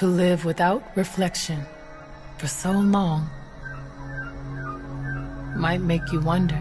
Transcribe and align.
to 0.00 0.06
live 0.06 0.46
without 0.46 0.82
reflection 0.96 1.60
for 2.38 2.46
so 2.46 2.72
long 2.72 3.28
might 5.54 5.82
make 5.82 6.10
you 6.10 6.18
wonder 6.20 6.58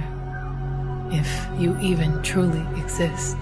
if 1.09 1.47
you 1.57 1.73
even 1.79 2.21
truly 2.21 2.61
exist. 2.83 3.37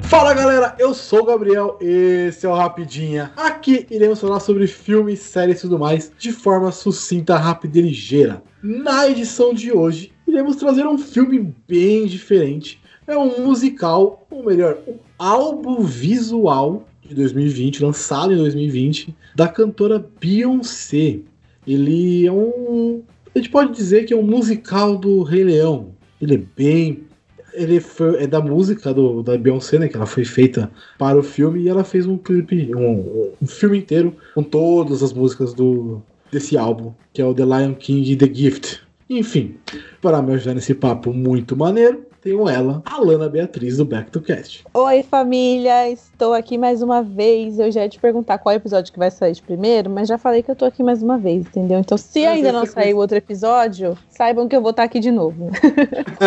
Fala 0.00 0.32
galera, 0.32 0.74
eu 0.78 0.94
sou 0.94 1.20
o 1.20 1.24
Gabriel, 1.26 1.76
esse 1.78 2.46
é 2.46 2.48
o 2.48 2.54
Rapidinha. 2.54 3.32
Aqui 3.62 3.86
iremos 3.92 4.20
falar 4.20 4.40
sobre 4.40 4.66
filmes, 4.66 5.20
séries 5.20 5.58
e 5.58 5.60
tudo 5.60 5.78
mais 5.78 6.10
de 6.18 6.32
forma 6.32 6.72
sucinta, 6.72 7.36
rápida 7.36 7.78
e 7.78 7.82
ligeira. 7.82 8.42
Na 8.60 9.08
edição 9.08 9.54
de 9.54 9.70
hoje, 9.70 10.10
iremos 10.26 10.56
trazer 10.56 10.84
um 10.84 10.98
filme 10.98 11.54
bem 11.68 12.06
diferente. 12.06 12.82
É 13.06 13.16
um 13.16 13.46
musical, 13.46 14.26
ou 14.28 14.44
melhor, 14.44 14.78
um 14.84 14.96
álbum 15.16 15.80
visual 15.84 16.88
de 17.02 17.14
2020, 17.14 17.84
lançado 17.84 18.32
em 18.32 18.36
2020, 18.36 19.14
da 19.36 19.46
cantora 19.46 20.04
Beyoncé. 20.20 21.20
Ele 21.64 22.26
é 22.26 22.32
um. 22.32 23.04
A 23.32 23.38
gente 23.38 23.48
pode 23.48 23.72
dizer 23.76 24.06
que 24.06 24.12
é 24.12 24.16
um 24.16 24.26
musical 24.26 24.98
do 24.98 25.22
Rei 25.22 25.44
Leão. 25.44 25.94
Ele 26.20 26.34
é 26.34 26.42
bem 26.56 27.04
ele 27.52 27.80
foi, 27.80 28.22
é 28.22 28.26
da 28.26 28.40
música 28.40 28.92
do, 28.92 29.22
da 29.22 29.36
Beyoncé, 29.36 29.78
né? 29.78 29.88
Que 29.88 29.96
ela 29.96 30.06
foi 30.06 30.24
feita 30.24 30.70
para 30.98 31.18
o 31.18 31.22
filme 31.22 31.62
e 31.62 31.68
ela 31.68 31.84
fez 31.84 32.06
um 32.06 32.16
clipe, 32.16 32.74
um, 32.74 33.32
um 33.40 33.46
filme 33.46 33.78
inteiro 33.78 34.14
com 34.34 34.42
todas 34.42 35.02
as 35.02 35.12
músicas 35.12 35.54
do, 35.54 36.02
desse 36.30 36.56
álbum, 36.56 36.92
que 37.12 37.20
é 37.20 37.24
o 37.24 37.34
The 37.34 37.44
Lion 37.44 37.74
King 37.74 38.16
The 38.16 38.32
Gift. 38.32 38.80
Enfim, 39.08 39.56
para 40.00 40.22
me 40.22 40.32
ajudar 40.34 40.54
nesse 40.54 40.74
papo 40.74 41.12
muito 41.12 41.56
maneiro, 41.56 42.06
tenho 42.22 42.48
ela, 42.48 42.80
Alana 42.84 43.28
Beatriz, 43.28 43.78
do 43.78 43.84
Back 43.84 44.12
to 44.12 44.20
Cast. 44.20 44.64
Oi, 44.72 45.02
família! 45.02 45.90
Estou 45.90 46.32
aqui 46.32 46.56
mais 46.56 46.80
uma 46.80 47.02
vez. 47.02 47.58
Eu 47.58 47.70
já 47.72 47.82
ia 47.82 47.88
te 47.88 47.98
perguntar 47.98 48.38
qual 48.38 48.54
episódio 48.54 48.92
que 48.92 48.98
vai 48.98 49.10
sair 49.10 49.32
de 49.32 49.42
primeiro, 49.42 49.90
mas 49.90 50.08
já 50.08 50.16
falei 50.16 50.40
que 50.40 50.48
eu 50.48 50.54
tô 50.54 50.64
aqui 50.64 50.84
mais 50.84 51.02
uma 51.02 51.18
vez, 51.18 51.46
entendeu? 51.46 51.80
Então, 51.80 51.98
se 51.98 52.24
ainda 52.24 52.52
não 52.52 52.64
saiu 52.64 52.98
outro 52.98 53.16
episódio, 53.16 53.98
saibam 54.08 54.48
que 54.48 54.54
eu 54.54 54.62
vou 54.62 54.70
estar 54.70 54.84
aqui 54.84 55.00
de 55.00 55.10
novo. 55.10 55.50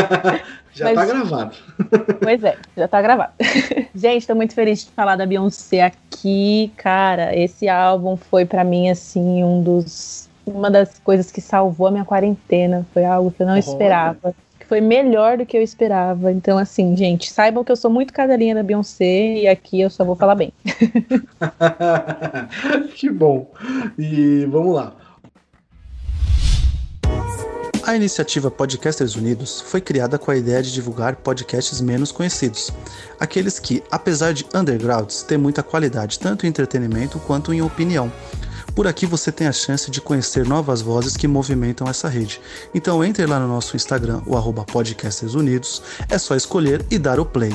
já 0.76 0.94
mas... 0.94 0.96
tá 0.96 1.06
gravado. 1.06 1.56
Pois 2.22 2.44
é, 2.44 2.58
já 2.76 2.88
tá 2.90 3.02
gravado. 3.02 3.32
Gente, 3.96 4.28
tô 4.28 4.36
muito 4.36 4.54
feliz 4.54 4.84
de 4.84 4.92
falar 4.92 5.16
da 5.16 5.26
Beyoncé 5.26 5.82
aqui. 5.82 6.74
Cara, 6.76 7.34
esse 7.34 7.70
álbum 7.70 8.18
foi 8.18 8.44
para 8.44 8.66
mim, 8.66 8.90
assim, 8.90 9.46
um 9.46 9.64
dos 9.64 10.30
uma 10.46 10.70
das 10.70 11.00
coisas 11.00 11.32
que 11.32 11.42
salvou 11.42 11.88
a 11.88 11.92
minha 11.92 12.06
quarentena. 12.06 12.86
Foi 12.94 13.04
algo 13.04 13.32
que 13.32 13.42
eu 13.42 13.48
não 13.48 13.58
esperava 13.58 14.32
que 14.32 14.45
foi 14.68 14.82
melhor 14.82 15.38
do 15.38 15.46
que 15.46 15.58
eu 15.58 15.62
esperava. 15.62 16.32
Então, 16.32 16.58
assim, 16.58 16.96
gente, 16.96 17.32
saibam 17.32 17.64
que 17.64 17.72
eu 17.72 17.76
sou 17.76 17.90
muito 17.90 18.14
cadelinha 18.14 18.56
da 18.56 18.64
Beyoncé 18.64 19.38
e 19.38 19.48
aqui 19.48 19.82
eu 19.82 19.90
só 19.90 20.04
vou 20.04 20.16
falar 20.16 20.36
bem. 20.36 20.52
que 22.96 23.10
bom. 23.10 23.52
E 23.98 24.46
vamos 24.50 24.76
lá. 24.76 24.94
A 27.86 27.96
iniciativa 27.96 28.50
Podcasters 28.50 29.16
Unidos 29.16 29.62
foi 29.62 29.80
criada 29.80 30.18
com 30.18 30.32
a 30.32 30.36
ideia 30.36 30.64
de 30.64 30.74
divulgar 30.74 31.18
podcasts 31.18 31.80
menos 31.80 32.12
conhecidos, 32.12 32.74
aqueles 33.20 33.60
que, 33.60 33.84
apesar 33.92 34.34
de 34.34 34.44
undergrounds, 34.56 35.22
têm 35.22 35.38
muita 35.38 35.62
qualidade 35.62 36.18
tanto 36.18 36.48
em 36.48 36.50
entretenimento 36.50 37.20
quanto 37.20 37.54
em 37.54 37.62
opinião, 37.62 38.12
por 38.76 38.86
aqui 38.88 39.06
você 39.06 39.32
tem 39.32 39.48
a 39.48 39.54
chance 39.54 39.90
de 39.90 40.02
conhecer 40.02 40.46
novas 40.46 40.82
vozes 40.82 41.16
que 41.16 41.28
movimentam 41.28 41.88
essa 41.88 42.10
rede. 42.10 42.42
Então 42.74 43.04
entre 43.04 43.26
lá 43.26 43.40
no 43.40 43.48
nosso 43.48 43.76
Instagram, 43.78 44.22
o 44.28 44.36
arroba 44.36 44.66
Podcasters 44.66 45.34
Unidos, 45.34 45.82
é 46.10 46.18
só 46.18 46.36
escolher 46.36 46.86
e 46.92 47.00
dar 47.00 47.20
o 47.20 47.26
play. 47.26 47.54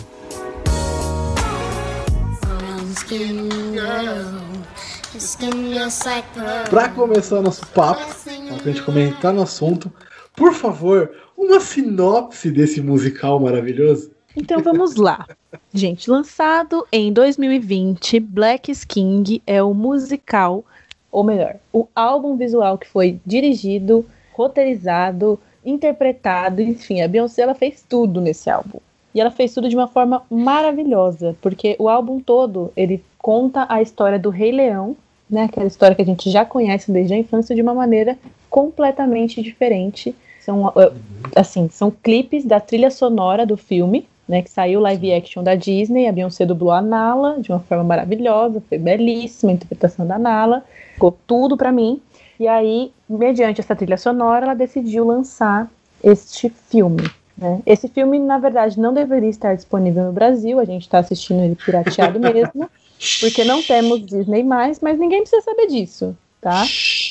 Para 6.70 6.88
começar 6.88 7.42
nosso 7.42 7.66
papo, 7.66 8.00
para 8.24 8.56
a 8.56 8.72
gente 8.72 8.82
comentar 8.82 9.32
no 9.34 9.42
assunto, 9.42 9.92
por 10.34 10.54
favor, 10.54 11.10
uma 11.36 11.60
sinopse 11.60 12.50
desse 12.50 12.80
musical 12.80 13.38
maravilhoso. 13.38 14.10
Então 14.34 14.62
vamos 14.62 14.94
lá. 14.94 15.26
Gente, 15.74 16.08
lançado 16.08 16.86
em 16.90 17.12
2020, 17.12 18.20
Black 18.20 18.72
King 18.86 19.42
é 19.46 19.62
o 19.62 19.74
musical 19.74 20.64
ou 21.10 21.24
melhor, 21.24 21.56
o 21.72 21.86
álbum 21.94 22.36
visual 22.36 22.78
que 22.78 22.86
foi 22.86 23.18
dirigido, 23.26 24.06
roteirizado, 24.32 25.38
interpretado, 25.64 26.62
enfim, 26.62 27.02
a 27.02 27.08
Beyoncé 27.08 27.42
ela 27.42 27.54
fez 27.54 27.84
tudo 27.88 28.20
nesse 28.20 28.48
álbum. 28.48 28.78
E 29.14 29.20
ela 29.20 29.30
fez 29.30 29.52
tudo 29.52 29.68
de 29.68 29.76
uma 29.76 29.88
forma 29.88 30.22
maravilhosa, 30.30 31.36
porque 31.42 31.76
o 31.78 31.88
álbum 31.88 32.20
todo, 32.20 32.72
ele 32.76 33.02
conta 33.18 33.66
a 33.68 33.82
história 33.82 34.18
do 34.18 34.30
Rei 34.30 34.52
Leão, 34.52 34.96
né, 35.28 35.44
aquela 35.44 35.66
história 35.66 35.94
que 35.94 36.02
a 36.02 36.06
gente 36.06 36.30
já 36.30 36.44
conhece 36.44 36.90
desde 36.90 37.14
a 37.14 37.18
infância 37.18 37.54
de 37.54 37.62
uma 37.62 37.74
maneira 37.74 38.18
completamente 38.48 39.42
diferente. 39.42 40.14
São 40.40 40.72
eh, 40.76 40.92
assim, 41.36 41.68
são 41.68 41.90
clipes 41.90 42.44
da 42.44 42.58
trilha 42.58 42.90
sonora 42.90 43.44
do 43.44 43.56
filme, 43.56 44.08
né, 44.30 44.42
que 44.42 44.50
saiu 44.50 44.78
live 44.78 45.12
action 45.12 45.42
da 45.42 45.56
Disney, 45.56 46.06
a 46.06 46.12
Beyoncé 46.12 46.46
dublou 46.46 46.70
a 46.70 46.80
Nala 46.80 47.40
de 47.40 47.50
uma 47.50 47.58
forma 47.58 47.82
maravilhosa, 47.82 48.62
foi 48.68 48.78
belíssima 48.78 49.50
a 49.50 49.54
interpretação 49.56 50.06
da 50.06 50.20
Nala 50.20 50.64
ficou 50.94 51.18
tudo 51.26 51.56
para 51.56 51.72
mim. 51.72 52.00
E 52.38 52.46
aí, 52.46 52.92
mediante 53.08 53.60
essa 53.60 53.74
trilha 53.74 53.96
sonora, 53.96 54.46
ela 54.46 54.54
decidiu 54.54 55.04
lançar 55.04 55.68
este 56.02 56.48
filme. 56.48 57.10
Né? 57.36 57.60
Esse 57.66 57.88
filme, 57.88 58.20
na 58.20 58.38
verdade, 58.38 58.78
não 58.78 58.94
deveria 58.94 59.28
estar 59.28 59.56
disponível 59.56 60.04
no 60.04 60.12
Brasil, 60.12 60.60
a 60.60 60.64
gente 60.64 60.82
está 60.82 61.00
assistindo 61.00 61.42
ele 61.42 61.56
pirateado 61.56 62.20
mesmo, 62.22 62.70
porque 63.18 63.42
não 63.42 63.60
temos 63.60 64.06
Disney 64.06 64.44
mais, 64.44 64.78
mas 64.78 64.96
ninguém 64.96 65.22
precisa 65.22 65.42
saber 65.42 65.66
disso, 65.66 66.16
tá? 66.40 66.64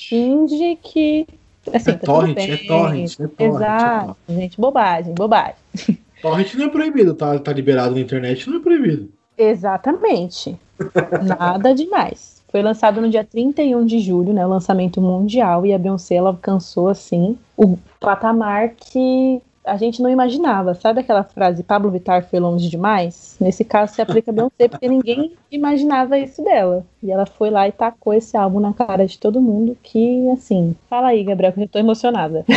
Finge 0.07 0.78
que. 0.81 1.28
Assim, 1.74 1.91
é, 1.91 1.94
tá 1.96 2.06
torrent, 2.06 2.38
é 2.38 2.57
torrent, 2.66 3.19
é 3.19 3.28
torrent, 3.28 3.56
Exato, 3.56 4.18
é 4.30 4.34
gente, 4.34 4.62
bobagem, 4.62 5.13
bobagem. 5.13 5.56
Torrent 6.22 6.53
não 6.56 6.66
é 6.66 6.69
proibido, 6.69 7.13
tá, 7.13 7.38
tá 7.40 7.53
liberado 7.53 7.96
na 7.96 8.02
internet, 8.02 8.50
não 8.50 8.57
é 8.57 8.62
proibido. 8.62 9.09
Exatamente. 9.38 10.57
Nada 11.25 11.74
demais. 11.74 12.40
Foi 12.52 12.62
lançado 12.62 13.00
no 13.00 13.09
dia 13.09 13.24
31 13.24 13.85
de 13.85 14.00
julho, 14.00 14.34
né, 14.34 14.46
o 14.46 14.50
lançamento 14.50 15.00
mundial, 15.00 15.66
e 15.66 15.74
a 15.74 15.78
Beyoncé 15.78 16.16
ela 16.16 16.30
alcançou 16.30 16.88
assim 16.88 17.38
o 17.56 17.78
patamar 18.00 18.69
que 18.69 19.41
a 19.63 19.78
gente 19.78 20.02
não 20.02 20.09
imaginava. 20.09 20.74
Sabe 20.74 21.02
aquela 21.02 21.24
frase 21.24 21.63
Pablo 21.63 21.91
Vittar 21.91 22.28
foi 22.28 22.40
longe 22.40 22.69
demais? 22.69 23.36
Nesse 23.40 23.63
caso 23.63 23.94
se 23.94 24.01
aplica 24.01 24.31
a 24.31 24.34
Beyoncé 24.34 24.68
porque 24.68 24.88
ninguém 24.88 25.34
imaginava 25.51 26.18
isso 26.18 26.44
dela. 26.44 26.86
E 27.03 27.12
ela 27.12 27.25
foi 27.25 27.51
lá 27.51 27.68
e 27.68 27.72
tacou 27.72 28.13
esse 28.13 28.36
álbum 28.36 28.59
na 28.59 28.74
cara 28.74 29.06
de 29.06 29.19
todo 29.19 29.41
mundo 29.41 29.78
que 29.84 30.28
assim, 30.31 30.75
fala 30.90 31.09
aí, 31.09 31.24
Gabriel, 31.24 31.53
que 31.53 31.62
eu 31.62 31.68
tô 31.68 31.80
emocionada. 31.80 32.44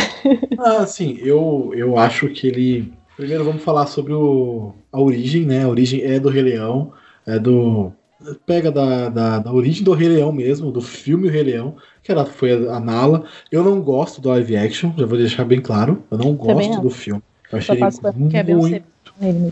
Ah, 0.57 0.85
sim, 0.85 1.17
eu 1.19 1.73
eu 1.75 1.97
acho 1.97 2.29
que 2.29 2.47
ele 2.47 2.93
Primeiro 3.23 3.45
vamos 3.45 3.63
falar 3.63 3.87
sobre 3.87 4.11
o, 4.11 4.73
a 4.91 4.99
origem, 4.99 5.45
né? 5.45 5.63
A 5.63 5.69
origem 5.69 6.03
é 6.03 6.19
do 6.19 6.27
Rei 6.27 6.41
Leão, 6.41 6.91
é 7.25 7.39
do 7.39 7.89
pega 8.45 8.69
da, 8.69 9.07
da, 9.07 9.39
da, 9.39 9.53
origem 9.53 9.81
do 9.81 9.93
Rei 9.93 10.09
Leão 10.09 10.29
mesmo, 10.33 10.73
do 10.73 10.81
filme 10.81 11.29
O 11.29 11.31
Rei 11.31 11.43
Leão, 11.43 11.77
que 12.03 12.11
ela 12.11 12.25
foi 12.25 12.51
a, 12.51 12.73
a 12.75 12.79
Nala. 12.81 13.23
Eu 13.49 13.63
não 13.63 13.81
gosto 13.81 14.19
do 14.19 14.27
live 14.27 14.57
action, 14.57 14.91
já 14.97 15.05
vou 15.05 15.17
deixar 15.17 15.45
bem 15.45 15.61
claro. 15.61 16.03
Eu 16.11 16.17
não 16.17 16.35
gosto 16.35 16.69
não. 16.69 16.81
do 16.81 16.89
filme. 16.89 17.23
Eu 17.49 17.59
achei 17.59 17.75
ele 17.75 17.85
é 18.35 18.43
muito, 18.43 18.83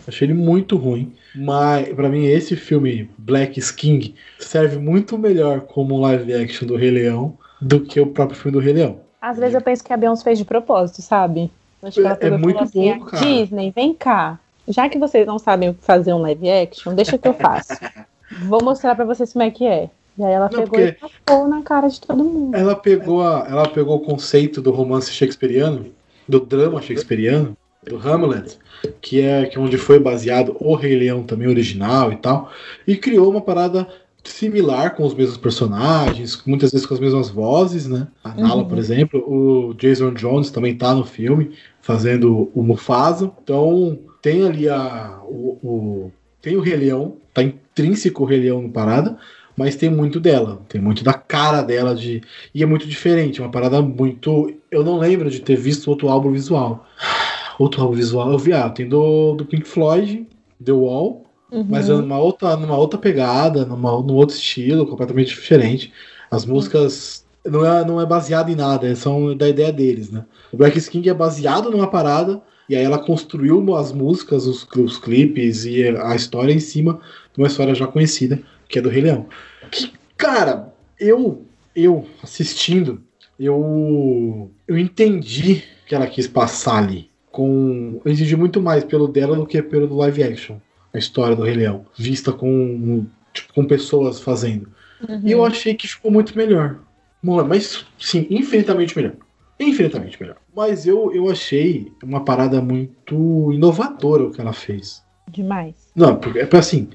achei 0.05 0.27
ele 0.27 0.33
muito 0.33 0.75
ruim. 0.75 1.13
Mas 1.33 1.93
para 1.93 2.09
mim 2.09 2.25
esse 2.25 2.57
filme 2.57 3.09
Black 3.17 3.57
King 3.77 4.15
serve 4.37 4.79
muito 4.79 5.17
melhor 5.17 5.61
como 5.61 5.97
live 5.97 6.33
action 6.33 6.67
do 6.67 6.75
Rei 6.75 6.91
Leão 6.91 7.37
do 7.61 7.79
que 7.79 8.01
o 8.01 8.07
próprio 8.07 8.37
filme 8.37 8.57
do 8.57 8.61
Rei 8.61 8.73
Leão. 8.73 8.99
Às 9.21 9.37
vezes 9.37 9.55
eu 9.55 9.61
penso 9.61 9.81
que 9.81 9.93
a 9.93 9.97
Beyoncé 9.97 10.25
fez 10.25 10.39
de 10.39 10.43
propósito, 10.43 11.01
sabe? 11.01 11.49
É, 11.83 12.27
é 12.27 12.37
muito 12.37 12.63
assim, 12.63 12.97
bom, 12.97 13.05
cara. 13.05 13.25
Disney, 13.25 13.71
vem 13.75 13.93
cá. 13.93 14.39
Já 14.67 14.87
que 14.87 14.99
vocês 14.99 15.25
não 15.25 15.39
sabem 15.39 15.73
fazer 15.81 16.13
um 16.13 16.21
live 16.21 16.49
action, 16.49 16.93
deixa 16.93 17.17
que 17.17 17.27
eu 17.27 17.33
faço. 17.33 17.73
Vou 18.47 18.63
mostrar 18.63 18.95
para 18.95 19.05
vocês 19.05 19.33
como 19.33 19.43
é 19.43 19.51
que 19.51 19.65
é. 19.65 19.89
E 20.17 20.23
aí 20.23 20.33
ela 20.33 20.49
não, 20.51 20.63
pegou 20.63 20.79
e 20.79 21.49
na 21.49 21.61
cara 21.63 21.87
de 21.87 21.99
todo 21.99 22.23
mundo. 22.23 22.55
Ela 22.55 22.75
pegou, 22.75 23.23
a, 23.23 23.47
ela 23.49 23.67
pegou 23.67 23.95
o 23.95 24.01
conceito 24.01 24.61
do 24.61 24.71
romance 24.71 25.11
shakespeariano, 25.11 25.87
do 26.27 26.39
drama 26.39 26.81
shakespeariano, 26.81 27.57
do 27.83 27.97
Hamlet, 27.97 28.57
que 29.01 29.21
é 29.21 29.45
que 29.45 29.57
é 29.57 29.59
onde 29.59 29.77
foi 29.77 29.99
baseado 29.99 30.55
o 30.59 30.75
Rei 30.75 30.95
Leão 30.95 31.23
também 31.23 31.47
original 31.47 32.11
e 32.11 32.17
tal, 32.17 32.51
e 32.85 32.95
criou 32.95 33.29
uma 33.29 33.41
parada 33.41 33.87
similar 34.23 34.95
com 34.95 35.03
os 35.03 35.15
mesmos 35.15 35.37
personagens, 35.37 36.39
muitas 36.45 36.71
vezes 36.71 36.85
com 36.85 36.93
as 36.93 36.99
mesmas 36.99 37.29
vozes, 37.29 37.87
né? 37.87 38.07
A 38.23 38.35
Nala, 38.35 38.61
uhum. 38.61 38.67
por 38.67 38.77
exemplo, 38.77 39.19
o 39.27 39.73
Jason 39.73 40.13
Jones 40.13 40.51
também 40.51 40.75
tá 40.75 40.93
no 40.93 41.03
filme 41.03 41.53
fazendo 41.81 42.51
o 42.53 42.61
Mufasa. 42.63 43.31
Então 43.43 43.99
tem 44.21 44.45
ali 44.45 44.69
a, 44.69 45.19
o, 45.23 45.57
o 45.63 46.11
tem 46.41 46.55
o 46.55 46.61
Rei 46.61 46.75
Leão, 46.75 47.17
tá 47.33 47.43
intrínseco 47.43 48.23
o 48.23 48.25
Rei 48.25 48.39
Leão 48.39 48.61
no 48.61 48.69
parada, 48.69 49.17
mas 49.55 49.75
tem 49.75 49.89
muito 49.89 50.19
dela, 50.19 50.61
tem 50.67 50.81
muito 50.81 51.03
da 51.03 51.13
cara 51.13 51.61
dela 51.61 51.93
de 51.93 52.21
e 52.53 52.63
é 52.63 52.65
muito 52.65 52.87
diferente, 52.87 53.41
uma 53.41 53.51
parada 53.51 53.81
muito. 53.81 54.53
Eu 54.71 54.83
não 54.83 54.97
lembro 54.97 55.29
de 55.29 55.39
ter 55.41 55.55
visto 55.55 55.87
outro 55.89 56.09
álbum 56.09 56.31
visual. 56.31 56.85
Outro 57.59 57.81
álbum 57.83 57.93
visual, 57.93 58.31
eu 58.31 58.39
vi, 58.39 58.53
ah, 58.53 58.67
tem 58.71 58.89
do, 58.89 59.35
do 59.35 59.45
Pink 59.45 59.67
Floyd, 59.67 60.25
The 60.63 60.71
Wall, 60.71 61.23
Uhum. 61.51 61.65
mas 61.67 61.89
é 61.89 61.93
numa 61.93 62.17
outra, 62.17 62.55
numa 62.55 62.77
outra 62.77 62.97
pegada, 62.97 63.65
numa, 63.65 63.91
num 64.01 64.13
outro 64.15 64.35
estilo, 64.35 64.87
completamente 64.87 65.27
diferente. 65.29 65.91
As 66.31 66.45
músicas 66.45 67.20
não 67.45 67.65
é, 67.65 67.85
não 67.85 68.01
é 68.01 68.05
baseado 68.05 68.49
em 68.49 68.55
nada, 68.55 68.95
são 68.95 69.35
da 69.35 69.49
ideia 69.49 69.71
deles, 69.71 70.11
né? 70.11 70.25
O 70.51 70.57
Black 70.57 70.79
King 70.89 71.09
é 71.09 71.13
baseado 71.13 71.71
numa 71.71 71.87
parada, 71.87 72.41
e 72.69 72.75
aí 72.75 72.83
ela 72.83 72.99
construiu 72.99 73.75
as 73.75 73.91
músicas, 73.91 74.45
os, 74.45 74.67
os 74.77 74.97
clipes 74.97 75.65
e 75.65 75.87
a 75.87 76.15
história 76.15 76.53
em 76.53 76.59
cima 76.59 76.99
de 77.33 77.41
uma 77.41 77.47
história 77.47 77.73
já 77.73 77.87
conhecida, 77.87 78.41
que 78.69 78.79
é 78.79 78.81
do 78.81 78.89
Rei 78.89 79.01
Leão. 79.01 79.27
Que, 79.69 79.91
cara, 80.15 80.73
eu, 80.99 81.45
eu 81.75 82.07
assistindo, 82.23 83.01
eu, 83.39 84.51
eu 84.67 84.77
entendi 84.77 85.63
que 85.87 85.95
ela 85.95 86.07
quis 86.07 86.27
passar 86.27 86.77
ali. 86.77 87.09
Com, 87.31 88.01
eu 88.03 88.11
entendi 88.11 88.35
muito 88.35 88.61
mais 88.61 88.83
pelo 88.83 89.07
dela 89.07 89.35
do 89.35 89.45
que 89.45 89.61
pelo 89.61 89.87
do 89.87 89.95
live 89.95 90.23
action. 90.23 90.57
A 90.93 90.97
história 90.97 91.35
do 91.35 91.43
Rei 91.43 91.55
Leão, 91.55 91.85
vista 91.97 92.33
com, 92.33 93.05
tipo, 93.33 93.53
com 93.53 93.65
pessoas 93.65 94.19
fazendo. 94.19 94.67
Uhum. 95.07 95.21
E 95.23 95.31
eu 95.31 95.43
achei 95.43 95.73
que 95.73 95.87
ficou 95.87 96.11
muito 96.11 96.37
melhor. 96.37 96.79
Mano, 97.21 97.47
Mas, 97.47 97.85
sim, 97.99 98.27
infinitamente 98.29 98.95
melhor. 98.95 99.13
Infinitamente 99.59 100.19
melhor. 100.19 100.37
Mas 100.55 100.87
eu, 100.87 101.13
eu 101.13 101.29
achei 101.29 101.91
uma 102.03 102.25
parada 102.25 102.61
muito 102.61 103.51
inovadora 103.53 104.23
o 104.23 104.31
que 104.31 104.41
ela 104.41 104.53
fez. 104.53 105.03
Demais. 105.29 105.91
Não, 105.95 106.17
porque 106.17 106.39
é 106.39 106.57
assim, 106.57 106.89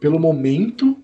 pelo 0.00 0.18
momento 0.18 0.96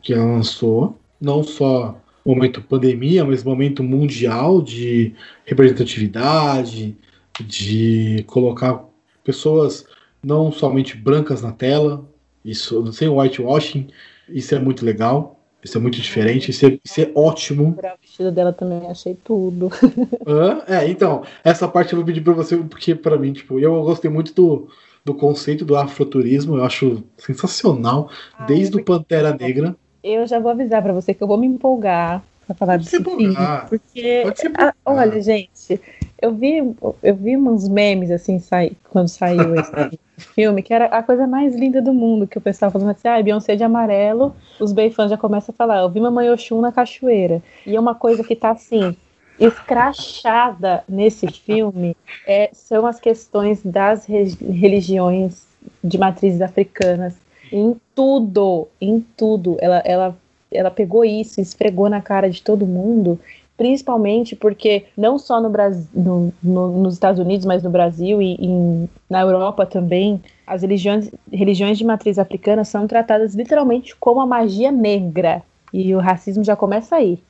que 0.00 0.14
ela 0.14 0.24
lançou, 0.24 0.98
não 1.20 1.42
só 1.42 2.00
momento 2.24 2.62
pandemia, 2.62 3.24
mas 3.24 3.44
momento 3.44 3.82
mundial 3.82 4.62
de 4.62 5.14
representatividade, 5.44 6.96
de 7.40 8.24
colocar 8.26 8.84
pessoas 9.24 9.84
não 10.22 10.52
somente 10.52 10.96
brancas 10.96 11.42
na 11.42 11.52
tela, 11.52 12.08
isso 12.44 12.92
sem 12.92 13.08
whitewashing, 13.08 13.88
isso 14.28 14.54
é 14.54 14.58
muito 14.58 14.84
legal, 14.84 15.41
isso 15.62 15.78
é 15.78 15.80
muito 15.80 16.00
diferente, 16.00 16.50
isso 16.50 16.66
é, 16.66 16.78
isso 16.84 17.00
é 17.00 17.10
ótimo. 17.14 17.76
O 17.78 18.00
vestido 18.00 18.32
dela 18.32 18.52
também 18.52 18.86
achei 18.88 19.16
tudo. 19.24 19.70
É, 20.66 20.88
então, 20.88 21.22
essa 21.44 21.68
parte 21.68 21.92
eu 21.92 21.98
vou 21.98 22.06
pedir 22.06 22.20
pra 22.20 22.32
você, 22.32 22.56
porque 22.56 22.94
pra 22.94 23.16
mim, 23.16 23.32
tipo, 23.32 23.58
eu 23.58 23.82
gostei 23.82 24.10
muito 24.10 24.34
do, 24.34 24.68
do 25.04 25.14
conceito 25.14 25.64
do 25.64 25.76
afroturismo, 25.76 26.56
eu 26.56 26.64
acho 26.64 27.02
sensacional, 27.18 28.10
Ai, 28.38 28.46
desde 28.46 28.76
o 28.76 28.78
porque- 28.78 28.84
Pantera 28.92 29.36
Negra. 29.38 29.76
Eu 30.02 30.26
já 30.26 30.40
vou 30.40 30.50
avisar 30.50 30.82
pra 30.82 30.92
você 30.92 31.14
que 31.14 31.22
eu 31.22 31.28
vou 31.28 31.38
me 31.38 31.46
empolgar 31.46 32.22
pra 32.46 32.56
falar 32.56 32.76
empolgar. 32.80 33.68
Porque, 33.68 34.24
ah, 34.26 34.28
empolgar. 34.46 34.74
olha, 34.84 35.20
gente, 35.22 35.80
eu 36.22 36.32
vi, 36.32 36.74
eu 37.02 37.14
vi 37.16 37.36
uns 37.36 37.68
memes 37.68 38.10
assim 38.12 38.38
sai, 38.38 38.72
quando 38.88 39.08
saiu 39.08 39.56
esse 39.56 39.98
filme, 40.34 40.62
que 40.62 40.72
era 40.72 40.86
a 40.86 41.02
coisa 41.02 41.26
mais 41.26 41.56
linda 41.56 41.82
do 41.82 41.92
mundo, 41.92 42.28
que 42.28 42.38
o 42.38 42.40
pessoal 42.40 42.70
falando 42.70 42.90
assim, 42.90 43.08
ah, 43.08 43.20
Beyoncé 43.20 43.56
de 43.56 43.64
amarelo, 43.64 44.34
os 44.60 44.72
fãs 44.94 45.10
já 45.10 45.16
começam 45.16 45.52
a 45.52 45.56
falar, 45.56 45.80
eu 45.80 45.90
vi 45.90 46.00
Mamãe 46.00 46.30
Oxum 46.30 46.60
na 46.60 46.70
cachoeira. 46.70 47.42
E 47.66 47.74
é 47.74 47.80
uma 47.80 47.94
coisa 47.96 48.22
que 48.22 48.36
tá 48.36 48.50
assim, 48.52 48.96
escrachada 49.38 50.84
nesse 50.88 51.26
filme 51.26 51.96
é, 52.26 52.50
são 52.52 52.86
as 52.86 53.00
questões 53.00 53.60
das 53.64 54.06
re- 54.06 54.36
religiões 54.40 55.44
de 55.82 55.98
matrizes 55.98 56.40
africanas. 56.40 57.14
Em 57.50 57.76
tudo, 57.94 58.68
em 58.80 59.04
tudo. 59.16 59.56
Ela, 59.60 59.82
ela, 59.84 60.16
ela 60.50 60.70
pegou 60.70 61.04
isso 61.04 61.40
esfregou 61.40 61.88
na 61.88 62.00
cara 62.00 62.30
de 62.30 62.42
todo 62.42 62.64
mundo, 62.64 63.18
principalmente 63.66 64.34
porque 64.34 64.86
não 64.98 65.20
só 65.20 65.40
no 65.40 65.48
Brasil, 65.48 65.86
no, 65.94 66.32
no- 66.42 66.82
nos 66.82 66.94
Estados 66.94 67.20
Unidos, 67.20 67.46
mas 67.46 67.62
no 67.62 67.70
Brasil 67.70 68.20
e 68.20 68.34
em- 68.34 68.88
na 69.08 69.20
Europa 69.20 69.64
também, 69.64 70.20
as 70.44 70.62
religiões, 70.62 71.08
religiões 71.32 71.78
de 71.78 71.84
matriz 71.84 72.18
africana 72.18 72.64
são 72.64 72.88
tratadas 72.88 73.36
literalmente 73.36 73.94
como 73.94 74.20
a 74.20 74.26
magia 74.26 74.72
negra. 74.72 75.42
E 75.72 75.94
o 75.94 76.00
racismo 76.00 76.42
já 76.42 76.56
começa 76.56 76.96
aí. 76.96 77.20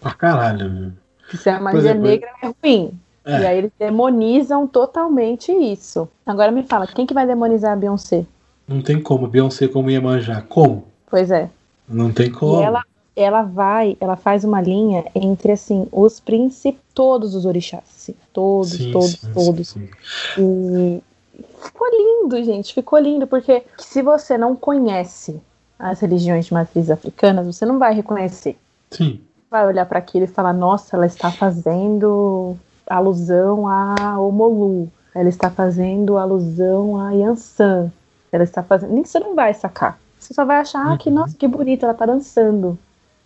Pra 0.00 0.12
caralho? 0.12 0.92
Que 1.30 1.36
se 1.36 1.48
a 1.48 1.60
magia 1.60 1.78
exemplo, 1.78 2.02
negra 2.08 2.28
é 2.42 2.46
ruim. 2.46 2.90
É. 3.24 3.40
E 3.40 3.46
aí 3.46 3.58
eles 3.58 3.70
demonizam 3.78 4.66
totalmente 4.66 5.52
isso. 5.52 6.08
Agora 6.26 6.50
me 6.50 6.64
fala, 6.64 6.86
quem 6.88 7.06
que 7.06 7.14
vai 7.14 7.26
demonizar 7.28 7.72
a 7.74 7.76
Beyoncé? 7.76 8.26
Não 8.66 8.82
tem 8.82 9.00
como, 9.00 9.28
Beyoncé 9.28 9.68
como 9.68 9.88
Iemanjá. 9.88 10.42
Como? 10.42 10.88
Pois 11.08 11.30
é. 11.30 11.48
Não 11.88 12.10
tem 12.12 12.28
como. 12.30 12.60
E 12.60 12.64
ela, 12.64 12.82
ela 13.16 13.42
vai, 13.42 13.96
ela 14.00 14.16
faz 14.16 14.44
uma 14.44 14.60
linha 14.60 15.04
entre 15.14 15.52
assim, 15.52 15.86
os 15.92 16.18
príncipes, 16.20 16.80
todos 16.92 17.34
os 17.34 17.44
orixás, 17.46 17.82
assim, 17.84 18.14
todos, 18.32 18.70
Sim, 18.72 18.90
todos, 18.90 19.10
sim, 19.20 19.32
todos. 19.32 19.68
sim. 19.68 19.88
E 20.38 21.02
ficou 21.64 21.88
lindo, 21.90 22.44
gente, 22.44 22.74
ficou 22.74 22.98
lindo, 22.98 23.26
porque 23.26 23.62
se 23.78 24.02
você 24.02 24.36
não 24.36 24.54
conhece 24.56 25.40
as 25.78 26.00
religiões 26.00 26.46
de 26.46 26.54
matriz 26.54 26.90
africanas, 26.90 27.46
você 27.46 27.64
não 27.64 27.78
vai 27.78 27.94
reconhecer. 27.94 28.56
Sim. 28.90 29.20
Vai 29.50 29.66
olhar 29.66 29.86
para 29.86 29.98
aquilo 29.98 30.24
e 30.24 30.28
falar, 30.28 30.52
nossa, 30.52 30.96
ela 30.96 31.06
está 31.06 31.30
fazendo 31.30 32.56
alusão 32.86 33.66
a 33.68 34.18
Omolu, 34.18 34.90
ela 35.14 35.28
está 35.28 35.50
fazendo 35.50 36.18
alusão 36.18 37.00
a 37.00 37.12
Yansan, 37.12 37.90
ela 38.32 38.42
está 38.44 38.62
fazendo. 38.62 38.92
Nem 38.92 39.04
você 39.04 39.18
não 39.20 39.34
vai 39.34 39.54
sacar. 39.54 39.98
Você 40.18 40.34
só 40.34 40.44
vai 40.44 40.58
achar, 40.58 40.92
ah, 40.92 40.98
que 40.98 41.08
Uhum. 41.08 41.16
nossa, 41.16 41.36
que 41.36 41.46
bonita, 41.46 41.86
ela 41.86 41.94
tá 41.94 42.06
dançando. 42.06 42.78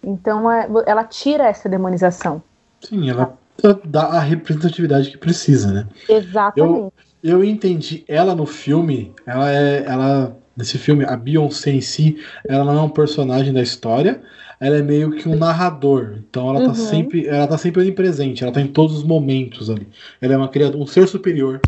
Então 0.02 0.50
é- 0.50 0.68
ela 0.86 1.04
tira 1.04 1.44
essa 1.48 1.68
demonização. 1.68 2.42
Sim, 2.80 3.10
ela 3.10 3.36
dá 3.84 4.02
a 4.04 4.20
representatividade 4.20 5.10
que 5.10 5.18
precisa, 5.18 5.72
né? 5.72 5.86
Exatamente. 6.08 6.92
Eu 7.22 7.42
entendi. 7.42 8.04
Ela 8.06 8.34
no 8.34 8.46
filme, 8.46 9.12
ela 9.26 9.50
é. 9.52 9.84
Ela. 9.84 10.36
Nesse 10.56 10.76
filme, 10.76 11.04
a 11.04 11.16
Beyoncé 11.16 11.70
em 11.70 11.80
si, 11.80 12.18
ela 12.48 12.64
não 12.64 12.76
é 12.76 12.82
um 12.82 12.88
personagem 12.88 13.52
da 13.52 13.62
história, 13.62 14.20
ela 14.58 14.76
é 14.76 14.82
meio 14.82 15.12
que 15.12 15.28
um 15.28 15.36
narrador. 15.36 16.16
Então 16.28 16.48
ela 16.50 16.58
Uhum. 16.60 16.66
tá 16.66 16.74
sempre. 16.74 17.28
Ela 17.28 17.46
tá 17.46 17.56
sempre 17.56 17.80
onipresente, 17.80 18.42
ela 18.42 18.52
tá 18.52 18.60
em 18.60 18.66
todos 18.66 18.96
os 18.96 19.04
momentos 19.04 19.70
ali. 19.70 19.86
Ela 20.20 20.34
é 20.34 20.36
uma 20.36 20.48
criatura, 20.48 20.82
um 20.82 20.86
ser 20.86 21.06
superior 21.06 21.60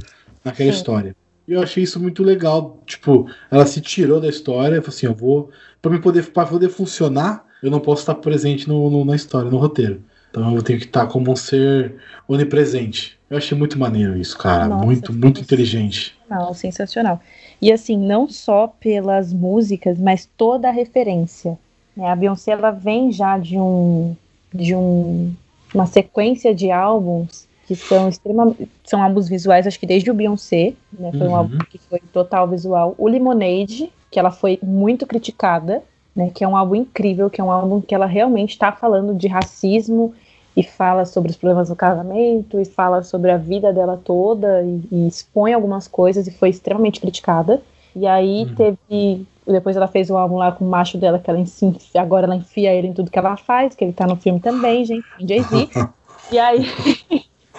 naquela 0.44 0.73
Sim. 0.73 0.77
história. 0.77 1.17
E 1.47 1.53
eu 1.53 1.62
achei 1.62 1.84
isso 1.84 2.01
muito 2.01 2.22
legal. 2.25 2.82
Tipo, 2.84 3.29
ela 3.49 3.65
se 3.65 3.81
tirou 3.81 4.20
da 4.20 4.29
história 4.29 4.77
e 4.77 4.81
falou 4.81 4.89
assim: 4.89 5.06
eu 5.06 5.15
vou. 5.15 5.51
Pra, 5.81 5.91
me 5.91 6.01
poder, 6.01 6.27
pra 6.32 6.44
poder 6.44 6.69
funcionar, 6.69 7.44
eu 7.62 7.70
não 7.70 7.81
posso 7.81 8.02
estar 8.02 8.14
presente 8.17 8.69
no, 8.69 8.88
no- 8.90 9.05
na 9.05 9.17
história, 9.17 9.50
no 9.50 9.58
roteiro. 9.58 10.05
Então 10.31 10.55
eu 10.55 10.62
tenho 10.62 10.79
que 10.79 10.86
estar 10.86 11.06
como 11.08 11.31
um 11.32 11.36
ser 11.36 12.00
onipresente. 12.29 13.19
Eu 13.29 13.36
achei 13.38 13.56
muito 13.56 13.79
maneiro 13.79 14.17
isso, 14.19 14.36
cara. 14.38 14.69
Nossa, 14.69 14.84
muito, 14.86 15.12
muito 15.12 15.40
inteligente. 15.40 16.20
Sensacional, 16.29 16.55
sensacional. 16.55 17.20
E 17.60 17.72
assim, 17.72 17.96
não 17.96 18.29
só 18.29 18.67
pelas 18.69 19.32
músicas, 19.32 19.98
mas 19.98 20.26
toda 20.36 20.69
a 20.69 20.72
referência. 20.72 21.58
né? 21.96 22.08
A 22.08 22.17
Beyoncé 22.17 22.52
ela 22.52 22.70
vem 22.70 23.12
já 23.12 23.38
de 23.38 23.58
um 23.58 24.17
de 24.52 24.74
um, 24.74 25.36
uma 25.72 25.86
sequência 25.86 26.52
de 26.55 26.70
álbuns 26.72 27.48
que 27.64 27.76
são 27.76 28.08
extremamente 28.08 28.69
são 28.84 29.00
álbuns 29.02 29.29
visuais, 29.29 29.67
acho 29.67 29.79
que 29.79 29.86
desde 29.86 30.10
o 30.10 30.14
Beyoncé, 30.14 30.76
né? 30.93 31.12
Foi 31.12 31.29
um 31.29 31.31
Uhum. 31.31 31.36
álbum 31.36 31.64
que 31.69 31.79
foi 31.79 32.00
total 32.12 32.48
visual. 32.48 32.94
O 32.98 33.08
Lemonade, 33.08 33.93
que 34.10 34.19
ela 34.19 34.31
foi 34.32 34.58
muito 34.62 35.06
criticada, 35.06 35.84
né? 36.14 36.31
Que 36.34 36.44
é 36.44 36.48
um 36.48 36.56
álbum 36.56 36.74
incrível, 36.74 37.31
que 37.31 37.40
é 37.40 37.44
um 37.44 37.50
álbum 37.50 37.81
que 37.81 37.94
ela 37.94 38.06
realmente 38.06 38.50
está 38.50 38.72
falando 38.72 39.14
de 39.14 39.29
racismo 39.29 40.14
e 40.56 40.62
fala 40.62 41.05
sobre 41.06 41.31
os 41.31 41.36
problemas 41.36 41.69
do 41.69 41.76
casamento 41.76 42.60
e 42.60 42.64
fala 42.64 43.02
sobre 43.02 43.31
a 43.31 43.36
vida 43.36 43.72
dela 43.72 44.00
toda 44.02 44.62
e, 44.62 44.82
e 44.90 45.08
expõe 45.08 45.52
algumas 45.52 45.86
coisas 45.86 46.26
e 46.26 46.31
foi 46.31 46.50
extremamente 46.50 47.00
criticada. 47.00 47.62
E 47.94 48.06
aí 48.06 48.44
Uhum. 48.44 48.55
teve. 48.55 49.26
Depois 49.46 49.76
ela 49.76 49.88
fez 49.88 50.10
o 50.10 50.17
álbum 50.17 50.36
lá 50.36 50.52
com 50.52 50.64
o 50.64 50.69
macho 50.69 50.96
dela, 50.96 51.19
que 51.19 51.29
ela 51.29 51.38
enfia, 51.38 51.74
agora 51.96 52.26
ela 52.26 52.36
enfia 52.36 52.72
ele 52.72 52.88
em 52.88 52.93
tudo 52.93 53.10
que 53.10 53.19
ela 53.19 53.36
faz, 53.36 53.74
que 53.74 53.82
ele 53.82 53.93
tá 53.93 54.06
no 54.06 54.14
filme 54.14 54.38
também, 54.38 54.84
gente, 54.84 55.05
em 55.19 55.26
Jay-Z. 55.26 55.69
e 56.31 56.38
aí. 56.38 56.67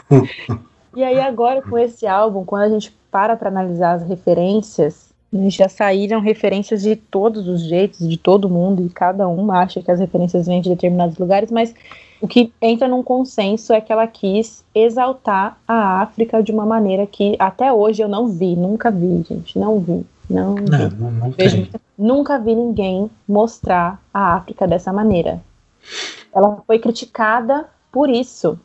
e 0.96 1.04
aí 1.04 1.20
agora 1.20 1.62
com 1.62 1.78
esse 1.78 2.08
álbum, 2.08 2.46
quando 2.46 2.64
a 2.64 2.70
gente 2.70 2.96
para 3.12 3.36
pra 3.36 3.50
analisar 3.50 3.94
as 3.96 4.08
referências, 4.08 5.11
já 5.50 5.70
saíram 5.70 6.20
referências 6.20 6.82
de 6.82 6.96
todos 6.96 7.48
os 7.48 7.62
jeitos, 7.62 8.08
de 8.08 8.18
todo 8.18 8.50
mundo, 8.50 8.86
e 8.86 8.90
cada 8.90 9.28
um 9.28 9.52
acha 9.52 9.82
que 9.82 9.90
as 9.90 10.00
referências 10.00 10.48
vêm 10.48 10.62
de 10.62 10.70
determinados 10.70 11.18
lugares, 11.18 11.52
mas 11.52 11.74
o 12.22 12.28
que 12.28 12.52
entra 12.62 12.88
num 12.88 13.02
consenso 13.02 13.74
é 13.74 13.82
que 13.82 13.92
ela 13.92 14.06
quis 14.06 14.64
exaltar 14.76 15.58
a 15.68 16.02
África 16.02 16.44
de 16.44 16.52
uma 16.52 16.66
maneira 16.66 17.08
que 17.08 17.36
até 17.40 17.72
hoje 17.74 18.02
eu 18.02 18.08
não 18.08 18.28
vi, 18.28 18.56
nunca 18.56 18.92
vi, 18.92 19.24
gente, 19.28 19.58
não 19.58 19.80
vi, 19.80 20.06
não 20.30 20.56
vi. 20.56 20.70
Não, 20.70 20.90
não, 20.92 21.12
não 21.12 21.32
Vejo 21.32 21.68
Nunca 21.98 22.38
vi 22.38 22.56
ninguém 22.56 23.10
mostrar 23.28 24.02
a 24.14 24.36
África 24.36 24.68
dessa 24.68 24.92
maneira. 24.92 25.42
Ela 26.34 26.62
foi 26.66 26.80
criticada 26.80 27.66
por 27.92 28.10
isso, 28.10 28.60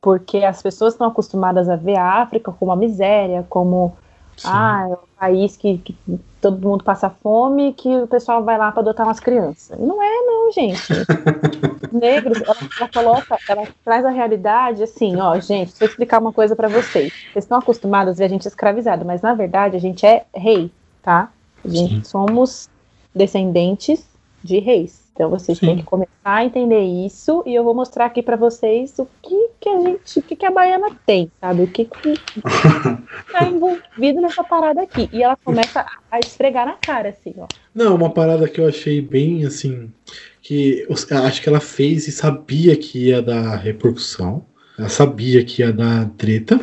porque 0.00 0.38
as 0.38 0.62
pessoas 0.62 0.94
estão 0.94 1.06
acostumadas 1.06 1.68
a 1.68 1.76
ver 1.76 1.96
a 1.96 2.22
África 2.22 2.52
como 2.52 2.72
a 2.72 2.76
miséria, 2.76 3.46
como 3.48 3.96
Sim. 4.36 4.48
Ah, 4.50 4.88
é 4.90 4.94
um 4.94 5.16
país 5.18 5.56
que, 5.56 5.78
que 5.78 5.96
todo 6.40 6.66
mundo 6.66 6.82
passa 6.82 7.08
fome 7.08 7.72
que 7.74 7.88
o 7.88 8.06
pessoal 8.06 8.42
vai 8.42 8.58
lá 8.58 8.72
para 8.72 8.80
adotar 8.80 9.06
umas 9.06 9.20
crianças. 9.20 9.78
Não 9.78 10.02
é, 10.02 10.22
não, 10.22 10.50
gente. 10.50 10.92
Negros, 11.92 12.40
ela, 12.42 12.56
ela 12.78 12.88
coloca, 12.88 13.38
ela 13.48 13.68
traz 13.84 14.04
a 14.04 14.10
realidade 14.10 14.82
assim, 14.82 15.20
ó, 15.20 15.38
gente, 15.38 15.68
deixa 15.68 15.84
eu 15.84 15.88
explicar 15.88 16.20
uma 16.20 16.32
coisa 16.32 16.56
para 16.56 16.68
vocês. 16.68 17.12
Vocês 17.32 17.44
estão 17.44 17.58
acostumados 17.58 18.14
a 18.14 18.18
ver 18.18 18.24
a 18.24 18.28
gente 18.28 18.48
escravizado, 18.48 19.04
mas 19.04 19.20
na 19.20 19.34
verdade 19.34 19.76
a 19.76 19.80
gente 19.80 20.04
é 20.06 20.24
rei, 20.34 20.72
tá? 21.02 21.30
A 21.64 21.68
gente 21.68 21.96
Sim. 21.96 22.04
somos 22.04 22.68
descendentes 23.14 24.04
de 24.42 24.58
reis. 24.58 25.01
Então 25.14 25.28
vocês 25.28 25.58
Sim. 25.58 25.66
têm 25.66 25.76
que 25.76 25.82
começar 25.82 26.10
a 26.24 26.44
entender 26.44 26.80
isso 26.80 27.42
e 27.46 27.54
eu 27.54 27.62
vou 27.62 27.74
mostrar 27.74 28.06
aqui 28.06 28.22
para 28.22 28.36
vocês 28.36 28.98
o 28.98 29.06
que 29.22 29.50
que 29.60 29.68
a 29.68 29.80
gente, 29.80 30.18
o 30.18 30.22
que 30.22 30.34
que 30.34 30.46
a 30.46 30.50
baiana 30.50 30.88
tem, 31.06 31.30
sabe? 31.40 31.62
O 31.62 31.66
que 31.66 31.84
que 31.84 32.14
tá 33.30 33.46
envolvido 33.46 34.20
nessa 34.20 34.42
parada 34.42 34.82
aqui. 34.82 35.08
E 35.12 35.22
ela 35.22 35.36
começa 35.44 35.84
a- 36.10 36.18
esfregar 36.18 36.66
na 36.66 36.72
cara, 36.74 37.10
assim, 37.10 37.34
ó. 37.38 37.46
Não, 37.74 37.94
uma 37.94 38.10
parada 38.10 38.48
que 38.48 38.60
eu 38.60 38.66
achei 38.66 39.00
bem 39.00 39.44
assim. 39.44 39.92
Que 40.40 40.86
acho 41.24 41.42
que 41.42 41.48
ela 41.48 41.60
fez 41.60 42.08
e 42.08 42.12
sabia 42.12 42.76
que 42.76 43.08
ia 43.08 43.22
dar 43.22 43.56
repercussão. 43.56 44.44
Ela 44.78 44.88
sabia 44.88 45.44
que 45.44 45.62
ia 45.62 45.72
dar 45.72 46.08
treta. 46.16 46.58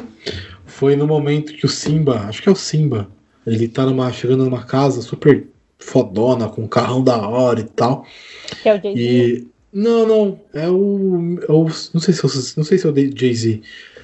Foi 0.65 0.95
no 0.95 1.07
momento 1.07 1.53
que 1.53 1.65
o 1.65 1.69
Simba, 1.69 2.21
acho 2.21 2.41
que 2.41 2.49
é 2.49 2.51
o 2.51 2.55
Simba, 2.55 3.09
ele 3.45 3.67
tá 3.67 3.85
numa, 3.85 4.11
chegando 4.11 4.43
numa 4.45 4.63
casa 4.65 5.01
super 5.01 5.47
fodona, 5.79 6.49
com 6.49 6.63
um 6.63 6.67
carrão 6.67 7.03
da 7.03 7.27
hora 7.27 7.61
e 7.61 7.63
tal. 7.63 8.05
Que 8.61 8.69
é 8.69 8.75
o 8.75 8.81
Jay-Z. 8.81 8.99
E. 9.01 9.47
Não, 9.71 10.07
não. 10.07 10.39
É 10.53 10.67
o. 10.69 11.39
é 11.47 11.51
o- 11.51 11.65
não 11.93 12.01
sei 12.01 12.13
se 12.13 12.23
eu, 12.23 12.29
não 12.57 12.63
sei 12.63 12.77
se 12.77 12.87
é 12.87 12.89
o 12.89 12.95
Jay-Z. 12.95 13.61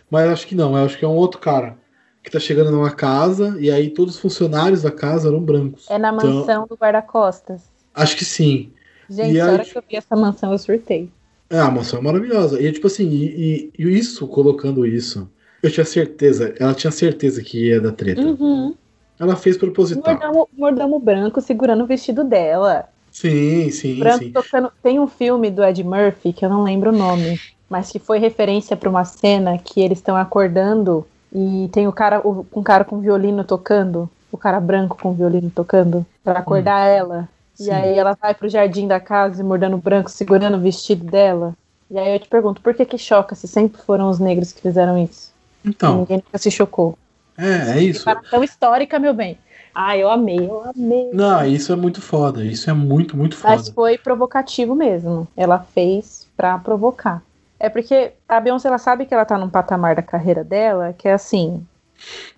Mas 0.10 0.30
acho 0.30 0.48
que 0.48 0.56
não. 0.56 0.78
Eu 0.78 0.86
acho 0.86 0.98
que 0.98 1.06
é 1.06 1.08
um 1.08 1.16
outro 1.16 1.40
cara. 1.40 1.78
Que 2.24 2.32
tá 2.32 2.40
chegando 2.40 2.72
numa 2.72 2.92
casa. 2.92 3.56
E 3.60 3.70
aí 3.70 3.90
todos 3.90 4.16
os 4.16 4.22
funcionários 4.22 4.82
da 4.84 4.92
casa 4.92 5.28
eram 5.28 5.40
brancos. 5.42 5.86
É 5.90 5.98
na 5.98 6.12
Então, 6.14 6.34
mansão 6.34 6.68
do 6.68 6.76
guarda-costas. 6.76 7.62
Acho 7.94 8.16
que 8.18 8.26
sim. 8.26 8.72
Gente, 9.10 9.36
E 9.36 9.40
a 9.40 9.52
hora 9.52 9.64
que 9.64 9.78
eu 9.78 9.84
vi 9.88 9.96
essa 9.96 10.16
mansão, 10.16 10.52
eu 10.52 10.58
surtei. 10.58 11.10
É, 11.50 11.60
a 11.60 11.70
mansão 11.70 12.00
é 12.00 12.02
maravilhosa. 12.02 12.60
E 12.62 12.72
tipo 12.72 12.88
assim, 12.88 13.08
e, 13.10 13.72
e- 13.78 13.84
e 13.84 13.98
isso, 14.00 14.28
colocando 14.28 14.86
isso, 14.86 15.30
eu 15.62 15.70
tinha 15.72 15.86
certeza, 15.86 16.56
ela 16.60 16.74
tinha 16.74 16.90
certeza 16.92 17.42
que 17.44 17.68
ia 17.68 17.80
dar 17.80 17.92
treta. 17.92 18.22
Uhum. 18.22 18.76
Ela 19.20 19.36
fez 19.36 19.58
proposital. 19.58 20.14
Mordomo, 20.14 20.50
mordomo 20.58 21.00
branco 21.00 21.42
segurando 21.42 21.84
o 21.84 21.88
vestido 21.88 22.24
dela. 22.24 22.86
Sim, 23.12 23.72
sim, 23.72 23.98
Branco 23.98 24.26
sim. 24.26 24.32
tocando. 24.32 24.72
Tem 24.84 25.00
um 25.00 25.08
filme 25.08 25.50
do 25.50 25.64
Ed 25.64 25.82
Murphy, 25.84 26.34
que 26.34 26.44
eu 26.44 26.50
não 26.50 26.64
lembro 26.64 26.90
o 26.90 26.98
nome, 26.98 27.40
mas 27.70 27.90
que 27.90 27.98
foi 27.98 28.20
referência 28.20 28.76
pra 28.76 28.90
uma 28.90 29.06
cena 29.06 29.58
que 29.58 29.80
eles 29.80 30.00
estão 30.00 30.18
acordando 30.18 31.08
e 31.34 31.70
tem 31.72 31.88
o 31.88 31.94
cara, 31.94 32.20
o, 32.28 32.46
um 32.54 32.62
cara 32.62 32.84
com 32.84 33.00
violino 33.00 33.44
tocando, 33.44 34.10
o 34.32 34.38
cara 34.38 34.60
branco 34.60 34.98
com 35.02 35.14
violino 35.14 35.50
tocando, 35.50 36.06
pra 36.24 36.40
acordar 36.40 36.86
ela. 36.88 37.30
E 37.58 37.64
Sim. 37.64 37.72
aí 37.72 37.98
ela 37.98 38.18
vai 38.22 38.34
pro 38.34 38.50
jardim 38.50 38.86
da 38.86 39.00
casa 39.00 39.42
e 39.42 39.46
mordendo 39.46 39.78
branco, 39.78 40.10
segurando 40.10 40.58
o 40.58 40.62
vestido 40.62 41.06
dela. 41.06 41.54
E 41.90 41.98
aí 41.98 42.14
eu 42.16 42.20
te 42.20 42.28
pergunto, 42.28 42.62
por 42.62 42.74
que 42.74 42.86
que 42.86 42.98
choca 42.98 43.34
se 43.36 43.48
sempre 43.48 43.82
foram 43.82 44.10
os 44.10 44.20
negros 44.20 44.52
que 44.52 44.62
fizeram 44.62 44.98
isso? 44.98 45.32
E 45.64 45.70
Então, 45.70 46.00
ninguém 46.00 46.18
nunca 46.18 46.38
se 46.38 46.52
chocou. 46.52 46.98
É, 47.38 47.78
é 47.78 47.84
isso. 47.84 48.06
Declaração 48.06 48.44
histórica, 48.44 49.00
meu 49.00 49.14
bem. 49.14 49.38
Ah, 49.74 49.98
eu 49.98 50.10
amei, 50.10 50.40
eu 50.40 50.64
amei. 50.64 51.10
Não, 51.12 51.46
isso 51.46 51.74
é 51.74 51.76
muito 51.76 52.02
foda. 52.02 52.44
Isso 52.44 52.70
é 52.70 52.74
muito, 52.74 53.18
muito 53.18 53.38
Mas 53.44 53.64
foda. 53.64 53.74
foi 53.74 53.98
provocativo 53.98 54.74
mesmo. 54.74 55.28
Ela 55.36 55.60
fez 55.60 56.28
pra 56.38 56.58
provocar. 56.58 57.22
É 57.60 57.68
porque 57.68 58.14
a 58.28 58.40
Beyoncé 58.40 58.70
ela 58.70 58.78
sabe 58.78 59.06
que 59.06 59.14
ela 59.14 59.26
tá 59.26 59.38
num 59.38 59.50
patamar 59.50 59.96
da 59.96 60.02
carreira 60.02 60.44
dela 60.44 60.94
que 60.98 61.08
é 61.08 61.14
assim, 61.14 61.66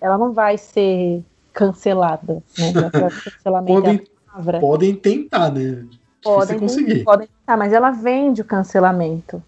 ela 0.00 0.18
não 0.18 0.32
vai 0.32 0.56
ser 0.58 1.22
cancelada, 1.52 2.42
né? 2.58 2.72
Cancelamento 3.24 3.88
é 3.88 4.00
Podem, 4.34 4.60
podem 4.60 4.94
tentar, 4.94 5.50
né? 5.50 5.84
Podem, 6.22 6.58
conseguir. 6.58 7.04
podem 7.04 7.26
tentar, 7.26 7.56
mas 7.56 7.72
ela 7.72 7.90
vende 7.90 8.40
o 8.40 8.44
cancelamento. 8.44 9.42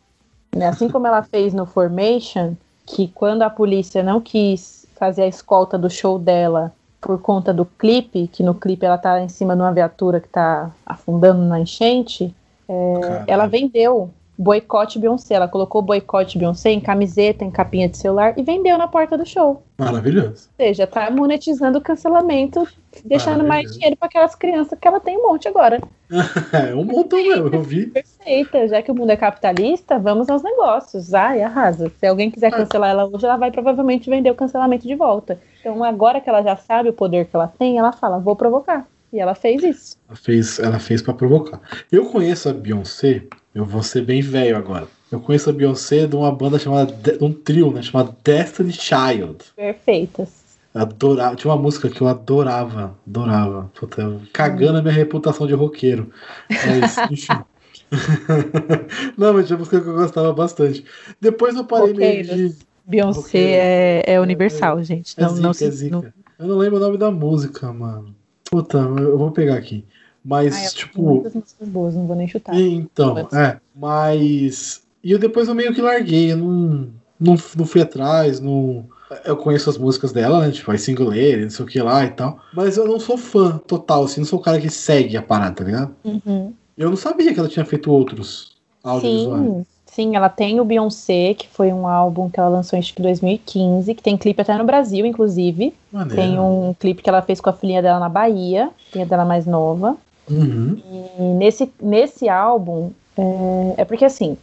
Né? 0.54 0.66
Assim 0.66 0.88
como 0.88 1.06
ela 1.06 1.22
fez 1.22 1.54
no 1.54 1.66
Formation, 1.66 2.54
que 2.84 3.08
quando 3.08 3.42
a 3.42 3.50
polícia 3.50 4.02
não 4.02 4.20
quis 4.20 4.79
fazer 5.00 5.22
a 5.22 5.26
escolta 5.26 5.78
do 5.78 5.88
show 5.88 6.18
dela 6.18 6.74
por 7.00 7.18
conta 7.18 7.54
do 7.54 7.64
clipe, 7.64 8.28
que 8.28 8.42
no 8.42 8.54
clipe 8.54 8.84
ela 8.84 8.98
tá 8.98 9.18
em 9.18 9.30
cima 9.30 9.56
de 9.56 9.62
uma 9.62 9.72
viatura 9.72 10.20
que 10.20 10.28
tá 10.28 10.70
afundando 10.84 11.42
na 11.42 11.58
enchente, 11.58 12.34
Caralho. 12.68 13.24
ela 13.26 13.46
vendeu 13.46 14.10
boicote 14.40 14.98
Beyoncé. 14.98 15.34
Ela 15.34 15.46
colocou 15.46 15.82
boicote 15.82 16.38
Beyoncé 16.38 16.70
em 16.70 16.80
camiseta, 16.80 17.44
em 17.44 17.50
capinha 17.50 17.88
de 17.88 17.98
celular 17.98 18.32
e 18.38 18.42
vendeu 18.42 18.78
na 18.78 18.88
porta 18.88 19.16
do 19.18 19.26
show. 19.26 19.62
Maravilhoso. 19.76 20.48
Ou 20.58 20.66
seja, 20.66 20.86
tá 20.86 21.10
monetizando 21.10 21.78
o 21.78 21.80
cancelamento, 21.80 22.66
deixando 23.04 23.44
mais 23.44 23.70
dinheiro 23.72 23.96
para 23.96 24.08
aquelas 24.08 24.34
crianças 24.34 24.78
que 24.78 24.88
ela 24.88 24.98
tem 24.98 25.18
um 25.18 25.28
monte 25.28 25.46
agora. 25.46 25.80
É 26.52 26.74
um 26.74 26.84
montão 26.84 27.22
mesmo, 27.22 27.48
eu 27.54 27.62
vi. 27.62 27.86
Perfeita, 27.86 28.66
já 28.66 28.82
que 28.82 28.90
o 28.90 28.94
mundo 28.94 29.10
é 29.10 29.16
capitalista, 29.16 29.96
vamos 29.96 30.28
aos 30.28 30.42
negócios. 30.42 31.14
Ai, 31.14 31.40
arrasa. 31.40 31.90
Se 32.00 32.06
alguém 32.06 32.32
quiser 32.32 32.50
cancelar 32.50 32.90
ela 32.90 33.06
hoje, 33.06 33.24
ela 33.24 33.36
vai 33.36 33.52
provavelmente 33.52 34.10
vender 34.10 34.30
o 34.30 34.34
cancelamento 34.34 34.88
de 34.88 34.96
volta. 34.96 35.40
Então, 35.60 35.84
agora 35.84 36.20
que 36.20 36.28
ela 36.28 36.42
já 36.42 36.56
sabe 36.56 36.88
o 36.88 36.92
poder 36.92 37.26
que 37.26 37.36
ela 37.36 37.46
tem, 37.46 37.78
ela 37.78 37.92
fala, 37.92 38.18
vou 38.18 38.34
provocar. 38.34 38.88
E 39.12 39.20
ela 39.20 39.34
fez 39.34 39.62
isso. 39.62 39.96
Ela 40.08 40.16
fez, 40.16 40.58
ela 40.58 40.78
fez 40.78 41.00
para 41.00 41.14
provocar. 41.14 41.60
Eu 41.90 42.06
conheço 42.06 42.48
a 42.48 42.52
Beyoncé, 42.52 43.24
eu 43.54 43.64
vou 43.64 43.82
ser 43.82 44.02
bem 44.02 44.20
velho 44.20 44.56
agora. 44.56 44.86
Eu 45.10 45.20
conheço 45.20 45.50
a 45.50 45.52
Beyoncé 45.52 46.06
de 46.06 46.14
uma 46.14 46.30
banda 46.30 46.58
chamada, 46.58 46.92
de 46.92 47.22
um 47.22 47.32
trio, 47.32 47.72
né, 47.72 47.82
chamado 47.82 48.14
Destiny 48.22 48.72
Child. 48.72 49.38
Perfeitas. 49.56 50.40
Adorava, 50.72 51.34
tinha 51.34 51.52
uma 51.52 51.60
música 51.60 51.88
que 51.88 52.00
eu 52.00 52.06
adorava, 52.06 52.96
adorava. 53.04 53.70
Puta, 53.74 54.20
cagando 54.32 54.78
a 54.78 54.82
minha 54.82 54.94
reputação 54.94 55.46
de 55.48 55.54
roqueiro. 55.54 56.12
Mas, 56.48 56.96
enfim. 57.10 57.44
Não, 59.18 59.34
mas 59.34 59.48
tinha 59.48 59.58
música 59.58 59.80
que 59.80 59.88
eu 59.88 59.94
gostava 59.94 60.32
bastante. 60.32 60.84
Depois 61.20 61.56
eu 61.56 61.64
parei 61.64 61.92
meio 61.92 62.22
de. 62.22 62.30
Roqueiros. 62.30 62.58
Beyoncé 62.86 63.20
Roqueiro. 63.20 63.48
é, 63.52 64.02
é 64.06 64.20
universal, 64.20 64.82
gente. 64.82 65.14
É 65.16 65.22
Não, 65.22 65.30
zica, 65.30 65.42
não 65.42 65.50
é 65.50 65.54
se. 65.54 65.90
Não, 65.90 66.04
Eu 66.38 66.46
não 66.46 66.56
lembro 66.56 66.76
o 66.76 66.80
nome 66.80 66.98
da 66.98 67.10
música, 67.10 67.72
mano. 67.72 68.14
Puta, 68.48 68.78
eu 68.78 69.18
vou 69.18 69.32
pegar 69.32 69.56
aqui. 69.56 69.84
Mas, 70.24 70.54
tem 70.54 70.68
tipo. 70.70 71.02
muitas 71.02 71.34
músicas 71.34 71.68
boas, 71.68 71.94
não 71.94 72.06
vou 72.06 72.16
nem 72.16 72.28
chutar. 72.28 72.54
Então, 72.58 73.18
é. 73.32 73.58
Mas. 73.74 74.82
E 75.02 75.12
eu 75.12 75.18
depois 75.18 75.48
eu 75.48 75.54
meio 75.54 75.74
que 75.74 75.80
larguei. 75.80 76.32
Eu 76.32 76.36
não, 76.36 76.88
não, 77.18 77.36
não 77.56 77.66
fui 77.66 77.80
atrás. 77.80 78.38
Não, 78.38 78.84
eu 79.24 79.36
conheço 79.36 79.70
as 79.70 79.78
músicas 79.78 80.12
dela, 80.12 80.46
né? 80.46 80.52
Tipo, 80.52 80.70
a 80.70 80.78
single 80.78 81.08
lady, 81.08 81.42
não 81.42 81.50
sei 81.50 81.64
o 81.64 81.68
que 81.68 81.80
lá 81.80 82.04
e 82.04 82.10
tal. 82.10 82.38
Mas 82.52 82.76
eu 82.76 82.86
não 82.86 83.00
sou 83.00 83.16
fã 83.16 83.58
total, 83.66 84.04
assim. 84.04 84.20
Não 84.20 84.26
sou 84.26 84.38
o 84.38 84.42
cara 84.42 84.60
que 84.60 84.70
segue 84.70 85.16
a 85.16 85.22
parada, 85.22 85.56
tá 85.56 85.64
ligado? 85.64 85.94
Uhum. 86.04 86.52
Eu 86.76 86.90
não 86.90 86.96
sabia 86.96 87.32
que 87.32 87.40
ela 87.40 87.48
tinha 87.48 87.64
feito 87.64 87.90
outros 87.90 88.56
audiovisuais. 88.82 89.42
Sim, 89.42 89.66
sim, 89.86 90.16
ela 90.16 90.28
tem 90.28 90.60
o 90.60 90.64
Beyoncé, 90.64 91.34
que 91.34 91.48
foi 91.48 91.72
um 91.72 91.86
álbum 91.86 92.30
que 92.30 92.38
ela 92.38 92.48
lançou 92.48 92.76
em 92.76 92.80
acho 92.80 92.94
que 92.94 93.02
2015, 93.02 93.94
que 93.94 94.02
tem 94.02 94.16
clipe 94.16 94.40
até 94.40 94.56
no 94.56 94.64
Brasil, 94.64 95.04
inclusive. 95.04 95.74
Maneiro. 95.92 96.22
Tem 96.22 96.38
um 96.38 96.74
clipe 96.78 97.02
que 97.02 97.08
ela 97.08 97.22
fez 97.22 97.40
com 97.40 97.50
a 97.50 97.52
filhinha 97.52 97.82
dela 97.82 97.98
na 97.98 98.08
Bahia, 98.08 98.70
filha 98.90 99.04
dela 99.04 99.24
mais 99.24 99.46
nova. 99.46 99.96
Uhum. 100.30 100.80
E 101.20 101.22
nesse, 101.34 101.72
nesse 101.80 102.28
álbum, 102.28 102.92
é, 103.18 103.82
é 103.82 103.84
porque 103.84 104.04
assim, 104.04 104.38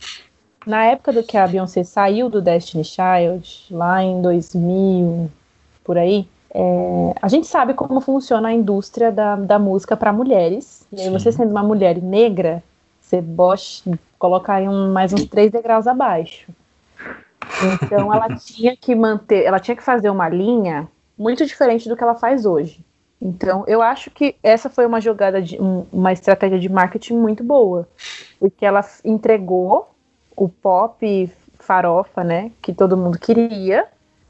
na 0.66 0.86
época 0.86 1.14
do 1.14 1.24
que 1.24 1.38
a 1.38 1.48
Beyoncé 1.48 1.84
saiu 1.84 2.30
do 2.30 2.42
Destiny 2.42 2.84
Child, 2.84 3.68
lá 3.72 4.04
em 4.04 4.22
2000, 4.22 5.32
por 5.84 5.98
aí, 5.98 6.28
é, 6.54 7.14
a 7.22 7.28
gente 7.28 7.48
sabe 7.48 7.74
como 7.74 8.02
funciona 8.02 8.50
a 8.50 8.54
indústria 8.54 9.12
da, 9.12 9.36
da 9.36 9.58
música 9.58 9.96
para 9.96 10.12
mulheres. 10.12 10.86
E 10.92 11.02
aí 11.02 11.10
você 11.10 11.32
sendo 11.32 11.52
uma 11.52 11.64
mulher 11.64 12.02
negra, 12.02 12.62
você 13.00 13.22
bosh, 13.22 13.84
coloca 14.20 14.54
aí 14.54 14.68
um, 14.68 14.92
mais 14.92 15.14
uns 15.14 15.26
três 15.26 15.52
degraus 15.52 15.88
abaixo. 15.88 16.50
Então 17.84 18.14
ela 18.14 18.28
tinha 18.36 18.76
que 18.76 18.94
manter, 18.94 19.46
ela 19.46 19.60
tinha 19.60 19.76
que 19.76 19.84
fazer 19.84 20.10
uma 20.10 20.28
linha 20.28 20.88
muito 21.18 21.46
diferente 21.46 21.88
do 21.88 21.96
que 21.96 22.04
ela 22.04 22.16
faz 22.16 22.46
hoje. 22.46 22.84
Então, 23.22 23.64
eu 23.68 23.82
acho 23.82 24.12
que 24.12 24.36
essa 24.44 24.70
foi 24.70 24.86
uma 24.86 25.02
jogada 25.02 25.42
de 25.42 25.60
um- 25.62 25.86
uma 25.92 26.14
estratégia 26.14 26.60
de 26.60 26.70
marketing 26.70 27.16
muito 27.16 27.44
boa, 27.44 27.88
porque 28.40 28.66
ela 28.66 28.86
entregou 29.04 29.90
o 30.36 30.48
pop 30.48 31.32
farofa, 31.60 32.24
né, 32.24 32.52
que 32.62 32.74
todo 32.74 32.96
mundo 32.96 33.18
queria, 33.18 33.86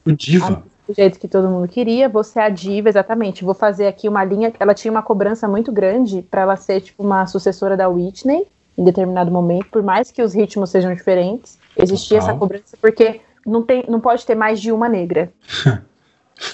O 0.06 0.12
Diva. 0.12 0.62
do 0.88 0.94
jeito 0.94 1.18
que 1.18 1.28
todo 1.28 1.48
mundo 1.50 1.68
queria. 1.68 2.08
Você 2.08 2.38
é 2.40 2.44
a 2.44 2.48
diva, 2.48 2.88
exatamente. 2.88 3.44
Vou 3.44 3.52
fazer 3.52 3.86
aqui 3.86 4.08
uma 4.08 4.24
linha. 4.24 4.50
Ela 4.58 4.72
tinha 4.72 4.90
uma 4.90 5.02
cobrança 5.02 5.46
muito 5.46 5.70
grande 5.70 6.22
para 6.22 6.40
ela 6.40 6.56
ser 6.56 6.80
tipo 6.80 7.02
uma 7.02 7.26
sucessora 7.26 7.76
da 7.76 7.88
Whitney 7.90 8.46
em 8.76 8.84
determinado 8.84 9.30
momento, 9.30 9.66
por 9.70 9.82
mais 9.82 10.10
que 10.10 10.22
os 10.22 10.32
ritmos 10.32 10.70
sejam 10.70 10.94
diferentes, 10.94 11.58
existia 11.76 12.18
Total. 12.20 12.30
essa 12.30 12.38
cobrança 12.38 12.76
porque 12.80 13.20
não 13.44 13.62
tem, 13.62 13.84
não 13.86 14.00
pode 14.00 14.24
ter 14.24 14.34
mais 14.34 14.58
de 14.60 14.72
uma 14.72 14.88
negra. 14.88 15.30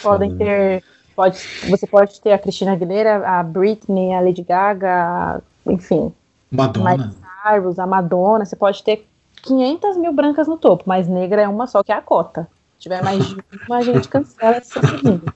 Podem 0.03 0.35
ter, 0.37 0.83
pode, 1.15 1.39
você 1.69 1.87
pode 1.87 2.21
ter 2.21 2.33
a 2.33 2.39
Cristina 2.39 2.73
Aguilera, 2.73 3.27
a 3.27 3.43
Britney, 3.43 4.15
a 4.15 4.21
Lady 4.21 4.43
Gaga, 4.43 4.91
a- 4.91 5.41
enfim, 5.67 6.13
Madonna. 6.51 7.13
Cyrus, 7.43 7.79
a 7.79 7.87
Madonna. 7.87 8.45
Você 8.45 8.57
pode 8.57 8.83
ter 8.83 9.09
500 9.43 9.97
mil 9.97 10.13
brancas 10.13 10.49
no 10.49 10.57
topo, 10.57 10.85
mas 10.87 11.09
negra 11.09 11.43
é 11.43 11.49
uma 11.49 11.67
só 11.67 11.83
que 11.83 11.93
é 11.93 11.95
a 11.95 12.03
cota. 12.03 12.49
Se 12.75 12.81
tiver 12.81 13.03
mais 13.03 13.27
de 13.27 13.37
uma, 13.67 13.77
a 13.79 13.83
gente 13.83 14.09
cancela 14.09 14.59
esse 14.59 14.71
segundo. 14.81 15.33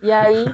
E 0.00 0.10
aí 0.10 0.52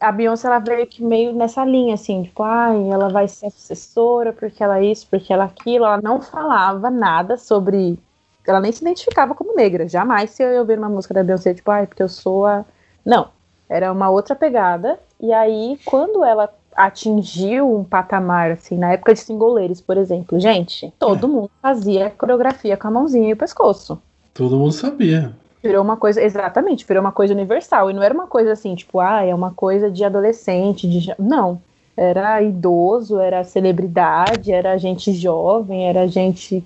a 0.00 0.12
Beyoncé 0.12 0.46
ela 0.48 0.58
veio 0.58 0.86
que 0.86 1.02
meio 1.02 1.32
nessa 1.32 1.64
linha, 1.64 1.94
assim, 1.94 2.22
tipo, 2.24 2.42
ai, 2.42 2.90
ela 2.90 3.08
vai 3.08 3.26
ser 3.28 3.46
a 3.46 3.50
sucessora 3.50 4.32
porque 4.32 4.62
ela 4.62 4.78
é 4.78 4.84
isso, 4.84 5.06
porque 5.10 5.32
ela 5.32 5.44
é 5.44 5.46
aquilo. 5.46 5.84
Ela 5.84 6.00
não 6.02 6.20
falava 6.20 6.90
nada 6.90 7.36
sobre. 7.36 7.98
Ela 8.46 8.60
nem 8.60 8.72
se 8.72 8.80
identificava 8.82 9.34
como 9.34 9.54
negra. 9.54 9.86
Jamais 9.86 10.30
se 10.30 10.42
eu 10.42 10.60
ouvir 10.60 10.78
uma 10.78 10.88
música 10.88 11.12
da 11.12 11.22
Beyoncé, 11.22 11.52
tipo, 11.54 11.70
ai, 11.70 11.86
porque 11.86 12.02
eu 12.02 12.08
sou 12.08 12.46
a. 12.46 12.64
Não. 13.04 13.28
Era 13.68 13.92
uma 13.92 14.10
outra 14.10 14.34
pegada. 14.34 14.98
E 15.20 15.32
aí, 15.32 15.78
quando 15.84 16.24
ela 16.24 16.48
atingiu 16.74 17.74
um 17.74 17.82
patamar, 17.82 18.52
assim, 18.52 18.78
na 18.78 18.92
época 18.92 19.12
de 19.12 19.20
singoleiros, 19.20 19.80
por 19.80 19.96
exemplo, 19.96 20.38
gente, 20.38 20.92
todo 20.98 21.26
É. 21.26 21.30
mundo 21.30 21.50
fazia 21.60 22.10
coreografia 22.10 22.76
com 22.76 22.86
a 22.88 22.90
mãozinha 22.90 23.28
e 23.28 23.32
o 23.32 23.36
pescoço. 23.36 24.00
Todo 24.32 24.56
mundo 24.56 24.72
sabia. 24.72 25.32
Virou 25.62 25.82
uma 25.82 25.96
coisa, 25.96 26.22
exatamente, 26.22 26.86
virou 26.86 27.00
uma 27.00 27.10
coisa 27.10 27.34
universal. 27.34 27.90
E 27.90 27.92
não 27.92 28.02
era 28.02 28.14
uma 28.14 28.28
coisa 28.28 28.52
assim, 28.52 28.76
tipo, 28.76 29.00
ah, 29.00 29.24
é 29.24 29.34
uma 29.34 29.52
coisa 29.52 29.90
de 29.90 30.04
adolescente, 30.04 30.88
de. 30.88 31.12
Não. 31.18 31.60
Era 31.96 32.40
idoso, 32.40 33.18
era 33.18 33.42
celebridade, 33.42 34.52
era 34.52 34.78
gente 34.78 35.12
jovem, 35.12 35.88
era 35.88 36.06
gente 36.06 36.64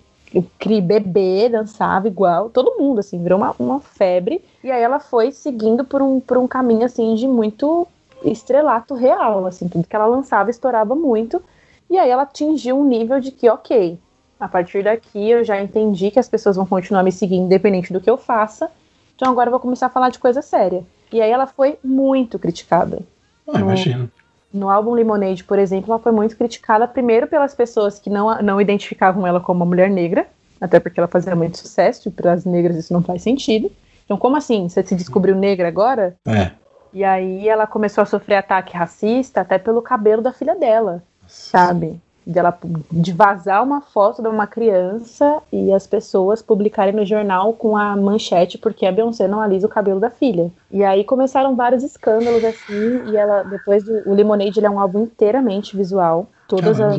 bebê, 0.82 1.49
dançava 1.49 2.06
igual, 2.06 2.50
todo 2.50 2.78
mundo, 2.78 3.00
assim, 3.00 3.23
virou 3.23 3.38
uma, 3.38 3.54
uma 3.59 3.80
febre. 3.80 4.44
E 4.62 4.71
aí 4.71 4.83
ela 4.83 5.00
foi 5.00 5.33
seguindo 5.33 5.85
por 5.85 6.00
um, 6.02 6.21
por 6.21 6.38
um 6.38 6.47
caminho, 6.47 6.85
assim, 6.85 7.14
de 7.14 7.26
muito 7.26 7.87
estrelato 8.23 8.95
real, 8.95 9.47
assim, 9.47 9.69
tudo 9.69 9.87
que 9.87 9.97
ela 9.97 10.07
lançava 10.07 10.50
estourava 10.50 10.95
muito. 10.95 11.42
E 11.90 11.99
aí 11.99 12.09
ela 12.09 12.23
atingiu 12.23 12.78
um 12.78 12.85
nível 12.85 13.21
de 13.21 13.31
que, 13.33 13.49
ok, 13.50 13.99
a 14.38 14.49
partir 14.49 14.85
daqui 14.85 15.31
eu 15.31 15.45
já 15.45 15.61
entendi 15.61 16.11
que 16.11 16.19
as 16.19 16.28
pessoas 16.28 16.57
vão 16.57 16.66
continuar 16.66 17.02
me 17.02 17.12
seguindo 17.12 17.45
independente 17.47 17.92
do 17.92 18.00
que 18.00 18.09
eu 18.09 18.16
faça. 18.16 18.71
Então 19.16 19.31
agora 19.31 19.49
eu 19.49 19.52
vou 19.52 19.61
começar 19.61 19.87
a 19.87 19.90
falar 19.90 20.09
de 20.11 20.19
coisa 20.19 20.40
séria. 20.42 20.85
E 21.12 21.21
aí 21.21 21.31
ela 21.31 21.47
foi 21.47 21.78
muito 21.85 22.38
criticada. 22.38 23.00
Ah, 23.49 23.59
No- 23.59 23.66
imagina. 23.66 24.11
No 24.52 24.69
álbum 24.69 24.92
Lemonade, 24.92 25.45
por 25.45 25.59
exemplo, 25.59 25.90
ela 25.92 25.99
foi 25.99 26.12
muito 26.12 26.37
criticada 26.37 26.87
primeiro 26.87 27.26
pelas 27.26 27.54
pessoas 27.54 27.99
que 27.99 28.11
não, 28.11 28.40
não 28.42 28.61
identificavam 28.61 29.26
ela 29.26 29.40
como 29.40 29.61
uma 29.61 29.66
mulher 29.66 29.88
negra, 29.88 30.26
até 30.61 30.78
porque 30.78 31.00
ela 31.00 31.09
fazia 31.09 31.35
muito 31.35 31.57
sucesso, 31.57 32.09
e 32.09 32.12
para 32.12 32.33
as 32.35 32.45
negras 32.45 32.76
isso 32.76 32.92
não 32.92 33.02
faz 33.02 33.23
sentido. 33.23 33.73
Então, 34.12 34.21
como 34.21 34.37
assim? 34.37 34.69
Você 34.69 34.83
se 34.83 34.95
descobriu 34.95 35.35
negra 35.35 35.69
agora? 35.69 36.14
É. 36.28 36.50
E 36.92 37.02
aí 37.02 37.49
ela 37.49 37.66
começou 37.66 38.02
a 38.02 38.04
sofrer 38.04 38.37
ataque 38.37 38.76
racista 38.76 39.40
até 39.40 39.57
pelo 39.57 39.81
cabelo 39.81 40.21
da 40.21 40.35
filha 40.35 40.54
dela, 40.54 41.02
sabe? 41.26 41.99
De, 42.26 42.38
ela, 42.38 42.57
de 42.90 43.11
vazar 43.11 43.62
uma 43.62 43.81
foto 43.81 44.21
de 44.21 44.28
uma 44.28 44.47
criança 44.47 45.38
e 45.50 45.73
as 45.73 45.87
pessoas 45.87 46.42
publicarem 46.42 46.92
no 46.92 47.07
jornal 47.07 47.54
com 47.54 47.75
a 47.75 47.97
manchete 47.97 48.59
porque 48.59 48.85
a 48.85 48.92
Beyoncé 48.92 49.26
não 49.26 49.40
alisa 49.40 49.66
o 49.66 49.71
cabelo 49.71 49.99
da 49.99 50.11
filha. 50.11 50.50
E 50.71 50.85
aí 50.85 51.04
começaram 51.04 51.57
vários 51.57 51.83
escândalos 51.83 52.45
assim, 52.45 53.11
e 53.11 53.16
ela, 53.16 53.45
depois 53.45 53.83
do 53.83 54.11
o 54.11 54.12
Lemonade, 54.12 54.59
ele 54.59 54.66
é 54.66 54.71
um 54.71 54.78
álbum 54.78 55.04
inteiramente 55.04 55.75
visual. 55.75 56.26
Todas 56.47 56.78
as, 56.78 56.99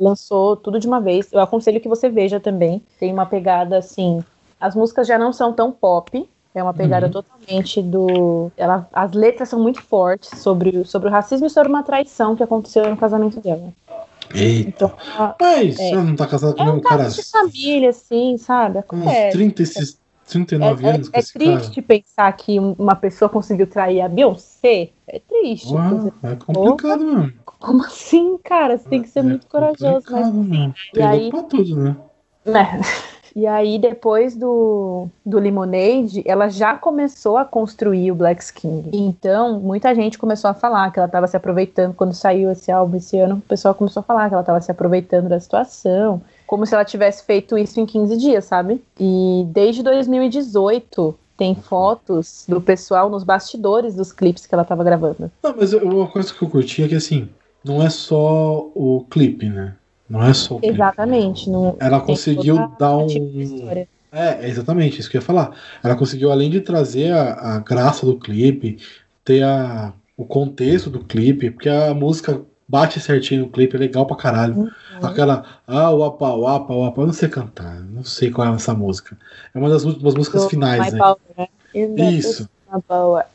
lançou 0.00 0.56
tudo 0.56 0.80
de 0.80 0.88
uma 0.88 1.00
vez. 1.00 1.32
Eu 1.32 1.38
aconselho 1.38 1.80
que 1.80 1.88
você 1.88 2.08
veja 2.08 2.40
também. 2.40 2.82
Tem 2.98 3.12
uma 3.12 3.24
pegada 3.24 3.78
assim. 3.78 4.20
As 4.60 4.74
músicas 4.74 5.06
já 5.06 5.16
não 5.16 5.32
são 5.32 5.52
tão 5.52 5.70
pop. 5.72 6.28
É 6.54 6.62
uma 6.62 6.74
pegada 6.74 7.06
Uhum. 7.06 7.12
totalmente 7.12 7.80
do. 7.80 8.50
Ela, 8.56 8.88
as 8.92 9.12
letras 9.12 9.48
são 9.48 9.60
muito 9.60 9.80
fortes 9.82 10.40
sobre, 10.40 10.78
o- 10.78 10.84
sobre 10.84 11.08
o 11.08 11.12
racismo 11.12 11.46
e 11.46 11.50
sobre 11.50 11.68
uma 11.68 11.82
traição 11.84 12.34
que 12.34 12.42
aconteceu 12.42 12.88
no 12.90 12.96
casamento 12.96 13.40
dela. 13.40 13.72
Eita. 14.34 14.68
Então, 14.68 14.92
ela- 15.16 15.36
Mas 15.40 15.78
É. 15.78 15.90
ela 15.92 16.02
não 16.02 16.16
tá 16.16 16.26
casada 16.26 16.54
com 16.54 16.62
é 16.62 16.70
um 16.72 16.80
cara 16.80 17.08
de 17.08 17.22
família, 17.30 17.90
assim, 17.90 18.36
sabe? 18.36 18.78
uns 18.78 18.80
Acontece. 18.84 19.30
30, 19.36 19.62
esses 19.62 20.00
39 20.26 20.86
É, 20.86 20.90
anos 20.90 21.10
é, 21.12 21.16
é 21.16 21.20
esse 21.20 21.32
cara. 21.38 21.56
triste 21.58 21.82
pensar 21.82 22.32
que 22.32 22.58
uma 22.58 22.96
pessoa 22.96 23.28
conseguiu 23.28 23.66
trair 23.68 24.00
a 24.00 24.08
Beyoncé. 24.08 24.90
É 25.06 25.20
triste. 25.20 25.72
Uau, 25.72 26.12
é 26.22 26.34
complicado 26.36 27.04
mesmo. 27.04 27.32
Como 27.44 27.84
assim, 27.84 28.38
cara? 28.42 28.76
Você 28.78 28.88
tem 28.88 29.02
que 29.02 29.08
ser 29.08 29.18
É 29.20 29.22
muito 29.22 29.46
corajoso, 29.46 30.04
mas 30.10 30.26
complicado 30.26 30.34
mesmo. 30.34 30.74
E 30.88 30.92
Tem 30.94 31.04
aí- 31.04 31.30
pra 31.30 31.42
tudo, 31.44 31.76
né? 31.76 31.96
né? 32.44 32.80
E 33.34 33.46
aí, 33.46 33.78
depois 33.78 34.36
do, 34.36 35.06
do 35.24 35.38
Lemonade, 35.38 36.22
ela 36.26 36.48
já 36.48 36.76
começou 36.76 37.36
a 37.36 37.44
construir 37.44 38.10
o 38.10 38.14
Black 38.14 38.52
King. 38.52 38.90
Então, 38.92 39.60
muita 39.60 39.94
gente 39.94 40.18
começou 40.18 40.50
a 40.50 40.54
falar 40.54 40.90
que 40.92 40.98
ela 40.98 41.06
estava 41.06 41.26
se 41.26 41.36
aproveitando. 41.36 41.94
Quando 41.94 42.12
saiu 42.12 42.50
esse 42.50 42.70
álbum 42.72 42.96
esse 42.96 43.18
ano, 43.18 43.36
o 43.36 43.40
pessoal 43.40 43.74
começou 43.74 44.00
a 44.00 44.04
falar 44.04 44.28
que 44.28 44.34
ela 44.34 44.42
estava 44.42 44.60
se 44.60 44.70
aproveitando 44.70 45.28
da 45.28 45.38
situação. 45.38 46.20
Como 46.46 46.66
se 46.66 46.74
ela 46.74 46.84
tivesse 46.84 47.24
feito 47.24 47.56
isso 47.56 47.78
em 47.80 47.86
15 47.86 48.16
dias, 48.16 48.44
sabe? 48.44 48.82
E 48.98 49.44
desde 49.48 49.82
2018 49.82 51.14
tem 51.36 51.54
fotos 51.54 52.44
do 52.46 52.60
pessoal 52.60 53.08
nos 53.08 53.24
bastidores 53.24 53.94
dos 53.94 54.12
clipes 54.12 54.44
que 54.44 54.54
ela 54.54 54.62
estava 54.62 54.84
gravando. 54.84 55.30
Não, 55.42 55.54
mas 55.56 55.72
uma 55.72 56.06
coisa 56.06 56.34
que 56.34 56.42
eu 56.42 56.50
curti 56.50 56.82
é 56.82 56.88
que 56.88 56.94
assim, 56.94 57.30
não 57.64 57.82
é 57.82 57.88
só 57.88 58.68
o 58.74 59.06
clipe, 59.08 59.48
né? 59.48 59.74
Não 60.10 60.26
é 60.26 60.34
só 60.34 60.56
o. 60.56 60.60
Exatamente. 60.60 61.48
Não, 61.48 61.76
Ela 61.78 62.00
conseguiu 62.00 62.56
dar 62.76 62.88
a 62.88 62.98
um. 62.98 63.06
tipo. 63.06 63.30
É, 64.12 64.44
é 64.44 64.48
exatamente 64.48 64.98
isso 64.98 65.08
que 65.08 65.16
eu 65.16 65.20
ia 65.20 65.24
falar. 65.24 65.52
Ela 65.84 65.94
conseguiu, 65.94 66.32
além 66.32 66.50
de 66.50 66.60
trazer 66.60 67.12
a, 67.12 67.56
a 67.56 67.58
graça 67.60 68.04
do 68.04 68.18
clipe, 68.18 68.78
ter 69.24 69.44
a, 69.44 69.92
o 70.16 70.24
contexto 70.24 70.90
do 70.90 70.98
clipe, 71.04 71.52
porque 71.52 71.68
a 71.68 71.94
música 71.94 72.42
bate 72.68 72.98
certinho 72.98 73.42
no 73.42 73.50
clipe, 73.50 73.76
é 73.76 73.78
legal 73.78 74.04
pra 74.04 74.16
caralho. 74.16 74.56
Uhum. 74.56 74.70
Aquela, 75.00 75.44
ah, 75.64 75.90
uapa, 75.90 76.34
uapa, 76.34 76.74
uapa, 76.74 77.00
eu 77.00 77.06
não 77.06 77.12
sei 77.12 77.28
cantar, 77.28 77.80
não 77.80 78.02
sei 78.02 78.32
qual 78.32 78.52
é 78.52 78.54
essa 78.54 78.74
música. 78.74 79.16
É 79.54 79.58
uma 79.58 79.70
das 79.70 79.84
últimas 79.84 80.14
músicas 80.14 80.46
finais, 80.46 80.92
né? 80.92 80.98
Power, 80.98 81.18
né? 81.38 81.48
Isso. 82.12 82.48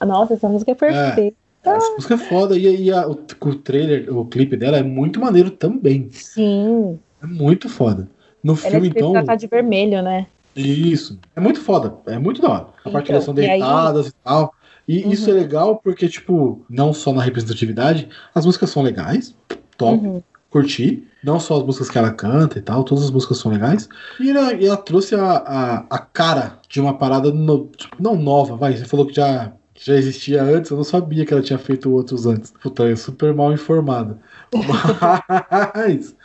Nossa, 0.06 0.34
essa 0.34 0.50
música 0.50 0.72
é 0.72 0.76
perfeita. 0.76 1.38
Essa 1.66 1.92
música 1.94 2.14
é 2.14 2.18
foda 2.18 2.58
e, 2.58 2.84
e 2.86 2.92
a- 2.92 3.08
o, 3.08 3.12
o 3.14 3.56
trailer, 3.56 4.16
o 4.16 4.26
clipe 4.26 4.56
dela 4.56 4.78
é 4.78 4.84
muito 4.84 5.20
maneiro 5.20 5.50
também. 5.52 6.10
Sim. 6.12 7.00
É 7.22 7.26
muito 7.26 7.68
foda. 7.70 8.08
No 8.44 8.54
Ela 8.54 8.68
é 8.68 8.72
filme, 8.72 8.88
então. 8.90 9.12
pra 9.12 9.24
tá 9.24 9.36
de 9.36 9.48
vermelho, 9.48 10.02
né? 10.02 10.28
Isso. 10.56 11.20
É 11.36 11.40
muito 11.40 11.60
foda. 11.60 11.96
É 12.06 12.18
muito 12.20 12.42
da 12.42 12.50
hora. 12.50 12.68
A 12.86 12.90
parte 12.90 13.12
Então, 13.12 13.34
e 13.36 13.40
aí- 13.42 13.48
deitadas 13.60 14.08
e 14.08 14.14
tal. 14.24 14.54
E 14.88 15.04
Uhum. 15.04 15.12
isso 15.12 15.30
é 15.30 15.34
legal 15.34 15.78
porque, 15.84 16.08
tipo, 16.08 16.62
não 16.70 16.94
só 16.94 17.12
na 17.12 17.24
representatividade, 17.24 18.08
as 18.36 18.46
músicas 18.46 18.70
são 18.70 18.84
legais, 18.84 19.36
top, 19.78 20.06
Uhum. 20.06 20.22
curti. 20.52 21.04
Não 21.24 21.40
só 21.40 21.58
as 21.58 21.64
músicas 21.64 21.90
que 21.90 21.98
ela 21.98 22.12
canta 22.12 22.60
e 22.60 22.62
tal, 22.62 22.84
todas 22.84 23.06
as 23.06 23.10
músicas 23.12 23.40
são 23.40 23.52
legais. 23.52 23.90
E 24.20 24.30
ela, 24.30 24.54
ela 24.54 24.78
trouxe 24.78 25.16
a, 25.16 25.26
a, 25.38 25.86
a 25.90 25.98
cara 25.98 26.60
de 26.70 26.80
uma 26.80 26.96
parada 26.96 27.32
no- 27.32 27.66
tipo, 27.76 27.96
não 28.00 28.16
nova, 28.16 28.56
vai. 28.56 28.78
Você 28.78 28.86
falou 28.86 29.08
que 29.08 29.14
já, 29.16 29.52
já 29.86 29.96
existia 29.96 30.44
antes, 30.44 30.72
eu 30.72 30.78
não 30.78 30.84
sabia 30.84 31.26
que 31.26 31.34
ela 31.34 31.42
tinha 31.44 31.60
feito 31.60 31.92
outros 31.92 32.26
antes. 32.26 32.52
Puta, 32.62 32.84
eu 32.84 32.98
super 32.98 33.34
mal 33.34 33.54
informado. 33.54 34.20
Mas 35.76 36.16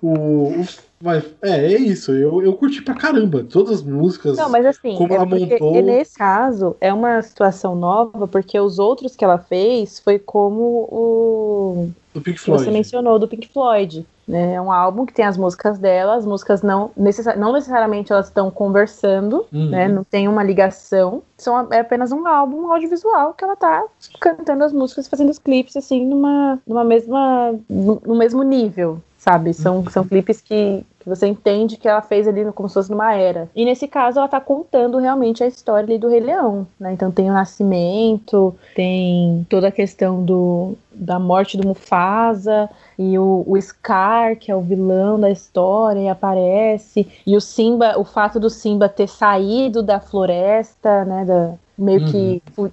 o, 0.00 0.62
o- 0.62 0.66
mas, 1.02 1.24
é, 1.42 1.72
é 1.72 1.78
isso. 1.78 2.12
Eu, 2.12 2.42
eu 2.42 2.52
curti 2.54 2.82
pra 2.82 2.94
caramba. 2.94 3.44
Todas 3.44 3.76
as 3.76 3.82
músicas. 3.82 4.36
Não, 4.36 4.48
mas 4.50 4.66
assim, 4.66 4.94
Como 4.96 5.12
é 5.12 5.16
ela 5.16 5.26
montou- 5.26 5.74
e 5.74 5.82
nesse 5.82 6.16
caso 6.16 6.76
é 6.80 6.92
uma 6.92 7.20
situação 7.22 7.74
nova, 7.74 8.26
porque 8.28 8.58
os 8.60 8.78
outros 8.78 9.16
que 9.16 9.24
ela 9.24 9.38
fez 9.38 9.98
foi 10.00 10.18
como 10.18 10.88
o 10.90 11.90
do 12.14 12.20
Pink 12.20 12.38
que 12.38 12.44
Floyd. 12.44 12.64
você 12.64 12.70
mencionou 12.70 13.18
do 13.18 13.26
Pink 13.28 13.48
Floyd. 13.52 14.06
Né? 14.28 14.54
É 14.54 14.60
um 14.60 14.70
álbum 14.70 15.04
que 15.04 15.12
tem 15.12 15.24
as 15.24 15.36
músicas 15.36 15.76
dela, 15.76 16.14
as 16.14 16.24
músicas 16.24 16.62
não, 16.62 16.92
necessa- 16.96 17.34
não 17.34 17.52
necessariamente 17.52 18.12
elas 18.12 18.26
estão 18.26 18.48
conversando, 18.48 19.44
Uhum. 19.52 19.70
né? 19.70 19.88
Não 19.88 20.04
tem 20.04 20.28
uma 20.28 20.44
ligação. 20.44 21.20
São, 21.36 21.66
é 21.72 21.80
apenas 21.80 22.12
um 22.12 22.24
álbum 22.28 22.70
audiovisual 22.70 23.34
que 23.34 23.42
ela 23.42 23.56
tá 23.56 23.84
cantando 24.20 24.62
as 24.62 24.72
músicas, 24.72 25.08
fazendo 25.08 25.30
os 25.30 25.38
clipes, 25.40 25.76
assim, 25.76 26.06
numa, 26.06 26.60
numa 26.64 26.84
mesma. 26.84 27.54
no 27.68 28.14
mesmo 28.14 28.44
nível, 28.44 29.00
sabe? 29.18 29.52
São, 29.52 29.84
são 29.90 30.06
clipes 30.06 30.40
que, 30.40 30.84
que 31.00 31.08
você 31.08 31.26
entende 31.26 31.76
que 31.78 31.88
ela 31.88 32.02
fez 32.02 32.28
ali 32.28 32.44
como 32.52 32.68
se 32.68 32.74
fosse 32.74 32.90
numa 32.90 33.14
era. 33.14 33.48
E 33.56 33.64
nesse 33.64 33.88
caso, 33.88 34.18
ela 34.18 34.28
tá 34.28 34.38
contando 34.40 34.98
realmente 34.98 35.42
a 35.42 35.46
história 35.46 35.84
ali 35.86 35.98
do 35.98 36.08
Rei 36.08 36.20
Leão, 36.20 36.66
né? 36.78 36.92
Então 36.92 37.10
tem 37.10 37.30
o 37.30 37.32
nascimento, 37.32 38.54
tem 38.74 39.46
toda 39.48 39.68
a 39.68 39.72
questão 39.72 40.22
do, 40.22 40.74
da 40.92 41.18
morte 41.18 41.56
do 41.56 41.66
Mufasa, 41.66 42.68
e 42.98 43.18
o, 43.18 43.44
o 43.46 43.60
Scar, 43.60 44.36
que 44.36 44.50
é 44.52 44.54
o 44.54 44.60
vilão 44.60 45.18
da 45.18 45.30
história, 45.30 46.00
e 46.00 46.08
aparece. 46.08 47.08
E 47.26 47.34
o 47.34 47.40
Simba, 47.40 47.98
o 47.98 48.04
fato 48.04 48.38
do 48.38 48.50
Simba 48.50 48.88
ter 48.88 49.08
saído 49.08 49.82
da 49.82 50.00
floresta, 50.00 51.04
né? 51.04 51.24
Da, 51.24 51.54
meio 51.78 52.04
que 52.04 52.42
fu- 52.54 52.70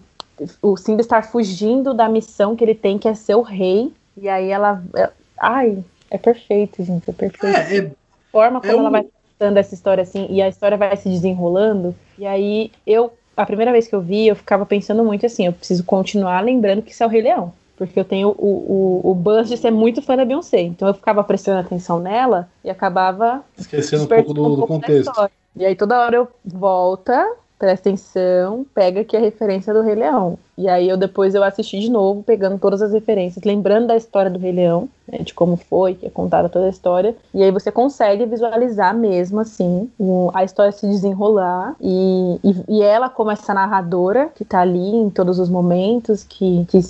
o 0.62 0.76
Simba 0.76 1.02
estar 1.02 1.24
fugindo 1.24 1.94
da 1.94 2.10
missão 2.10 2.56
que 2.56 2.63
ele 2.63 2.76
tem, 2.76 2.98
que 2.98 3.08
é 3.08 3.13
ser 3.13 3.36
o 3.36 3.42
rei. 3.42 3.94
E 4.18 4.28
aí 4.28 4.50
ela. 4.52 4.84
é- 4.96 5.10
ai, 5.40 5.84
é 6.12 6.18
perfeito, 6.18 6.84
gente. 6.84 7.10
É 7.10 7.13
perfeito. 7.13 7.46
É, 7.46 7.78
é, 7.78 7.92
forma 8.38 8.62
como 8.62 8.73
ela 8.73 8.89
um- 8.89 8.91
vai 8.91 9.06
contando 9.39 9.58
essa 9.58 9.73
história 9.73 10.02
assim, 10.02 10.28
e 10.30 10.41
a 10.41 10.47
história 10.47 10.78
vai 10.78 10.95
se 10.97 11.10
desenrolando. 11.10 11.95
E 12.17 12.26
aí 12.26 12.71
eu. 12.86 13.12
A 13.36 13.45
primeira 13.45 13.71
vez 13.71 13.88
que 13.88 13.93
eu 13.93 14.02
vi, 14.02 14.28
eu 14.28 14.36
ficava 14.36 14.65
pensando 14.65 15.04
muito 15.04 15.23
assim, 15.26 15.45
eu 15.45 15.54
preciso 15.54 15.84
continuar 15.84 16.43
lembrando 16.43 16.82
que 16.82 16.91
isso 16.91 17.04
é 17.04 17.06
o 17.06 17.10
Rei 17.10 17.21
Leão. 17.21 17.54
Porque 17.78 18.00
eu 18.00 18.04
tenho 18.04 18.30
o, 18.30 19.02
o, 19.04 19.12
o 19.12 19.13
buzz 19.15 19.47
de 19.47 19.56
ser 19.58 19.69
muito 19.69 20.02
fã 20.02 20.15
da 20.17 20.26
Beyoncé. 20.26 20.62
Então 20.62 20.88
eu 20.88 20.93
ficava 20.95 21.23
prestando 21.23 21.60
atenção 21.60 22.00
nela 22.00 22.50
e 22.63 22.69
acabava 22.71 23.43
esquecendo 23.56 24.04
um 24.04 24.08
pouco 24.08 24.34
do, 24.34 24.41
do 24.41 24.56
pouco 24.56 24.62
da 24.62 24.67
contexto. 24.67 25.30
E 25.56 25.63
aí 25.65 25.76
toda 25.76 26.00
hora 26.00 26.15
eu 26.15 26.28
volta 26.43 27.32
presta 27.58 27.89
atenção, 27.89 28.65
pega 28.74 29.02
aqui 29.02 29.17
a 29.17 29.20
referência 29.20 29.74
do 29.74 29.82
Rei 29.82 29.96
Leão. 29.96 30.38
E 30.58 30.67
aí 30.67 30.88
eu 30.89 30.98
depois 30.98 31.36
eu 31.36 31.43
assisti 31.43 31.80
de 31.80 31.89
novo, 31.89 32.24
pegando 32.24 32.58
todas 32.58 32.82
as 32.82 32.91
referências, 32.91 33.43
lembrando 33.43 33.88
da 33.88 33.96
história 33.96 34.30
do 34.30 34.39
Rei 34.39 34.52
Leão, 34.52 34.89
né, 35.08 35.20
de 35.20 35.34
como 35.34 35.56
foi, 35.56 35.96
que 35.96 36.06
é 36.06 36.10
contada 36.10 36.50
toda 36.50 36.65
a 36.65 36.70
história. 36.70 37.15
E 37.34 37.43
aí 37.43 37.52
você 37.52 37.72
consegue 37.72 38.26
visualizar 38.26 38.96
mesmo, 38.96 39.39
assim, 39.39 39.89
a 40.34 40.43
história 40.43 40.72
se 40.72 40.88
desenrolar. 40.88 41.76
E, 41.82 42.39
e, 42.43 42.78
e, 42.78 42.82
ela, 42.82 43.10
como 43.10 43.32
essa 43.32 43.54
narradora, 43.54 44.30
que 44.36 44.46
tá 44.46 44.62
ali 44.62 44.96
em 44.96 45.10
todos 45.10 45.39
os 45.39 45.50
momentos, 45.50 46.24
que, 46.24 46.65
que 46.70 46.82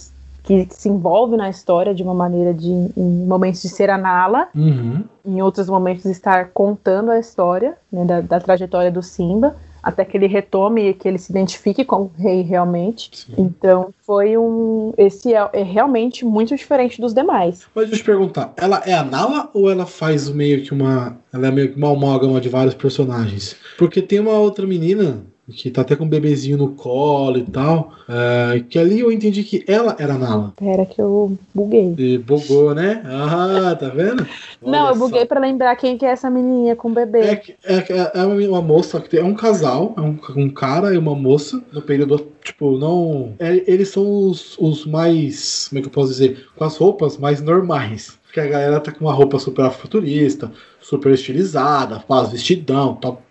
que 0.47 0.65
se 0.69 0.87
envolve 0.87 1.35
na 1.35 1.49
história 1.49 1.93
de 1.93 2.01
uma 2.01 2.13
maneira 2.13 2.53
de, 2.53 2.69
em 2.69 3.25
momentos 3.27 3.61
de 3.61 3.67
ser 3.67 3.89
a 3.89 3.97
Nala, 3.97 4.47
uhum. 4.55 5.03
em 5.25 5.41
outros 5.41 5.67
momentos 5.67 6.05
estar 6.05 6.51
contando 6.53 7.11
a 7.11 7.19
história 7.19 7.75
né, 7.91 8.05
da, 8.05 8.21
da, 8.21 8.39
trajetória 8.39 8.89
do 8.89 9.03
Simba, 9.03 9.57
até 9.87 10.03
que 10.03 10.17
ele 10.17 10.27
retome 10.27 10.89
e 10.89 10.93
que 10.93 11.07
ele 11.07 11.17
se 11.17 11.31
identifique 11.31 11.85
como 11.85 12.11
rei 12.17 12.41
realmente. 12.41 13.09
Sim. 13.13 13.33
Então 13.37 13.93
foi 14.05 14.37
um. 14.37 14.93
Esse 14.97 15.33
é, 15.33 15.49
é, 15.53 15.63
realmente 15.63 16.25
muito 16.25 16.53
diferente 16.57 16.99
dos 16.99 17.13
demais. 17.13 17.65
Mas 17.73 17.85
deixa 17.85 18.01
eu 18.01 18.03
te 18.03 18.05
perguntar, 18.05 18.53
ela 18.57 18.83
é 18.85 18.93
a 18.93 19.03
Nala 19.03 19.49
ou 19.53 19.71
ela 19.71 19.85
faz 19.85 20.29
meio 20.29 20.61
que 20.61 20.73
uma. 20.73 21.17
Ela 21.33 21.47
é 21.47 21.51
meio 21.51 21.71
que 21.71 21.77
uma 21.77 21.93
amálgama 21.93 22.41
de 22.41 22.49
vários 22.49 22.75
personagens? 22.75 23.55
Porque 23.77 24.01
tem 24.01 24.19
uma 24.19 24.37
outra 24.37 24.67
menina 24.67 25.23
que 25.53 25.71
tá 25.71 25.81
até 25.81 25.95
com 25.95 26.03
um 26.03 26.09
bebezinho 26.09 26.57
no 26.57 26.69
colo 26.69 27.37
e 27.37 27.43
tal. 27.43 27.93
Uh, 28.07 28.63
que 28.65 28.77
ali 28.77 28.99
eu 28.99 29.11
entendi 29.11 29.43
que 29.43 29.63
ela 29.67 29.95
era 29.97 30.15
a 30.15 30.17
Nala. 30.17 30.53
Pera 30.57 30.85
que 30.85 31.01
eu 31.01 31.37
buguei. 31.53 31.95
E 31.97 32.17
bugou, 32.17 32.75
né? 32.75 33.01
Ah, 33.05 33.75
tá 33.79 33.87
vendo? 33.87 34.27
Olha 34.61 34.71
Não, 34.79 34.89
eu 34.89 34.95
buguei 34.95 35.25
para 35.25 35.39
lembrar 35.39 35.75
quem 35.77 35.97
que 35.97 36.05
é 36.05 36.09
essa 36.09 36.29
menininha 36.29 36.75
com 36.75 36.89
o 36.89 36.93
bebê. 36.93 37.19
É, 37.19 37.41
é, 37.63 38.11
é 38.15 38.23
uma, 38.23 38.61
moça, 38.61 38.99
que 38.99 39.17
é 39.17 39.23
um 39.23 39.33
casal, 39.33 39.93
é 39.97 40.01
um, 40.01 40.19
um, 40.35 40.49
cara 40.49 40.93
e 40.93 40.97
uma 40.97 41.15
moça, 41.15 41.61
no 41.71 41.81
período, 41.81 42.27
tipo, 42.43 42.77
não... 42.77 43.33
É, 43.39 43.63
eles 43.71 43.89
são 43.89 44.29
os, 44.29 44.57
os 44.59 44.85
mais, 44.85 45.67
como 45.69 45.79
é 45.79 45.81
que 45.81 45.87
eu 45.87 45.91
posso 45.91 46.09
dizer? 46.09 46.45
Com 46.55 46.65
as 46.65 46.75
roupas 46.75 47.17
mais 47.17 47.41
normais. 47.41 48.17
Porque 48.25 48.41
a 48.41 48.47
galera 48.47 48.79
tá 48.81 48.91
com 48.91 49.05
uma 49.05 49.13
roupa 49.13 49.39
super 49.39 49.71
futurista, 49.71 50.51
super 50.81 51.13
estilizada, 51.13 52.01
faz 52.01 52.31
vestidão, 52.31 52.95
top, 52.95 53.21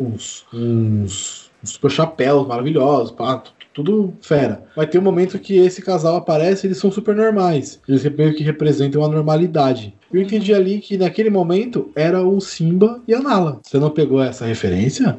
uns, 0.00 0.46
uns 0.52 1.39
super 1.62 1.90
chapéus 1.90 2.46
maravilhosos, 2.46 3.10
pá, 3.10 3.42
tudo 3.72 4.12
fera. 4.20 4.62
Vai 4.74 4.86
ter 4.86 4.98
um 4.98 5.02
momento 5.02 5.38
que 5.38 5.56
esse 5.56 5.82
casal 5.82 6.16
aparece 6.16 6.66
eles 6.66 6.78
são 6.78 6.90
super 6.90 7.14
normais. 7.14 7.80
Eles 7.88 8.04
meio 8.14 8.34
que 8.34 8.42
representam 8.42 9.04
a 9.04 9.08
normalidade. 9.08 9.94
Eu 10.12 10.20
entendi 10.20 10.52
ali 10.52 10.80
que 10.80 10.98
naquele 10.98 11.30
momento 11.30 11.90
era 11.94 12.22
o 12.22 12.40
Simba 12.40 13.00
e 13.06 13.14
a 13.14 13.20
Nala. 13.20 13.60
Você 13.62 13.78
não 13.78 13.90
pegou 13.90 14.22
essa 14.22 14.44
referência? 14.44 15.16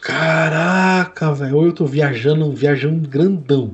Caraca, 0.00 1.32
velho. 1.32 1.56
Ou 1.56 1.66
eu 1.66 1.72
tô 1.72 1.86
viajando, 1.86 2.50
viajando 2.50 3.08
grandão. 3.08 3.72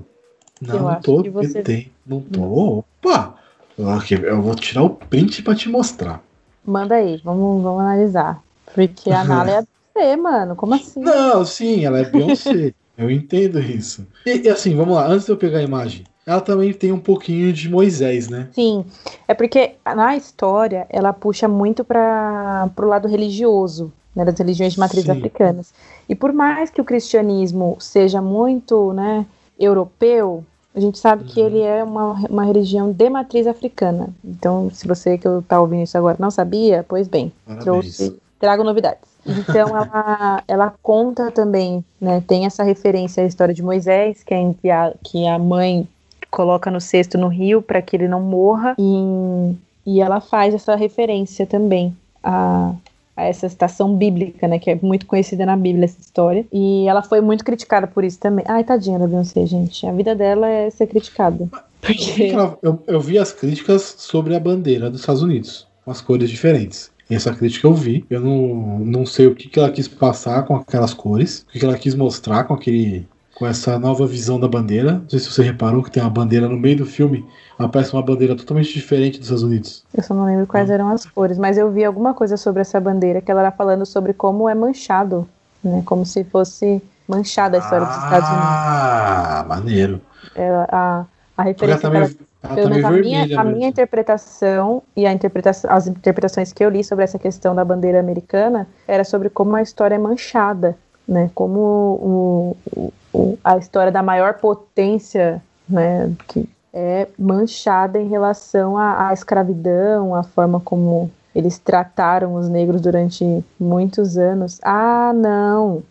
Não, 0.60 0.78
não 0.78 1.00
tô. 1.00 1.22
Você... 1.32 1.62
Tem, 1.62 1.90
não 2.06 2.20
tô. 2.20 2.84
Opa! 3.02 3.34
Eu 3.78 4.42
vou 4.42 4.54
tirar 4.54 4.82
o 4.82 4.90
print 4.90 5.42
pra 5.42 5.54
te 5.54 5.68
mostrar. 5.68 6.22
Manda 6.66 6.96
aí, 6.96 7.20
vamos, 7.24 7.62
vamos 7.62 7.80
analisar. 7.80 8.42
Porque 8.74 9.10
a 9.10 9.22
Nala 9.24 9.50
é 9.50 9.58
a 9.58 9.64
Beyoncé, 9.98 10.16
mano. 10.16 10.56
Como 10.56 10.74
assim? 10.74 11.00
Não, 11.00 11.44
sim, 11.44 11.84
ela 11.84 11.98
é 11.98 12.04
Beyoncé. 12.04 12.72
eu 12.96 13.10
entendo 13.10 13.58
isso. 13.58 14.06
E, 14.24 14.38
e, 14.46 14.48
assim, 14.48 14.76
vamos 14.76 14.94
lá, 14.94 15.06
antes 15.06 15.26
de 15.26 15.32
eu 15.32 15.36
pegar 15.36 15.58
a 15.58 15.62
imagem. 15.62 16.04
Ela 16.24 16.40
também 16.40 16.72
tem 16.72 16.92
um 16.92 17.00
pouquinho 17.00 17.52
de 17.52 17.70
Moisés, 17.70 18.28
né? 18.28 18.48
Sim, 18.52 18.84
é 19.26 19.32
porque 19.32 19.76
na 19.84 20.14
história 20.14 20.86
ela 20.90 21.12
puxa 21.12 21.48
muito 21.48 21.82
para 21.82 22.70
o 22.76 22.84
lado 22.84 23.08
religioso, 23.08 23.90
né, 24.14 24.26
das 24.26 24.38
religiões 24.38 24.74
de 24.74 24.78
matriz 24.78 25.04
sim. 25.04 25.10
africanas. 25.10 25.72
E 26.06 26.14
por 26.14 26.34
mais 26.34 26.68
que 26.68 26.82
o 26.82 26.84
cristianismo 26.84 27.78
seja 27.80 28.20
muito, 28.20 28.92
né, 28.92 29.24
europeu, 29.58 30.44
a 30.74 30.80
gente 30.80 30.98
sabe 30.98 31.22
uhum. 31.22 31.28
que 31.30 31.40
ele 31.40 31.62
é 31.62 31.82
uma, 31.82 32.12
uma 32.28 32.44
religião 32.44 32.92
de 32.92 33.08
matriz 33.08 33.46
africana. 33.46 34.10
Então, 34.22 34.70
se 34.70 34.86
você 34.86 35.16
que 35.16 35.26
está 35.26 35.58
ouvindo 35.58 35.84
isso 35.84 35.96
agora 35.96 36.18
não 36.20 36.30
sabia, 36.30 36.84
pois 36.86 37.08
bem, 37.08 37.32
Parabéns. 37.46 37.64
trouxe, 37.64 38.20
trago 38.38 38.62
novidades. 38.62 39.17
Então 39.28 39.68
ela, 39.76 40.42
ela 40.48 40.74
conta 40.82 41.30
também, 41.30 41.84
né? 42.00 42.22
Tem 42.26 42.46
essa 42.46 42.62
referência 42.62 43.22
à 43.22 43.26
história 43.26 43.54
de 43.54 43.62
Moisés, 43.62 44.22
que, 44.24 44.34
é 44.34 44.72
a, 44.72 44.92
que 45.04 45.26
a 45.26 45.38
mãe 45.38 45.86
coloca 46.30 46.70
no 46.70 46.80
cesto 46.80 47.18
no 47.18 47.28
rio 47.28 47.60
para 47.62 47.82
que 47.82 47.96
ele 47.96 48.08
não 48.08 48.20
morra. 48.20 48.74
E, 48.78 49.54
e 49.86 50.00
ela 50.00 50.20
faz 50.20 50.54
essa 50.54 50.74
referência 50.74 51.46
também 51.46 51.96
a, 52.22 52.72
a 53.16 53.24
essa 53.24 53.46
estação 53.46 53.94
bíblica, 53.94 54.48
né? 54.48 54.58
Que 54.58 54.70
é 54.70 54.78
muito 54.80 55.06
conhecida 55.06 55.44
na 55.44 55.56
Bíblia, 55.56 55.84
essa 55.84 56.00
história. 56.00 56.46
E 56.52 56.86
ela 56.88 57.02
foi 57.02 57.20
muito 57.20 57.44
criticada 57.44 57.86
por 57.86 58.04
isso 58.04 58.18
também. 58.18 58.44
Ai, 58.48 58.64
tadinha 58.64 58.98
da 58.98 59.06
Beyoncé, 59.06 59.46
gente. 59.46 59.86
A 59.86 59.92
vida 59.92 60.14
dela 60.14 60.48
é 60.48 60.70
ser 60.70 60.86
criticada. 60.86 61.48
Porque... 61.80 62.32
Eu, 62.62 62.82
eu 62.86 63.00
vi 63.00 63.18
as 63.18 63.32
críticas 63.32 63.94
sobre 63.98 64.34
a 64.34 64.40
bandeira 64.40 64.90
dos 64.90 65.00
Estados 65.00 65.22
Unidos, 65.22 65.66
as 65.86 66.00
cores 66.00 66.28
diferentes. 66.28 66.90
Essa 67.10 67.34
crítica 67.34 67.66
eu 67.66 67.74
vi. 67.74 68.04
Eu 68.10 68.20
não, 68.20 68.78
não 68.80 69.06
sei 69.06 69.26
o 69.26 69.34
que, 69.34 69.48
que 69.48 69.58
ela 69.58 69.70
quis 69.70 69.88
passar 69.88 70.42
com 70.44 70.56
aquelas 70.56 70.92
cores, 70.92 71.44
o 71.48 71.52
que, 71.52 71.58
que 71.58 71.64
ela 71.64 71.78
quis 71.78 71.94
mostrar 71.94 72.44
com 72.44 72.54
aquele. 72.54 73.06
Com 73.34 73.46
essa 73.46 73.78
nova 73.78 74.04
visão 74.04 74.40
da 74.40 74.48
bandeira. 74.48 74.94
Não 74.94 75.08
sei 75.08 75.20
se 75.20 75.30
você 75.30 75.42
reparou 75.44 75.82
que 75.82 75.92
tem 75.92 76.02
uma 76.02 76.10
bandeira 76.10 76.48
no 76.48 76.58
meio 76.58 76.78
do 76.78 76.86
filme. 76.86 77.24
Aparece 77.56 77.92
uma 77.92 78.02
bandeira 78.02 78.34
totalmente 78.34 78.72
diferente 78.72 79.18
dos 79.18 79.28
Estados 79.28 79.44
Unidos. 79.44 79.84
Eu 79.96 80.02
só 80.02 80.12
não 80.12 80.24
lembro 80.24 80.44
quais 80.44 80.68
eram 80.68 80.88
as 80.88 81.06
cores, 81.06 81.38
mas 81.38 81.56
eu 81.56 81.70
vi 81.70 81.84
alguma 81.84 82.12
coisa 82.14 82.36
sobre 82.36 82.62
essa 82.62 82.80
bandeira 82.80 83.20
que 83.20 83.30
ela 83.30 83.42
era 83.42 83.52
falando 83.52 83.86
sobre 83.86 84.12
como 84.12 84.48
é 84.48 84.56
manchado, 84.56 85.28
né? 85.62 85.82
Como 85.86 86.04
se 86.04 86.24
fosse 86.24 86.82
manchada 87.06 87.58
a 87.58 87.60
história 87.60 87.86
ah, 87.86 87.88
dos 87.88 88.04
Estados 88.04 88.28
Unidos. 88.28 88.48
Ah, 88.48 89.46
maneiro. 89.48 90.00
Ela, 90.34 90.68
a, 90.70 91.04
a 91.36 91.42
referência 91.44 91.86
ela, 91.86 92.10
ela, 92.42 92.54
pelo 92.54 92.70
menos 92.70 92.84
a, 92.84 92.90
minha, 92.90 93.40
a 93.40 93.44
minha 93.44 93.68
interpretação 93.68 94.82
e 94.96 95.06
a 95.06 95.12
interpretação, 95.12 95.70
as 95.70 95.86
interpretações 95.86 96.52
que 96.52 96.64
eu 96.64 96.70
li 96.70 96.84
sobre 96.84 97.04
essa 97.04 97.18
questão 97.18 97.54
da 97.54 97.64
bandeira 97.64 97.98
americana 97.98 98.68
era 98.86 99.04
sobre 99.04 99.28
como 99.28 99.56
a 99.56 99.62
história 99.62 99.96
é 99.96 99.98
manchada, 99.98 100.76
né? 101.06 101.30
Como 101.34 101.58
o, 101.60 102.56
o, 102.76 102.92
o, 103.12 103.38
a 103.42 103.58
história 103.58 103.90
da 103.90 104.02
maior 104.02 104.34
potência, 104.34 105.42
né? 105.68 106.12
Que 106.28 106.48
é 106.72 107.08
manchada 107.18 107.98
em 107.98 108.08
relação 108.08 108.78
à, 108.78 109.08
à 109.08 109.12
escravidão, 109.12 110.14
a 110.14 110.22
forma 110.22 110.60
como 110.60 111.10
eles 111.34 111.58
trataram 111.58 112.34
os 112.34 112.48
negros 112.48 112.80
durante 112.80 113.44
muitos 113.58 114.16
anos. 114.16 114.60
Ah, 114.62 115.12
não. 115.14 115.82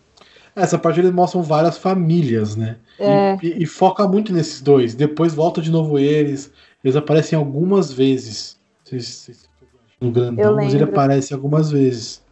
Essa 0.58 0.76
parte 0.76 1.00
eles 1.00 1.12
mostram 1.12 1.42
várias 1.42 1.78
famílias, 1.78 2.56
né? 2.56 2.76
É. 2.98 3.38
E, 3.42 3.62
e, 3.62 3.66
foca 3.66 4.06
muito 4.08 4.32
nesses 4.32 4.60
dois. 4.60 4.94
Depois 4.94 5.32
volta 5.32 5.62
de 5.62 5.70
novo 5.70 5.98
eles. 5.98 6.52
Eles 6.82 6.96
aparecem 6.96 7.38
algumas 7.38 7.92
vezes. 7.92 8.58
No 10.00 10.10
grandão, 10.10 10.56
mas 10.56 10.74
ele 10.74 10.84
aparece 10.84 11.32
algumas 11.32 11.70
vezes. 11.70 12.22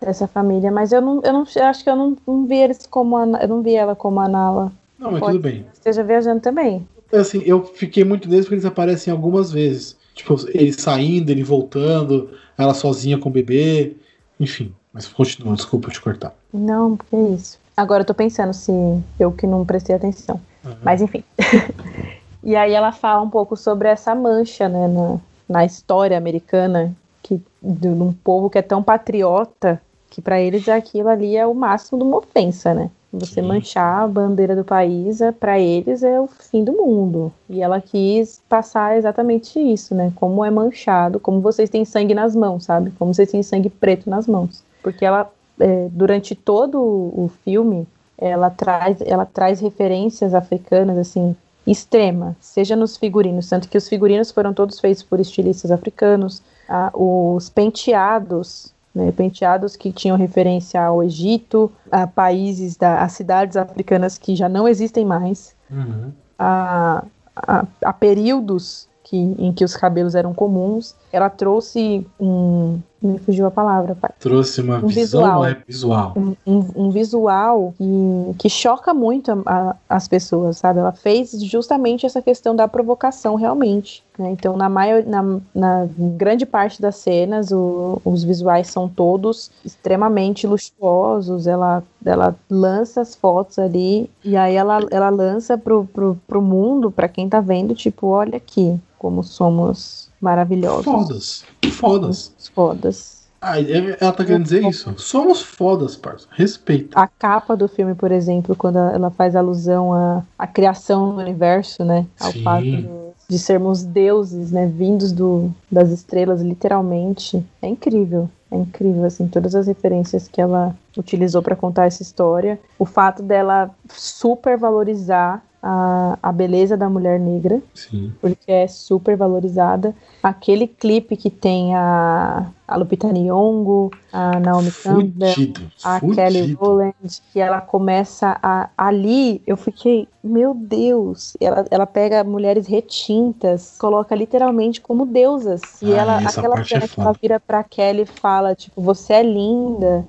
Essa 0.00 0.26
família, 0.26 0.70
mas 0.70 0.92
eu 0.92 1.00
não, 1.00 1.20
eu 1.22 1.32
não 1.32 1.44
eu 1.56 1.64
acho 1.64 1.82
que 1.82 1.90
eu 1.90 1.96
não, 1.96 2.16
não 2.26 2.46
vi 2.46 2.56
eles 2.56 2.86
como 2.86 3.16
a, 3.16 3.24
eu 3.42 3.48
não 3.48 3.62
vi 3.62 3.74
ela 3.74 3.94
como 3.96 4.20
a 4.20 4.28
Nala. 4.28 4.72
Não, 4.98 5.10
mas 5.10 5.20
Pode 5.20 5.32
tudo 5.32 5.42
bem. 5.42 5.66
Esteja 5.72 6.02
viajando 6.02 6.40
também. 6.40 6.86
Assim, 7.12 7.42
eu 7.44 7.64
fiquei 7.64 8.04
muito 8.04 8.28
neles 8.28 8.44
porque 8.44 8.54
eles 8.54 8.64
aparecem 8.64 9.12
algumas 9.12 9.50
vezes. 9.50 9.96
Tipo, 10.14 10.36
ele 10.48 10.72
saindo, 10.72 11.30
ele 11.30 11.42
voltando, 11.42 12.30
ela 12.56 12.74
sozinha 12.74 13.18
com 13.18 13.28
o 13.28 13.32
bebê, 13.32 13.96
enfim. 14.40 14.74
Mas 14.92 15.06
continua, 15.06 15.54
desculpa 15.54 15.90
te 15.90 16.00
cortar. 16.00 16.34
Não, 16.52 16.96
porque 16.96 17.16
é 17.16 17.28
isso. 17.30 17.58
Agora 17.76 18.02
eu 18.02 18.06
tô 18.06 18.14
pensando 18.14 18.54
se 18.54 18.72
eu 19.18 19.30
que 19.30 19.46
não 19.46 19.64
prestei 19.64 19.94
atenção. 19.94 20.40
Uhum. 20.64 20.76
Mas 20.82 21.02
enfim. 21.02 21.22
e 22.42 22.56
aí 22.56 22.72
ela 22.72 22.90
fala 22.90 23.22
um 23.22 23.28
pouco 23.28 23.56
sobre 23.56 23.88
essa 23.88 24.14
mancha, 24.14 24.68
né, 24.68 24.88
na, 24.88 25.18
na 25.48 25.64
história 25.64 26.16
americana, 26.16 26.94
que 27.22 27.40
de 27.62 27.88
um 27.88 28.12
povo 28.12 28.48
que 28.48 28.58
é 28.58 28.62
tão 28.62 28.82
patriota 28.82 29.80
que 30.08 30.22
para 30.22 30.40
eles 30.40 30.68
aquilo 30.68 31.08
ali 31.08 31.36
é 31.36 31.46
o 31.46 31.54
máximo 31.54 31.98
de 31.98 32.04
uma 32.04 32.18
ofensa, 32.18 32.72
né? 32.72 32.90
Você 33.12 33.40
Sim. 33.40 33.42
manchar 33.42 34.02
a 34.02 34.08
bandeira 34.08 34.54
do 34.56 34.64
país, 34.64 35.20
é, 35.20 35.32
para 35.32 35.58
eles 35.58 36.02
é 36.02 36.20
o 36.20 36.26
fim 36.26 36.64
do 36.64 36.72
mundo. 36.72 37.32
E 37.48 37.62
ela 37.62 37.80
quis 37.80 38.42
passar 38.48 38.96
exatamente 38.96 39.58
isso, 39.58 39.94
né? 39.94 40.12
Como 40.16 40.44
é 40.44 40.50
manchado, 40.50 41.20
como 41.20 41.40
vocês 41.40 41.70
têm 41.70 41.84
sangue 41.84 42.14
nas 42.14 42.34
mãos, 42.34 42.64
sabe? 42.64 42.90
Como 42.98 43.12
vocês 43.12 43.30
têm 43.30 43.42
sangue 43.42 43.70
preto 43.70 44.08
nas 44.08 44.26
mãos. 44.26 44.64
Porque 44.82 45.04
ela 45.04 45.30
é, 45.58 45.88
durante 45.90 46.34
todo 46.34 46.78
o 46.78 47.30
filme, 47.44 47.86
ela 48.18 48.50
traz, 48.50 49.00
ela 49.00 49.26
traz 49.26 49.60
referências 49.60 50.34
africanas, 50.34 50.96
assim, 50.98 51.36
extrema, 51.66 52.36
seja 52.40 52.76
nos 52.76 52.96
figurinos, 52.96 53.48
tanto 53.48 53.68
que 53.68 53.76
os 53.76 53.88
figurinos 53.88 54.30
foram 54.30 54.54
todos 54.54 54.78
feitos 54.78 55.02
por 55.02 55.18
estilistas 55.18 55.70
africanos, 55.70 56.40
ah, 56.68 56.90
os 56.94 57.50
penteados, 57.50 58.72
né, 58.94 59.12
penteados 59.12 59.76
que 59.76 59.92
tinham 59.92 60.16
referência 60.16 60.80
ao 60.80 61.02
Egito, 61.02 61.70
a 61.90 62.06
países, 62.06 62.76
da, 62.76 63.02
a 63.02 63.08
cidades 63.08 63.56
africanas 63.56 64.16
que 64.16 64.36
já 64.36 64.48
não 64.48 64.68
existem 64.68 65.04
mais, 65.04 65.54
uhum. 65.70 66.12
a, 66.38 67.04
a, 67.34 67.66
a, 67.82 67.92
períodos 67.92 68.88
que, 69.02 69.16
em 69.16 69.52
que 69.52 69.64
os 69.64 69.76
cabelos 69.76 70.14
eram 70.14 70.32
comuns. 70.32 70.94
Ela 71.12 71.28
trouxe 71.28 72.06
um, 72.18 72.80
me 73.02 73.18
fugiu 73.18 73.46
a 73.46 73.50
palavra, 73.50 73.94
pai. 73.94 74.10
Trouxe 74.18 74.60
uma 74.62 74.78
Um 74.78 74.86
visão 74.88 75.20
visual. 75.22 75.44
é, 75.44 75.56
visual. 75.66 76.12
Um, 76.16 76.34
um- 76.46 76.70
um 76.76 76.90
visual 76.90 77.74
que, 77.76 78.34
que 78.38 78.48
choca 78.48 78.92
muito 78.94 79.30
a- 79.30 79.42
a- 79.46 79.76
as 79.88 80.08
pessoas, 80.08 80.56
sabe? 80.58 80.78
Ela 80.80 80.92
fez 80.92 81.32
justamente 81.42 82.06
essa 82.06 82.22
questão 82.22 82.56
da 82.56 82.66
provocação, 82.66 83.34
realmente. 83.34 84.02
né? 84.18 84.30
Então, 84.30 84.56
na, 84.56 84.66
maior, 84.68 85.04
na, 85.04 85.22
na 85.54 85.86
grande 86.16 86.46
parte 86.46 86.80
das 86.80 86.96
cenas, 86.96 87.52
o- 87.52 88.00
os 88.02 88.24
visuais 88.24 88.68
são 88.68 88.88
todos 88.88 89.50
extremamente 89.62 90.46
luxuosos. 90.46 91.46
Ela, 91.46 91.82
ela 92.04 92.34
lança 92.50 93.02
as 93.02 93.14
fotos 93.14 93.58
ali 93.58 94.08
e 94.24 94.36
aí 94.36 94.54
ela, 94.54 94.80
ela 94.90 95.10
lança 95.10 95.58
pro, 95.58 95.84
pro, 95.84 96.18
pro 96.26 96.40
mundo, 96.40 96.90
pra 96.90 97.08
quem 97.08 97.28
tá 97.28 97.40
vendo, 97.40 97.74
tipo, 97.74 98.06
olha 98.08 98.38
aqui 98.38 98.80
como 98.98 99.22
somos 99.22 100.08
maravilhosos. 100.20 100.84
Fodas. 100.84 101.44
Fodas. 101.70 102.32
Fodas. 102.54 103.26
Ah, 103.40 103.60
ela 103.60 104.12
tá 104.12 104.24
querendo 104.24 104.42
dizer 104.44 104.64
isso? 104.64 104.92
Somos 104.98 105.42
fodas, 105.42 105.94
parça. 105.94 106.26
Respeita. 106.32 106.98
A 106.98 107.06
capa 107.06 107.56
do 107.56 107.68
filme, 107.68 107.94
por 107.94 108.10
exemplo, 108.10 108.56
quando 108.56 108.78
ela 108.78 109.10
faz 109.10 109.36
alusão 109.36 109.92
à, 109.92 110.22
à 110.38 110.46
criação 110.46 111.14
do 111.14 111.20
universo, 111.20 111.84
né? 111.84 112.06
Ao 112.18 112.32
Sim. 112.32 112.42
fato 112.42 112.64
do- 112.64 113.06
de 113.28 113.38
sermos 113.38 113.84
deuses, 113.84 114.52
né? 114.52 114.66
Vindos 114.66 115.12
do, 115.12 115.50
das 115.70 115.90
estrelas, 115.90 116.40
literalmente. 116.40 117.44
É 117.60 117.68
incrível. 117.68 118.28
É 118.50 118.56
incrível, 118.56 119.04
assim, 119.04 119.26
todas 119.28 119.54
as 119.54 119.66
referências 119.66 120.28
que 120.28 120.40
ela 120.40 120.74
utilizou 120.96 121.42
para 121.42 121.56
contar 121.56 121.86
essa 121.86 122.02
história. 122.02 122.58
O 122.78 122.84
fato 122.86 123.22
dela 123.22 123.70
super 123.90 124.56
valorizar 124.56 125.44
a, 125.68 126.18
a 126.22 126.32
beleza 126.32 126.76
da 126.76 126.88
mulher 126.88 127.18
negra, 127.18 127.60
Sim. 127.74 128.12
porque 128.20 128.50
é 128.52 128.68
super 128.68 129.16
valorizada. 129.16 129.94
Aquele 130.22 130.66
clipe 130.68 131.16
que 131.16 131.28
tem 131.30 131.74
a, 131.74 132.46
a 132.68 132.76
Lupita 132.76 133.08
Nyong'o, 133.12 133.90
a 134.12 134.38
Naomi 134.38 134.70
Campbell, 134.82 135.34
Fudido. 135.34 135.60
a 135.84 136.00
Kelly 136.00 136.40
Fudido. 136.40 136.58
Rowland, 136.60 137.22
que 137.32 137.40
ela 137.40 137.60
começa 137.60 138.38
a. 138.42 138.68
Ali, 138.76 139.42
eu 139.46 139.56
fiquei, 139.56 140.08
meu 140.22 140.54
Deus! 140.54 141.36
Ela, 141.40 141.64
ela 141.70 141.86
pega 141.86 142.22
mulheres 142.24 142.66
retintas, 142.66 143.76
coloca 143.78 144.14
literalmente 144.14 144.80
como 144.80 145.04
deusas. 145.04 145.80
E 145.82 145.92
Ah, 145.92 145.96
ela, 145.98 146.16
aquela 146.18 146.60
é 146.60 146.64
cena 146.64 146.88
que 146.88 147.00
ela 147.00 147.12
vira 147.20 147.40
pra 147.40 147.62
Kelly 147.64 148.02
e 148.02 148.06
fala, 148.06 148.54
tipo, 148.54 148.80
você 148.80 149.14
é 149.14 149.22
linda. 149.22 150.04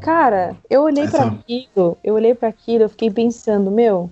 Cara, 0.00 0.56
eu 0.70 0.82
olhei 0.82 1.08
pra 1.08 1.24
Essa- 1.24 1.28
aquilo, 1.32 1.96
eu 2.04 2.14
olhei 2.14 2.34
para 2.34 2.48
aquilo, 2.48 2.84
eu 2.84 2.88
fiquei 2.88 3.10
pensando, 3.10 3.70
meu, 3.70 4.08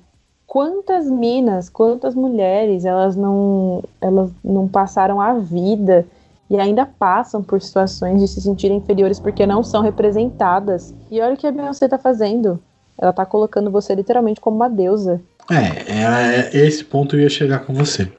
quantas 0.56 1.10
minas, 1.10 1.68
quantas 1.68 2.14
mulheres, 2.14 2.86
elas 2.86 3.14
não, 3.14 3.84
elas 4.00 4.30
não 4.42 4.66
passaram 4.66 5.20
a 5.20 5.34
vida 5.34 6.06
e 6.48 6.58
ainda 6.58 6.86
passam 6.86 7.42
por 7.42 7.60
situações 7.60 8.22
de 8.22 8.26
se 8.26 8.40
sentirem 8.40 8.78
inferiores 8.78 9.20
porque 9.20 9.44
não 9.44 9.62
são 9.62 9.82
representadas. 9.82 10.94
E 11.10 11.20
olha 11.20 11.34
o 11.34 11.36
que 11.36 11.46
a 11.46 11.52
Beyoncé 11.52 11.86
tá 11.88 11.98
fazendo. 11.98 12.58
Ela 12.96 13.12
tá 13.12 13.26
colocando 13.26 13.70
você 13.70 13.94
literalmente 13.94 14.40
como 14.40 14.56
uma 14.56 14.70
deusa. 14.70 15.20
É, 15.50 15.92
é, 15.92 16.50
é 16.54 16.66
esse 16.66 16.82
ponto 16.82 17.14
eu 17.16 17.20
ia 17.20 17.28
chegar 17.28 17.58
com 17.66 17.74
você. 17.74 18.10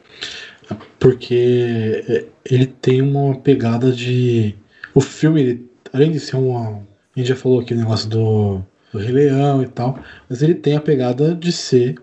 Porque 0.99 2.05
é, 2.07 2.25
ele 2.45 2.67
tem 2.67 3.01
uma 3.01 3.33
pegada 3.33 3.91
de. 3.91 4.55
O 4.93 5.01
filme, 5.01 5.41
ele, 5.41 5.71
além 5.91 6.11
de 6.11 6.19
ser 6.19 6.35
uma. 6.35 6.83
A 7.15 7.19
gente 7.19 7.29
já 7.29 7.35
falou 7.35 7.61
aqui 7.61 7.73
o 7.73 7.77
negócio 7.77 8.07
do, 8.07 8.61
do 8.93 8.99
Rei 8.99 9.11
Leão 9.11 9.63
e 9.63 9.67
tal, 9.67 9.97
mas 10.29 10.43
ele 10.43 10.53
tem 10.53 10.75
a 10.75 10.81
pegada 10.81 11.33
de 11.33 11.51
ser 11.51 11.95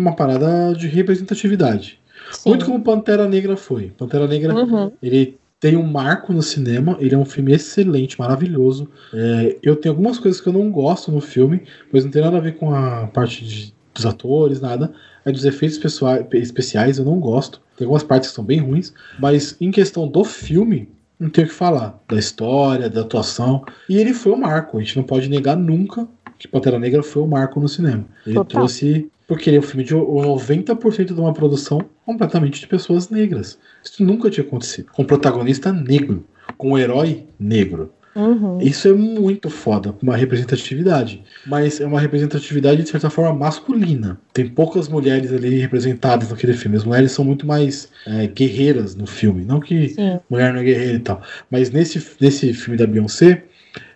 uma, 0.00 0.14
parada 0.16 0.74
de 0.74 0.86
representatividade. 0.88 1.98
Sim. 2.32 2.50
Muito 2.50 2.64
como 2.66 2.82
Pantera 2.82 3.28
Negra 3.28 3.56
foi. 3.56 3.92
Pantera 3.96 4.26
Negra 4.26 4.54
Uhum. 4.54 4.92
ele 5.02 5.36
tem 5.58 5.76
um 5.76 5.82
marco 5.82 6.32
no 6.32 6.42
cinema, 6.42 6.96
ele 7.00 7.14
é 7.14 7.18
um 7.18 7.24
filme 7.24 7.52
excelente, 7.52 8.18
maravilhoso. 8.18 8.88
É, 9.12 9.56
eu 9.62 9.76
tenho 9.76 9.92
algumas 9.94 10.18
coisas 10.18 10.40
que 10.40 10.48
eu 10.48 10.52
não 10.52 10.70
gosto 10.70 11.12
no 11.12 11.20
filme, 11.20 11.62
mas 11.92 12.04
não 12.04 12.10
tem 12.10 12.22
nada 12.22 12.36
a 12.38 12.40
ver 12.40 12.56
com 12.56 12.74
a 12.74 13.06
parte 13.08 13.44
de- 13.44 13.74
dos 13.94 14.06
atores, 14.06 14.60
nada. 14.60 14.92
É 15.24 15.30
dos 15.32 15.44
efeitos 15.44 15.76
pessoa- 15.76 16.26
especiais, 16.32 16.98
eu 16.98 17.04
não 17.04 17.18
gosto. 17.20 17.60
Tem 17.76 17.84
algumas 17.84 18.02
partes 18.02 18.30
que 18.30 18.34
são 18.36 18.44
bem 18.44 18.58
ruins, 18.60 18.92
mas 19.18 19.54
em 19.60 19.70
questão 19.70 20.08
do 20.08 20.24
filme, 20.24 20.88
não 21.18 21.28
tenho 21.28 21.46
o 21.46 21.50
que 21.50 21.54
falar. 21.56 22.00
Da 22.08 22.18
história, 22.18 22.88
da 22.88 23.02
atuação. 23.02 23.62
E 23.88 23.98
ele 23.98 24.14
foi 24.14 24.32
o 24.32 24.36
marco, 24.38 24.78
a 24.78 24.80
gente 24.80 24.96
não 24.96 25.02
pode 25.02 25.28
negar 25.28 25.56
nunca 25.56 26.08
que 26.38 26.48
Pantera 26.48 26.78
Negra 26.78 27.02
foi 27.02 27.20
o 27.22 27.26
marco 27.26 27.60
no 27.60 27.68
cinema. 27.68 28.04
Ele 28.24 28.36
Total. 28.36 28.44
trouxe. 28.60 29.10
Porque 29.30 29.48
ele 29.48 29.58
é 29.58 29.60
um 29.60 29.62
filme 29.62 29.84
de 29.84 29.94
90% 29.94 31.14
de 31.14 31.20
uma 31.20 31.32
produção 31.32 31.80
completamente 32.04 32.58
de 32.58 32.66
pessoas 32.66 33.10
negras. 33.10 33.56
Isso 33.80 34.02
nunca 34.02 34.28
tinha 34.28 34.44
acontecido. 34.44 34.90
Com 34.90 35.02
um 35.02 35.06
protagonista 35.06 35.72
negro, 35.72 36.24
com 36.58 36.72
um 36.72 36.78
herói 36.78 37.28
negro. 37.38 37.92
Uhum. 38.16 38.60
Isso 38.60 38.88
é 38.88 38.92
muito 38.92 39.48
foda, 39.48 39.94
uma 40.02 40.16
representatividade. 40.16 41.22
Mas 41.46 41.80
é 41.80 41.86
uma 41.86 42.00
representatividade, 42.00 42.82
de 42.82 42.88
certa 42.88 43.08
forma, 43.08 43.32
masculina. 43.38 44.20
Tem 44.32 44.48
poucas 44.48 44.88
mulheres 44.88 45.32
ali 45.32 45.60
representadas 45.60 46.30
naquele 46.30 46.54
filme. 46.54 46.76
As 46.76 46.82
mulheres 46.82 47.12
são 47.12 47.24
muito 47.24 47.46
mais 47.46 47.88
é, 48.08 48.26
guerreiras 48.26 48.96
no 48.96 49.06
filme. 49.06 49.44
Não 49.44 49.60
que 49.60 49.90
Sim. 49.90 50.18
mulher 50.28 50.52
não 50.52 50.58
é 50.58 50.64
guerreira 50.64 50.96
e 50.96 50.98
tal. 50.98 51.22
Mas 51.48 51.70
nesse, 51.70 52.04
nesse 52.20 52.52
filme 52.52 52.76
da 52.76 52.84
Beyoncé, 52.84 53.44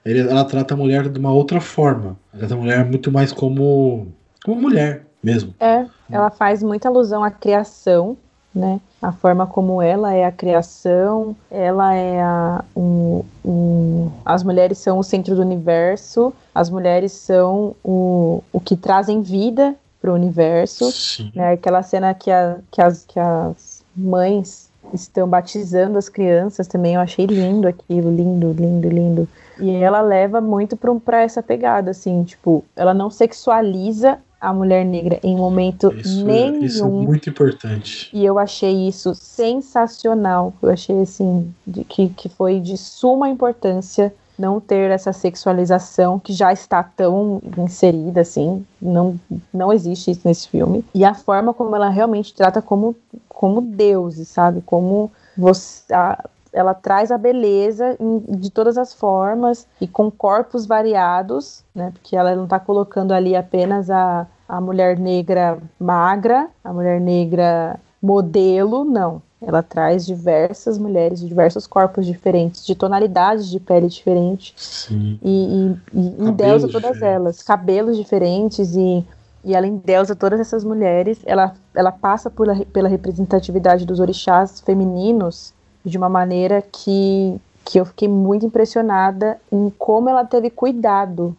ela 0.04 0.44
trata 0.44 0.74
a 0.74 0.76
mulher 0.76 1.08
de 1.08 1.18
uma 1.18 1.32
outra 1.32 1.60
forma. 1.60 2.16
Ela 2.32 2.38
trata 2.38 2.54
a 2.54 2.56
mulher 2.56 2.84
muito 2.84 3.10
mais 3.10 3.32
como, 3.32 4.14
como 4.44 4.62
mulher 4.62 5.04
mesmo. 5.24 5.54
É, 5.58 5.86
ela 6.10 6.30
faz 6.30 6.62
muita 6.62 6.88
alusão 6.88 7.24
à 7.24 7.30
criação, 7.30 8.16
né? 8.54 8.80
A 9.02 9.10
forma 9.12 9.46
como 9.46 9.82
ela 9.82 10.14
é 10.14 10.24
a 10.24 10.30
criação, 10.32 11.34
ela 11.50 11.94
é 11.94 12.22
a, 12.22 12.64
um, 12.76 13.24
um- 13.44 14.10
as 14.24 14.42
mulheres 14.44 14.78
são 14.78 14.98
o 14.98 15.02
centro 15.02 15.34
do 15.34 15.42
universo, 15.42 16.32
as 16.54 16.70
mulheres 16.70 17.12
são 17.12 17.74
o, 17.84 18.42
o 18.52 18.60
que 18.60 18.76
trazem 18.76 19.22
vida 19.22 19.74
para 20.00 20.12
o 20.12 20.14
universo, 20.14 20.90
Sim. 20.92 21.32
né? 21.34 21.52
Aquela 21.52 21.82
cena 21.82 22.14
que, 22.14 22.30
a, 22.30 22.58
que, 22.70 22.80
as, 22.80 23.04
que 23.04 23.18
as 23.18 23.82
mães 23.96 24.70
estão 24.92 25.26
batizando 25.26 25.98
as 25.98 26.08
crianças 26.08 26.68
também, 26.68 26.94
eu 26.94 27.00
achei 27.00 27.26
lindo 27.26 27.66
aquilo, 27.66 28.14
lindo, 28.14 28.52
lindo, 28.52 28.88
lindo. 28.88 29.28
E 29.58 29.70
ela 29.70 30.00
leva 30.00 30.40
muito 30.40 30.76
para 30.76 31.22
essa 31.22 31.42
pegada, 31.42 31.90
assim, 31.90 32.22
tipo, 32.24 32.64
ela 32.76 32.92
não 32.92 33.08
sexualiza 33.10 34.18
a 34.44 34.52
mulher 34.52 34.84
negra 34.84 35.18
em 35.22 35.36
momento 35.36 35.92
Isso, 35.94 36.20
é- 36.20 36.24
nenhum. 36.50 36.64
isso 36.64 36.84
é 36.84 36.88
muito 36.88 37.30
importante. 37.30 38.10
E 38.12 38.24
eu 38.24 38.38
achei 38.38 38.86
isso 38.88 39.14
sensacional. 39.14 40.52
Eu 40.62 40.70
achei 40.70 41.00
assim 41.00 41.52
de, 41.66 41.84
que, 41.84 42.08
que 42.10 42.28
foi 42.28 42.60
de 42.60 42.76
suma 42.76 43.28
importância 43.28 44.14
não 44.38 44.60
ter 44.60 44.90
essa 44.90 45.12
sexualização 45.12 46.18
que 46.18 46.32
já 46.32 46.52
está 46.52 46.82
tão 46.82 47.40
inserida 47.56 48.20
assim. 48.22 48.66
Não, 48.82 49.14
não 49.52 49.72
existe 49.72 50.10
isso 50.10 50.22
nesse 50.24 50.48
filme. 50.48 50.84
E 50.94 51.04
a 51.04 51.14
forma 51.14 51.54
como 51.54 51.74
ela 51.76 51.88
realmente 51.88 52.34
trata 52.34 52.60
como, 52.60 52.96
como 53.28 53.60
deuses, 53.60 54.28
sabe? 54.28 54.60
Como 54.60 55.10
você. 55.36 55.92
a- 55.94 56.24
ela 56.52 56.72
traz 56.72 57.10
a 57.10 57.18
beleza 57.18 57.96
de 58.28 58.48
todas 58.48 58.78
as 58.78 58.94
formas 58.94 59.66
e 59.80 59.88
com 59.88 60.08
corpos 60.08 60.66
variados, 60.66 61.64
né? 61.74 61.90
Porque 61.92 62.14
ela 62.16 62.32
não 62.36 62.44
está 62.44 62.60
colocando 62.60 63.10
ali 63.10 63.34
apenas 63.34 63.90
a, 63.90 64.24
a 64.48 64.60
mulher 64.60 64.98
negra 64.98 65.58
magra, 65.78 66.48
a 66.62 66.72
mulher 66.72 67.00
negra 67.00 67.78
modelo, 68.00 68.84
não. 68.84 69.22
Ela 69.40 69.62
traz 69.62 70.06
diversas 70.06 70.78
mulheres 70.78 71.20
de 71.20 71.28
diversos 71.28 71.66
corpos 71.66 72.06
diferentes, 72.06 72.64
de 72.64 72.74
tonalidades 72.74 73.50
de 73.50 73.60
pele 73.60 73.88
diferentes 73.88 74.54
Sim. 74.56 75.18
e, 75.22 75.76
e, 75.92 75.98
e 75.98 76.28
endeusa 76.28 76.66
todas 76.66 76.92
diferentes. 76.92 77.02
elas, 77.02 77.42
cabelos 77.42 77.96
diferentes 77.96 78.74
e, 78.74 79.04
e 79.44 79.54
ela 79.54 79.66
endeusa 79.66 80.16
todas 80.16 80.40
essas 80.40 80.64
mulheres. 80.64 81.18
Ela, 81.26 81.54
ela 81.74 81.92
passa 81.92 82.30
por, 82.30 82.48
pela 82.66 82.88
representatividade 82.88 83.84
dos 83.84 84.00
orixás 84.00 84.60
femininos 84.60 85.52
de 85.84 85.98
uma 85.98 86.08
maneira 86.08 86.62
que, 86.62 87.38
que 87.64 87.78
eu 87.78 87.84
fiquei 87.84 88.08
muito 88.08 88.46
impressionada 88.46 89.38
em 89.52 89.68
como 89.78 90.08
ela 90.08 90.24
teve 90.24 90.48
cuidado 90.48 91.36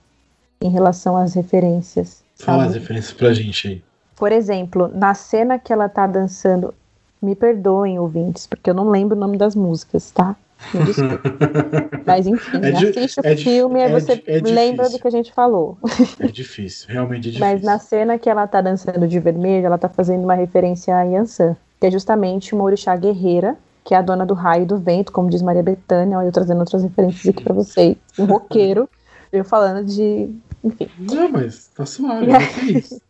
em 0.62 0.70
relação 0.70 1.18
às 1.18 1.34
referências. 1.34 2.25
Fala 2.36 2.66
as 2.66 2.74
referências 2.74 3.14
pra 3.14 3.34
gente 3.34 3.68
aí. 3.68 3.84
Por 4.16 4.32
exemplo, 4.32 4.90
na 4.94 5.14
cena 5.14 5.60
que 5.60 5.74
ela 5.74 5.90
tá 5.90 6.08
dançando, 6.08 6.74
me 7.22 7.36
perdoem, 7.36 8.00
ouvintes, 8.00 8.48
porque 8.48 8.70
eu 8.70 8.74
não 8.74 8.90
lembro 8.90 9.16
o 9.16 9.20
nome 9.20 9.38
das 9.38 9.56
músicas, 9.56 10.12
tá? 10.12 10.36
Me 10.74 10.86
desculpe. 10.86 11.30
Mas 12.06 12.28
enfim, 12.28 12.60
É 12.64 12.70
assiste 12.72 13.20
o 13.20 13.28
é 13.28 13.36
filme 13.36 13.80
e 13.80 13.82
é 13.82 13.86
aí 13.86 13.92
você 13.92 14.24
é 14.26 14.40
lembra 14.42 14.90
do 14.90 15.00
que 15.00 15.08
a 15.08 15.12
gente 15.12 15.34
falou. 15.34 15.78
É 16.20 16.28
difícil, 16.28 16.88
realmente 16.90 17.30
é 17.30 17.32
difícil. 17.32 17.40
Mas 17.46 17.62
na 17.62 17.80
cena 17.80 18.18
que 18.18 18.30
ela 18.30 18.48
tá 18.48 18.62
dançando 18.62 19.08
de 19.08 19.20
vermelho, 19.20 19.66
ela 19.66 19.78
tá 19.78 19.90
fazendo 19.90 20.24
uma 20.24 20.36
referência 20.36 20.96
a 20.96 21.04
Yansan, 21.04 21.58
que 21.80 21.88
é 21.88 21.92
justamente 21.92 22.56
uma 22.56 22.64
orixá 22.64 22.96
guerreira, 22.96 23.58
que 23.84 23.94
é 23.94 23.98
a 23.98 24.02
dona 24.02 24.26
do 24.26 24.34
raio 24.34 24.64
e 24.64 24.66
do 24.66 24.78
vento, 24.78 25.12
como 25.12 25.30
diz 25.30 25.42
Maria 25.42 25.62
Bethânia, 25.62 26.18
olha 26.18 26.28
eu 26.28 26.32
trazendo 26.32 26.60
outras 26.60 26.84
referências 26.84 27.28
aqui 27.28 27.44
pra 27.44 27.54
vocês. 27.54 27.96
Um 28.18 28.26
roqueiro, 28.26 28.90
eu 29.32 29.44
falando 29.44 29.86
de. 29.86 30.30
Enfim. 30.66 30.90
Não, 31.00 31.30
mas 31.30 31.68
tá 31.68 31.86
suave, 31.86 32.26
E 32.26 32.34
aí- 32.36 32.44
é 32.44 32.72
isso. 32.80 33.02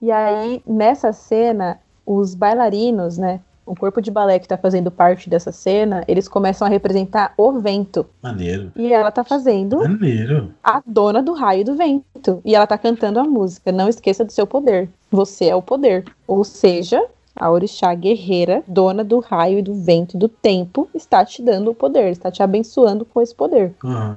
E 0.00 0.10
aí, 0.10 0.62
nessa 0.66 1.12
cena, 1.12 1.78
os 2.06 2.34
bailarinos, 2.34 3.18
né? 3.18 3.40
o 3.66 3.76
corpo 3.76 4.00
de 4.00 4.10
balé 4.10 4.38
que 4.38 4.48
tá 4.48 4.56
fazendo 4.56 4.90
parte 4.90 5.28
dessa 5.28 5.52
cena, 5.52 6.02
eles 6.08 6.26
começam 6.26 6.66
a 6.66 6.70
representar 6.70 7.34
o 7.36 7.52
vento. 7.60 8.06
Maneiro. 8.22 8.72
E 8.74 8.90
ela 8.90 9.10
tá 9.10 9.22
fazendo 9.22 9.76
Maneiro. 9.80 10.54
a 10.64 10.82
dona 10.86 11.22
do 11.22 11.34
raio 11.34 11.60
e 11.60 11.64
do 11.64 11.74
vento. 11.76 12.40
E 12.46 12.54
ela 12.54 12.66
tá 12.66 12.78
cantando 12.78 13.20
a 13.20 13.24
música. 13.24 13.70
Não 13.70 13.86
esqueça 13.86 14.24
do 14.24 14.32
seu 14.32 14.46
poder. 14.46 14.88
Você 15.10 15.48
é 15.48 15.54
o 15.54 15.60
poder. 15.60 16.06
Ou 16.26 16.44
seja, 16.44 17.04
a 17.36 17.50
orixá 17.50 17.92
guerreira, 17.94 18.62
dona 18.66 19.04
do 19.04 19.20
raio 19.20 19.58
e 19.58 19.62
do 19.62 19.74
vento 19.74 20.16
e 20.16 20.18
do 20.18 20.30
tempo, 20.30 20.88
está 20.94 21.22
te 21.22 21.42
dando 21.42 21.70
o 21.70 21.74
poder, 21.74 22.10
está 22.10 22.30
te 22.30 22.42
abençoando 22.42 23.04
com 23.04 23.20
esse 23.20 23.34
poder. 23.34 23.74
Aham. 23.84 24.16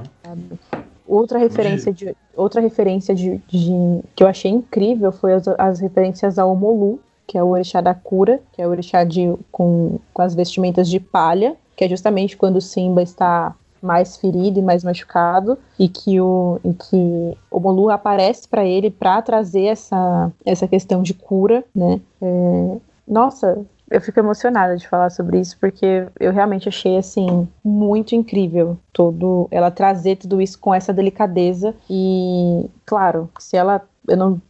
Outra 1.12 1.38
referência 1.38 1.92
de 1.92 2.16
outra 2.36 2.62
referência 2.62 3.14
de, 3.14 3.38
de- 3.50 4.00
que 4.16 4.24
eu 4.24 4.28
achei 4.28 4.50
incrível 4.50 5.12
foi 5.12 5.34
as, 5.34 5.46
as 5.58 5.80
referências 5.82 6.40
ao 6.40 6.56
Molu, 6.56 7.00
que 7.28 7.38
é 7.38 7.44
o 7.44 7.50
orixá 7.50 7.82
da 7.82 7.94
cura, 7.94 8.40
que 8.54 8.62
é 8.62 8.66
o 8.68 8.70
orixá 8.70 9.04
de, 9.04 9.34
com, 9.52 10.00
com 10.14 10.22
as 10.22 10.34
vestimentas 10.34 10.88
de 10.90 11.00
palha, 11.00 11.56
que 11.76 11.84
é 11.84 11.90
justamente 11.90 12.38
quando 12.38 12.56
o 12.56 12.62
Simba 12.62 13.02
está 13.04 13.54
mais 13.82 14.16
ferido 14.16 14.60
e 14.60 14.62
mais 14.62 14.84
machucado 14.84 15.58
e 15.78 15.90
que 15.90 16.22
o, 16.22 16.60
e 16.64 16.74
que 16.74 17.38
o 17.50 17.60
Molu 17.60 17.90
aparece 17.90 18.48
para 18.48 18.64
ele 18.64 18.90
para 18.90 19.22
trazer 19.22 19.66
essa, 19.66 20.32
essa 20.46 20.68
questão 20.68 21.02
de 21.02 21.14
cura, 21.14 21.64
né? 21.76 22.00
É, 22.22 22.78
nossa, 23.08 23.60
eu 23.92 24.02
fico 24.02 24.20
emocionada 24.20 24.78
de 24.78 24.88
falar 24.88 25.10
sobre 25.10 25.40
isso 25.40 25.58
porque 25.60 26.08
eu 26.20 26.32
realmente 26.32 26.70
achei 26.70 26.98
assim 26.98 27.48
muito 27.64 28.16
incrível 28.16 28.78
todo 28.94 29.48
ela 29.52 29.70
trazer 29.70 30.16
tudo 30.16 30.42
isso 30.42 30.58
com 30.58 30.74
essa 30.74 30.94
delicadeza. 30.94 31.76
E 31.90 32.66
claro, 32.86 33.30
se 33.38 33.58
ela 33.58 33.82
eu 34.08 34.18
não 34.18 34.42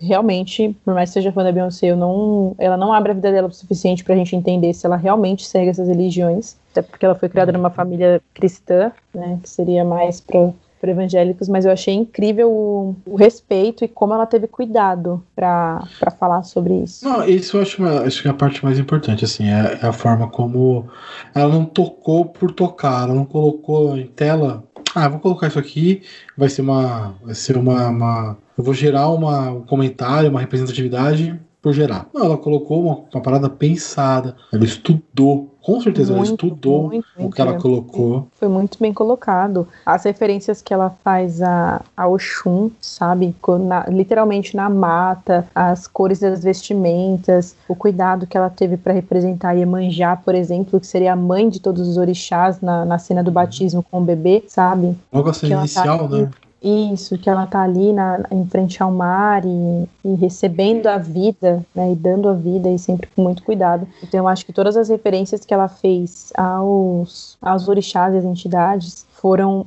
realmente, 0.00 0.74
por 0.84 0.94
mais 0.94 1.10
que 1.10 1.14
seja 1.14 1.32
fã 1.32 1.42
da 1.42 1.50
Beyoncé, 1.50 1.88
eu 1.88 1.96
não, 1.96 2.54
ela 2.58 2.76
não 2.76 2.92
abre 2.92 3.10
a 3.10 3.14
vida 3.14 3.32
dela 3.32 3.48
o 3.48 3.52
suficiente 3.52 4.04
pra 4.04 4.14
gente 4.14 4.36
entender 4.36 4.72
se 4.72 4.86
ela 4.86 4.96
realmente 4.96 5.44
segue 5.46 5.70
essas 5.70 5.88
religiões, 5.88 6.56
até 6.70 6.80
porque 6.80 7.04
ela 7.04 7.14
foi 7.14 7.28
criada 7.28 7.50
numa 7.50 7.70
família 7.70 8.22
cristã, 8.32 8.92
né, 9.12 9.38
que 9.42 9.50
seria 9.50 9.84
mais 9.84 10.20
para 10.20 10.52
para 10.80 10.90
evangélicos, 10.90 11.48
mas 11.48 11.64
eu 11.64 11.72
achei 11.72 11.94
incrível 11.94 12.50
o, 12.50 12.96
o 13.06 13.16
respeito 13.16 13.84
e 13.84 13.88
como 13.88 14.14
ela 14.14 14.26
teve 14.26 14.46
cuidado 14.46 15.22
para 15.34 15.86
falar 16.18 16.42
sobre 16.42 16.74
isso. 16.82 17.04
Não, 17.08 17.24
isso 17.28 17.56
eu 17.56 17.62
acho, 17.62 17.82
uma- 17.82 18.00
acho 18.02 18.22
que 18.22 18.28
é 18.28 18.30
a 18.30 18.34
parte 18.34 18.64
mais 18.64 18.78
importante, 18.78 19.24
assim, 19.24 19.48
é, 19.48 19.78
é 19.82 19.86
a 19.86 19.92
forma 19.92 20.28
como 20.28 20.86
ela 21.34 21.52
não 21.52 21.64
tocou 21.64 22.24
por 22.24 22.50
tocar, 22.52 23.04
ela 23.04 23.14
não 23.14 23.24
colocou 23.24 23.96
em 23.96 24.06
tela. 24.06 24.64
Ah, 24.94 25.08
vou 25.08 25.20
colocar 25.20 25.48
isso 25.48 25.58
aqui, 25.58 26.02
vai 26.36 26.48
ser 26.48 26.62
uma. 26.62 27.14
Vai 27.22 27.34
ser 27.34 27.56
uma. 27.56 27.88
uma- 27.88 28.38
eu 28.56 28.64
vou 28.64 28.72
gerar 28.74 29.08
uma, 29.10 29.50
um 29.50 29.60
comentário, 29.60 30.30
uma 30.30 30.40
representatividade 30.40 31.38
por 31.60 31.72
gerar. 31.72 32.06
Não, 32.14 32.24
ela 32.24 32.36
colocou 32.38 32.80
uma, 32.82 33.00
uma 33.12 33.22
parada 33.22 33.50
pensada, 33.50 34.36
ela 34.52 34.64
estudou, 34.64 35.54
com 35.60 35.80
certeza 35.80 36.12
ela 36.12 36.20
Muito, 36.24 36.46
estudou 36.46 36.86
muito, 36.88 37.06
o 37.18 37.30
que 37.30 37.40
ela 37.40 37.54
colocou. 37.54 38.28
Foi 38.36 38.48
muito 38.48 38.78
bem 38.80 38.92
colocado. 38.92 39.66
As 39.84 40.04
referências 40.04 40.62
que 40.62 40.72
ela 40.72 40.90
faz 41.04 41.42
a, 41.42 41.82
a 41.96 42.06
Oxum, 42.06 42.70
sabe? 42.80 43.34
Na- 43.60 43.86
literalmente 43.88 44.56
na 44.56 44.70
mata, 44.70 45.46
as 45.54 45.86
cores 45.86 46.20
das 46.20 46.42
vestimentas, 46.42 47.56
o 47.68 47.74
cuidado 47.74 48.26
que 48.26 48.36
ela 48.36 48.48
teve 48.48 48.76
para 48.76 48.92
representar 48.92 49.52
Iemanjá, 49.54 50.16
por 50.16 50.34
exemplo, 50.34 50.80
que 50.80 50.86
seria 50.86 51.12
a 51.12 51.16
mãe 51.16 51.48
de 51.48 51.60
todos 51.60 51.86
os 51.86 51.96
orixás 51.96 52.60
na, 52.60 52.84
na 52.84 52.98
cena 52.98 53.22
do 53.22 53.30
batismo 53.30 53.82
com 53.82 54.00
o 54.00 54.04
bebê, 54.04 54.44
sabe? 54.46 54.96
Logo 55.12 55.28
a 55.28 55.34
cena 55.34 55.54
ela 55.54 55.60
tá 55.62 55.64
inicial, 55.66 56.04
ali. 56.06 56.22
né? 56.22 56.30
Isso, 56.62 57.16
que 57.16 57.30
ela 57.30 57.46
tá 57.46 57.62
ali 57.62 57.92
na, 57.92 58.24
em 58.32 58.44
frente 58.46 58.82
ao 58.82 58.90
mar 58.90 59.44
e, 59.44 59.88
e 60.04 60.14
recebendo 60.16 60.88
a 60.88 60.98
vida, 60.98 61.64
né, 61.72 61.92
e 61.92 61.94
dando 61.94 62.28
a 62.28 62.34
vida 62.34 62.68
e 62.68 62.78
sempre 62.78 63.08
com 63.14 63.22
muito 63.22 63.44
cuidado. 63.44 63.86
Então 64.02 64.18
eu 64.18 64.28
acho 64.28 64.44
que 64.44 64.52
todas 64.52 64.76
as 64.76 64.88
referências 64.88 65.44
que 65.44 65.54
ela 65.54 65.68
fez 65.68 66.32
aos, 66.36 67.38
aos 67.40 67.68
orixás 67.68 68.12
e 68.12 68.18
às 68.18 68.24
entidades 68.24 69.06
foram, 69.20 69.66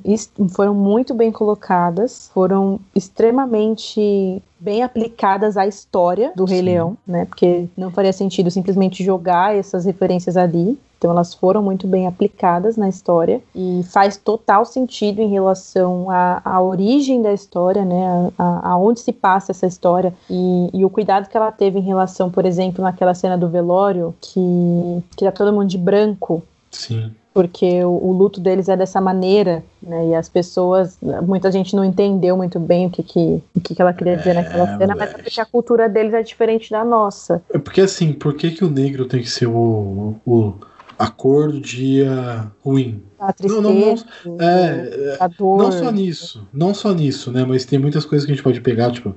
foram 0.52 0.74
muito 0.74 1.14
bem 1.14 1.32
colocadas, 1.32 2.30
foram 2.34 2.80
extremamente 2.96 4.42
bem 4.60 4.84
aplicadas 4.84 5.58
à 5.58 5.68
história 5.68 6.32
do 6.36 6.46
Rei 6.46 6.60
Sim. 6.60 6.66
Leão, 6.66 6.98
né? 7.06 7.26
Porque 7.26 7.68
não 7.76 7.92
faria 7.92 8.14
sentido 8.14 8.50
simplesmente 8.50 9.04
jogar 9.04 9.56
essas 9.56 9.86
referências 9.86 10.38
ali. 10.38 10.78
Então 10.98 11.10
elas 11.10 11.34
foram 11.34 11.64
muito 11.64 11.88
bem 11.88 12.06
aplicadas 12.06 12.78
na 12.78 12.88
história 12.88 13.42
e 13.56 13.82
faz 13.92 14.18
total 14.18 14.64
sentido 14.66 15.20
em 15.20 15.30
relação 15.30 16.12
à, 16.12 16.40
à 16.46 16.62
origem 16.62 17.24
da 17.24 17.34
história, 17.34 17.84
né? 17.84 18.32
A, 18.38 18.44
a- 18.44 18.70
aonde 18.74 19.00
se 19.00 19.12
passa 19.12 19.52
essa 19.52 19.66
história 19.66 20.14
e, 20.30 20.70
e 20.72 20.86
o 20.86 20.90
cuidado 20.92 21.28
que 21.28 21.36
ela 21.36 21.52
teve 21.52 21.80
em 21.80 21.84
relação, 21.84 22.30
por 22.30 22.46
exemplo, 22.46 22.84
naquela 22.84 23.16
cena 23.16 23.36
do 23.38 23.50
velório 23.50 24.14
que 24.22 25.04
que 25.18 25.26
tá 25.26 25.32
todo 25.32 25.52
mundo 25.52 25.68
de 25.68 25.78
branco 25.78 26.44
Sim. 26.70 27.12
Porque 27.34 27.84
o, 27.84 27.90
o 27.90 28.12
luto 28.12 28.40
deles 28.40 28.68
é 28.68 28.76
dessa 28.76 29.00
maneira, 29.00 29.64
né? 29.82 30.10
E 30.10 30.16
as 30.16 30.28
pessoas, 30.28 30.98
muita 31.26 31.52
gente 31.52 31.76
não 31.76 31.86
entendeu 31.86 32.36
muito 32.36 32.60
bem 32.60 32.88
o 32.88 32.90
que 32.90 33.04
que, 33.04 33.42
o 33.56 33.62
que, 33.62 33.74
que 33.76 33.82
ela 33.82 33.94
queria 33.94 34.18
dizer 34.18 34.34
naquela 34.34 34.78
cena, 34.78 34.96
mas 34.96 35.14
é 35.14 35.18
porque 35.18 35.40
a 35.40 35.46
cultura 35.46 35.88
deles 35.88 36.14
é 36.14 36.22
diferente 36.22 36.70
da 36.70 36.84
nossa. 36.84 37.42
É 37.54 37.58
porque 37.58 37.82
assim, 37.82 38.12
por 38.12 38.36
que, 38.36 38.52
que 38.52 38.66
o 38.66 38.70
negro 38.70 39.06
tem 39.06 39.22
que 39.22 39.30
ser 39.30 39.48
o, 39.48 40.16
o 40.26 40.54
a 41.00 41.10
cor 41.10 41.52
do 41.52 41.60
dia 41.60 42.52
ruim? 42.64 43.02
A 43.20 43.34
tristeza, 43.34 43.62
Não, 43.62 43.74
não, 43.74 43.96
não. 44.26 44.38
É, 44.40 45.18
a 45.20 45.28
dor. 45.28 45.58
Não 45.58 45.72
só 45.72 45.92
nisso, 45.92 46.48
não 46.54 46.74
só 46.74 46.94
nisso, 46.94 47.32
né? 47.32 47.46
Mas 47.48 47.66
tem 47.66 47.80
muitas 47.80 48.06
coisas 48.06 48.26
que 48.26 48.32
a 48.32 48.36
gente 48.36 48.44
pode 48.44 48.62
pegar, 48.62 48.92
tipo, 48.92 49.16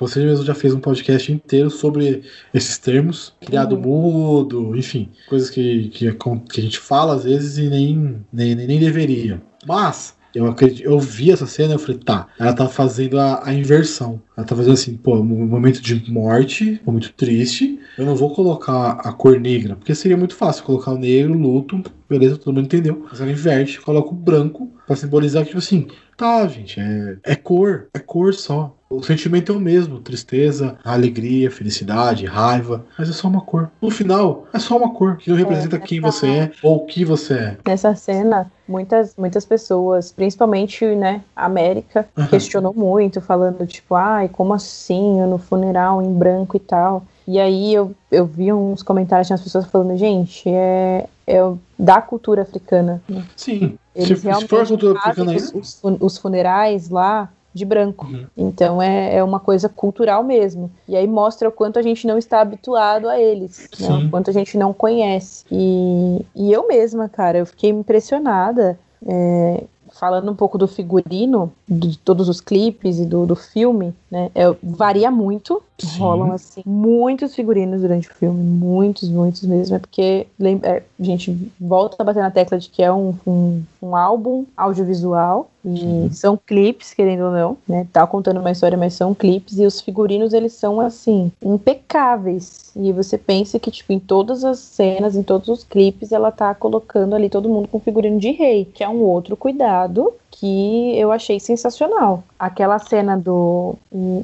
você 0.00 0.24
mesmo 0.24 0.44
já 0.44 0.54
fez 0.54 0.74
um 0.74 0.80
podcast 0.80 1.30
inteiro 1.30 1.70
sobre 1.70 2.22
esses 2.52 2.78
termos, 2.78 3.34
criado 3.40 3.76
Uhum. 3.76 3.82
mudo, 3.82 4.76
enfim, 4.76 5.08
coisas 5.28 5.50
que, 5.50 5.88
que, 5.90 6.10
que 6.12 6.60
a 6.60 6.62
gente 6.62 6.78
fala 6.78 7.14
às 7.14 7.24
vezes 7.24 7.58
e 7.58 7.68
nem, 7.68 8.24
nem, 8.32 8.54
nem, 8.54 8.66
nem 8.66 8.80
deveria. 8.80 9.40
Mas 9.66 10.18
eu 10.34 10.46
acredito, 10.46 10.82
eu 10.84 10.98
vi 10.98 11.30
essa 11.32 11.46
cena 11.46 11.72
e 11.72 11.74
eu 11.74 11.78
falei, 11.78 11.98
tá, 11.98 12.28
ela 12.38 12.52
tá 12.52 12.68
fazendo 12.68 13.18
a, 13.18 13.46
a 13.48 13.52
inversão. 13.52 14.22
Ela 14.36 14.46
tá 14.46 14.54
fazendo 14.54 14.74
assim, 14.74 14.96
pô, 14.96 15.16
um 15.16 15.24
momento 15.24 15.80
de 15.82 16.08
morte, 16.10 16.80
um 16.82 16.92
momento 16.92 17.12
triste. 17.16 17.78
Eu 17.98 18.06
não 18.06 18.14
vou 18.14 18.32
colocar 18.32 18.92
a 18.92 19.12
cor 19.12 19.38
negra, 19.40 19.74
porque 19.76 19.94
seria 19.94 20.16
muito 20.16 20.34
fácil 20.34 20.64
colocar 20.64 20.92
o 20.92 20.98
negro, 20.98 21.36
luto, 21.36 21.82
beleza, 22.08 22.36
todo 22.38 22.54
mundo 22.54 22.64
entendeu. 22.66 23.04
Mas 23.10 23.20
ela 23.20 23.30
inverte, 23.30 23.80
coloca 23.80 24.10
o 24.10 24.14
branco 24.14 24.70
pra 24.86 24.94
simbolizar 24.96 25.42
que, 25.42 25.48
tipo 25.48 25.58
assim, 25.58 25.88
tá, 26.20 26.46
gente, 26.46 26.78
é, 26.78 27.16
é 27.32 27.34
cor, 27.34 27.88
é 27.94 27.98
cor 27.98 28.34
só. 28.34 28.76
O 28.90 29.02
sentimento 29.02 29.52
é 29.52 29.54
o 29.54 29.60
mesmo, 29.60 30.00
tristeza, 30.00 30.76
alegria, 30.84 31.50
felicidade, 31.50 32.26
raiva, 32.26 32.84
mas 32.98 33.08
é 33.08 33.12
só 33.12 33.28
uma 33.28 33.40
cor. 33.40 33.70
No 33.80 33.88
final, 33.90 34.46
é 34.52 34.58
só 34.58 34.76
uma 34.76 34.92
cor 34.92 35.16
que 35.16 35.30
não 35.30 35.36
representa 35.36 35.78
quem 35.78 35.98
essa- 35.98 36.10
você 36.10 36.26
é 36.28 36.50
ou 36.62 36.76
o 36.78 36.86
que 36.86 37.04
você 37.04 37.34
é. 37.34 37.56
Nessa 37.66 37.94
cena, 37.94 38.50
muitas, 38.68 39.14
muitas 39.16 39.44
pessoas, 39.44 40.10
principalmente, 40.12 40.84
né, 40.96 41.22
a 41.36 41.46
América, 41.46 42.06
questionou 42.28 42.74
muito, 42.74 43.20
falando, 43.20 43.64
tipo, 43.66 43.94
ai, 43.94 44.28
como 44.28 44.52
assim, 44.52 45.20
no 45.22 45.38
funeral 45.38 46.02
em 46.02 46.12
branco 46.12 46.56
e 46.56 46.60
tal. 46.60 47.04
E 47.30 47.38
aí 47.38 47.72
eu, 47.72 47.94
eu 48.10 48.26
vi 48.26 48.52
uns 48.52 48.82
comentários 48.82 49.28
de 49.28 49.32
umas 49.32 49.40
pessoas 49.40 49.64
falando, 49.66 49.96
gente, 49.96 50.48
é, 50.48 51.06
é 51.24 51.38
da 51.78 52.02
cultura 52.02 52.42
africana. 52.42 53.00
Sim. 53.36 53.78
Se, 53.94 54.04
Eles 54.10 54.18
se 54.18 54.26
realmente 54.26 54.52
a 54.52 54.66
cultura 54.66 54.98
africana 54.98 55.36
os, 55.36 55.78
os 55.80 56.00
os 56.00 56.18
funerais 56.18 56.90
lá 56.90 57.30
de 57.54 57.64
branco. 57.64 58.06
Uhum. 58.06 58.26
Então 58.36 58.82
é, 58.82 59.14
é 59.14 59.22
uma 59.22 59.38
coisa 59.38 59.68
cultural 59.68 60.24
mesmo. 60.24 60.72
E 60.88 60.96
aí 60.96 61.06
mostra 61.06 61.48
o 61.48 61.52
quanto 61.52 61.78
a 61.78 61.82
gente 61.82 62.04
não 62.04 62.18
está 62.18 62.40
habituado 62.40 63.08
a 63.08 63.20
eles, 63.20 63.68
né? 63.78 63.88
O 64.06 64.10
quanto 64.10 64.28
a 64.28 64.32
gente 64.32 64.58
não 64.58 64.72
conhece. 64.72 65.44
E, 65.52 66.26
e 66.34 66.52
eu 66.52 66.66
mesma, 66.66 67.08
cara, 67.08 67.38
eu 67.38 67.46
fiquei 67.46 67.70
impressionada. 67.70 68.76
é, 69.06 69.64
falando 69.92 70.30
um 70.30 70.34
pouco 70.34 70.56
do 70.56 70.68
figurino, 70.68 71.52
de 71.68 71.98
todos 71.98 72.28
os 72.28 72.40
clipes 72.40 72.98
e 72.98 73.04
do, 73.04 73.26
do 73.26 73.36
filme, 73.36 73.92
né? 74.10 74.30
é, 74.34 74.44
varia 74.62 75.10
muito. 75.10 75.62
Sim. 75.78 75.98
Rolam, 75.98 76.32
assim, 76.32 76.62
muitos 76.66 77.34
figurinos 77.34 77.80
durante 77.80 78.08
o 78.08 78.14
filme. 78.14 78.42
Muitos, 78.42 79.08
muitos 79.08 79.42
mesmo. 79.42 79.76
É 79.76 79.78
porque 79.78 80.26
é, 80.62 80.82
a 80.98 81.02
gente 81.02 81.52
volta 81.58 81.96
a 81.98 82.04
bater 82.04 82.20
na 82.20 82.30
tecla 82.30 82.58
de 82.58 82.68
que 82.68 82.82
é 82.82 82.92
um, 82.92 83.14
um, 83.26 83.62
um 83.80 83.96
álbum 83.96 84.44
audiovisual. 84.56 85.48
E 85.64 85.78
Sim. 85.78 86.10
são 86.12 86.38
clipes, 86.38 86.94
querendo 86.94 87.24
ou 87.24 87.32
não, 87.32 87.56
né? 87.68 87.86
Tá 87.92 88.06
contando 88.06 88.40
uma 88.40 88.50
história, 88.50 88.78
mas 88.78 88.94
são 88.94 89.14
clipes. 89.14 89.58
E 89.58 89.66
os 89.66 89.80
figurinos, 89.80 90.32
eles 90.32 90.54
são, 90.54 90.80
assim, 90.80 91.30
impecáveis. 91.42 92.72
E 92.74 92.92
você 92.92 93.18
pensa 93.18 93.58
que, 93.58 93.70
tipo, 93.70 93.92
em 93.92 93.98
todas 93.98 94.42
as 94.42 94.58
cenas, 94.58 95.16
em 95.16 95.22
todos 95.22 95.48
os 95.48 95.62
clipes, 95.62 96.12
ela 96.12 96.32
tá 96.32 96.54
colocando 96.54 97.14
ali 97.14 97.28
todo 97.28 97.48
mundo 97.48 97.68
com 97.68 97.78
figurino 97.78 98.18
de 98.18 98.30
rei, 98.30 98.64
que 98.64 98.82
é 98.82 98.88
um 98.88 99.00
outro 99.00 99.36
cuidado 99.36 100.14
que 100.30 100.98
eu 100.98 101.10
achei 101.12 101.40
sensacional. 101.40 102.22
Aquela 102.38 102.78
cena 102.78 103.16
do. 103.18 103.76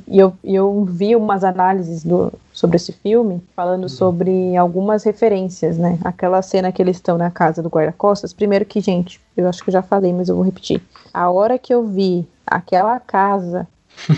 E 0.09 0.18
eu, 0.18 0.32
eu 0.42 0.84
vi 0.84 1.16
umas 1.16 1.44
análises 1.44 2.02
do, 2.04 2.32
sobre 2.52 2.76
esse 2.76 2.92
filme, 2.92 3.42
falando 3.54 3.88
sobre 3.88 4.57
algumas 4.57 5.04
referências, 5.04 5.76
né? 5.76 5.98
Aquela 6.04 6.40
cena 6.42 6.72
que 6.72 6.80
eles 6.80 6.96
estão 6.96 7.18
na 7.18 7.30
casa 7.30 7.62
do 7.62 7.68
guarda-costas. 7.68 8.32
Primeiro 8.32 8.64
que, 8.64 8.80
gente, 8.80 9.20
eu 9.36 9.48
acho 9.48 9.62
que 9.62 9.68
eu 9.68 9.72
já 9.72 9.82
falei, 9.82 10.12
mas 10.12 10.28
eu 10.28 10.36
vou 10.36 10.44
repetir. 10.44 10.80
A 11.12 11.30
hora 11.30 11.59
que 11.59 11.74
eu 11.74 11.86
vi 11.86 12.26
aquela 12.46 12.98
casa, 13.00 13.66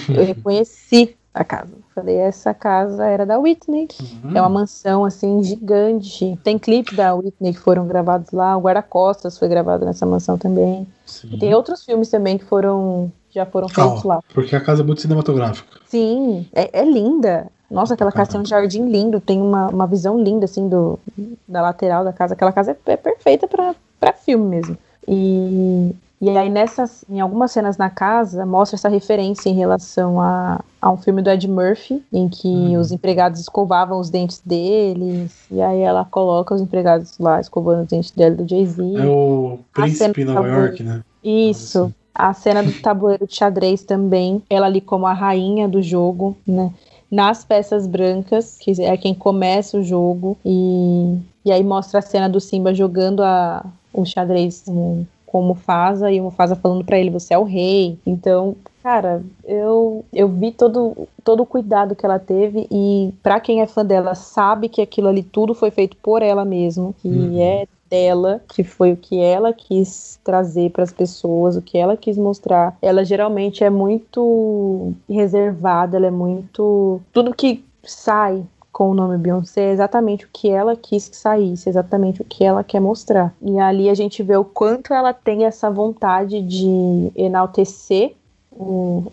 eu 0.09 0.24
reconheci 0.26 1.16
a 1.41 1.45
casa. 1.45 1.72
Falei, 1.95 2.16
essa 2.16 2.53
casa 2.53 3.05
era 3.05 3.24
da 3.24 3.39
Whitney. 3.39 3.89
Uhum. 4.24 4.36
É 4.36 4.41
uma 4.41 4.49
mansão, 4.49 5.05
assim, 5.05 5.43
gigante. 5.43 6.39
Tem 6.43 6.59
clipes 6.59 6.97
da 6.97 7.14
Whitney 7.14 7.53
que 7.53 7.61
foram 7.61 7.86
gravados 7.86 8.30
lá. 8.32 8.57
O 8.57 8.61
Guarda-Costas 8.61 9.39
foi 9.39 9.49
gravado 9.49 9.84
nessa 9.84 10.05
mansão 10.05 10.36
também. 10.36 10.86
Sim. 11.07 11.30
E 11.32 11.39
tem 11.39 11.55
outros 11.55 11.84
filmes 11.84 12.11
também 12.11 12.39
que 12.39 12.45
foram 12.45 13.11
já 13.30 13.45
foram 13.45 13.68
feitos 13.68 14.05
Ó, 14.05 14.09
lá. 14.09 14.20
porque 14.32 14.57
a 14.57 14.61
casa 14.61 14.82
é 14.82 14.86
muito 14.86 15.03
cinematográfica. 15.03 15.80
Sim, 15.86 16.47
é, 16.53 16.80
é 16.80 16.84
linda. 16.84 17.47
Nossa, 17.70 17.93
aquela 17.95 18.11
casa 18.11 18.30
tem 18.30 18.41
um 18.41 18.47
jardim 18.47 18.89
lindo, 18.89 19.20
tem 19.20 19.41
uma, 19.41 19.68
uma 19.68 19.86
visão 19.86 20.18
linda, 20.22 20.47
assim, 20.47 20.66
do, 20.68 20.99
da 21.47 21.61
lateral 21.61 22.03
da 22.03 22.12
casa. 22.12 22.32
Aquela 22.32 22.53
casa 22.53 22.72
é, 22.72 22.93
é 22.93 22.97
perfeita 22.97 23.47
pra 23.47 24.12
filme 24.14 24.47
mesmo. 24.47 24.78
E, 25.07 25.95
e 26.21 26.29
aí, 26.31 26.51
nessas, 26.51 27.05
em 27.09 27.21
algumas 27.21 27.53
cenas 27.53 27.77
na 27.77 27.89
casa, 27.89 28.45
mostra 28.45 28.77
essa 28.77 28.89
referência 28.89 29.49
em 29.49 29.55
relação 29.55 30.21
a, 30.21 30.61
a 30.83 30.91
um 30.91 30.97
filme 30.97 31.23
do 31.23 31.31
Ed 31.31 31.47
Murphy, 31.47 32.03
em 32.12 32.29
que 32.29 32.49
Hum. 32.49 32.81
os 32.81 32.91
empregados 32.91 33.41
escovavam 33.41 34.01
os 34.01 34.11
dentes 34.11 34.43
deles, 34.45 35.33
e 35.51 35.61
aí 35.61 35.81
ela 35.81 36.05
coloca 36.05 36.55
os 36.55 36.61
empregados 36.61 37.16
lá 37.19 37.41
escovando 37.41 37.83
os 37.83 37.89
dentes 37.89 38.11
dele 38.11 38.35
do 38.35 38.49
Jay-Z. 38.49 38.83
É 38.83 39.07
o 39.07 39.61
príncipe 39.73 40.25
Nova 40.25 40.43
tá 40.43 40.49
York, 40.49 40.83
né? 40.83 41.03
Isso. 41.23 41.93
A 42.14 42.35
cena 42.35 42.64
do 42.64 42.73
tabuleiro 42.83 43.27
de 43.27 43.37
xadrez 43.37 43.85
também. 43.85 44.43
Ela 44.51 44.66
ali 44.66 44.81
como 44.81 45.07
a 45.07 45.12
rainha 45.12 45.69
do 45.69 45.81
jogo, 45.81 46.37
né? 46.45 46.73
Nas 47.11 47.45
peças 47.45 47.87
brancas, 47.87 48.59
que 48.59 48.83
é 48.83 48.97
quem 48.97 49.14
começa 49.14 49.79
o 49.79 49.85
jogo. 49.85 50.37
E, 50.45 51.16
e 51.45 51.53
aí 51.53 51.62
mostra 51.62 52.01
a 52.01 52.03
cena 52.03 52.29
do 52.29 52.41
Simba 52.41 52.75
jogando 52.75 53.23
a, 53.23 53.64
o 53.93 54.05
xadrez 54.05 54.64
com, 54.66 55.07
com 55.31 55.41
o 55.41 55.45
Mufasa. 55.45 56.11
E 56.11 56.20
o 56.20 56.24
Mufasa 56.24 56.57
falando 56.57 56.85
pra 56.85 56.99
ele, 56.99 57.11
você 57.11 57.35
é 57.35 57.39
o 57.39 57.45
rei. 57.45 57.99
Então, 58.07 58.57
cara, 58.83 59.22
eu, 59.45 60.05
eu 60.12 60.29
vi 60.29 60.51
todo, 60.51 61.09
todo 61.22 61.43
o 61.43 61.47
cuidado 61.47 61.95
que 61.95 62.05
ela 62.05 62.18
teve. 62.18 62.66
E 62.70 63.12
pra 63.22 63.39
quem 63.41 63.61
é 63.61 63.66
fã 63.66 63.85
dela, 63.85 64.14
sabe 64.14 64.68
que 64.68 64.81
aquilo 64.83 65.09
ali 65.09 65.22
tudo 65.22 65.55
foi 65.55 65.70
feito 65.70 65.97
por 66.03 66.22
ela 66.22 66.45
mesmo. 66.45 66.95
Que 67.01 67.09
Uhum. 67.09 67.41
é 67.41 67.66
dela, 67.91 68.43
que 68.49 68.62
foi 68.62 68.93
o 68.93 68.97
que 68.97 69.18
ela 69.18 69.51
quis 69.53 70.20
trazer 70.22 70.70
para 70.70 70.85
as 70.85 70.93
pessoas, 70.93 71.57
o 71.57 71.62
que 71.62 71.79
ela 71.79 71.97
quis 71.97 72.18
mostrar. 72.18 72.76
Ela 72.83 73.03
geralmente 73.03 73.64
é 73.64 73.70
muito 73.70 74.93
reservada, 75.09 75.97
ela 75.97 76.07
é 76.07 76.11
muito 76.11 77.01
tudo 77.12 77.35
que 77.35 77.64
sai 77.83 78.43
com 78.73 78.91
o 78.91 78.95
nome 78.95 79.19
Beyoncé 79.19 79.62
é 79.62 79.73
exatamente 79.73 80.25
o 80.25 80.29
que 80.33 80.49
ela 80.49 80.77
quis 80.77 81.09
que 81.09 81.16
saísse, 81.16 81.69
exatamente 81.69 82.23
o 82.23 82.25
que 82.25 82.45
ela 82.45 82.62
quer 82.62 82.81
mostrar. 82.81 83.35
E 83.43 83.59
ali 83.59 83.89
a 83.91 83.95
gente 83.95 84.23
vê 84.23 84.37
o 84.37 84.45
quanto 84.45 84.93
ela 84.95 85.12
tem 85.12 85.45
essa 85.45 85.71
vontade 85.71 86.41
de 86.43 87.11
enaltecer 87.16 88.14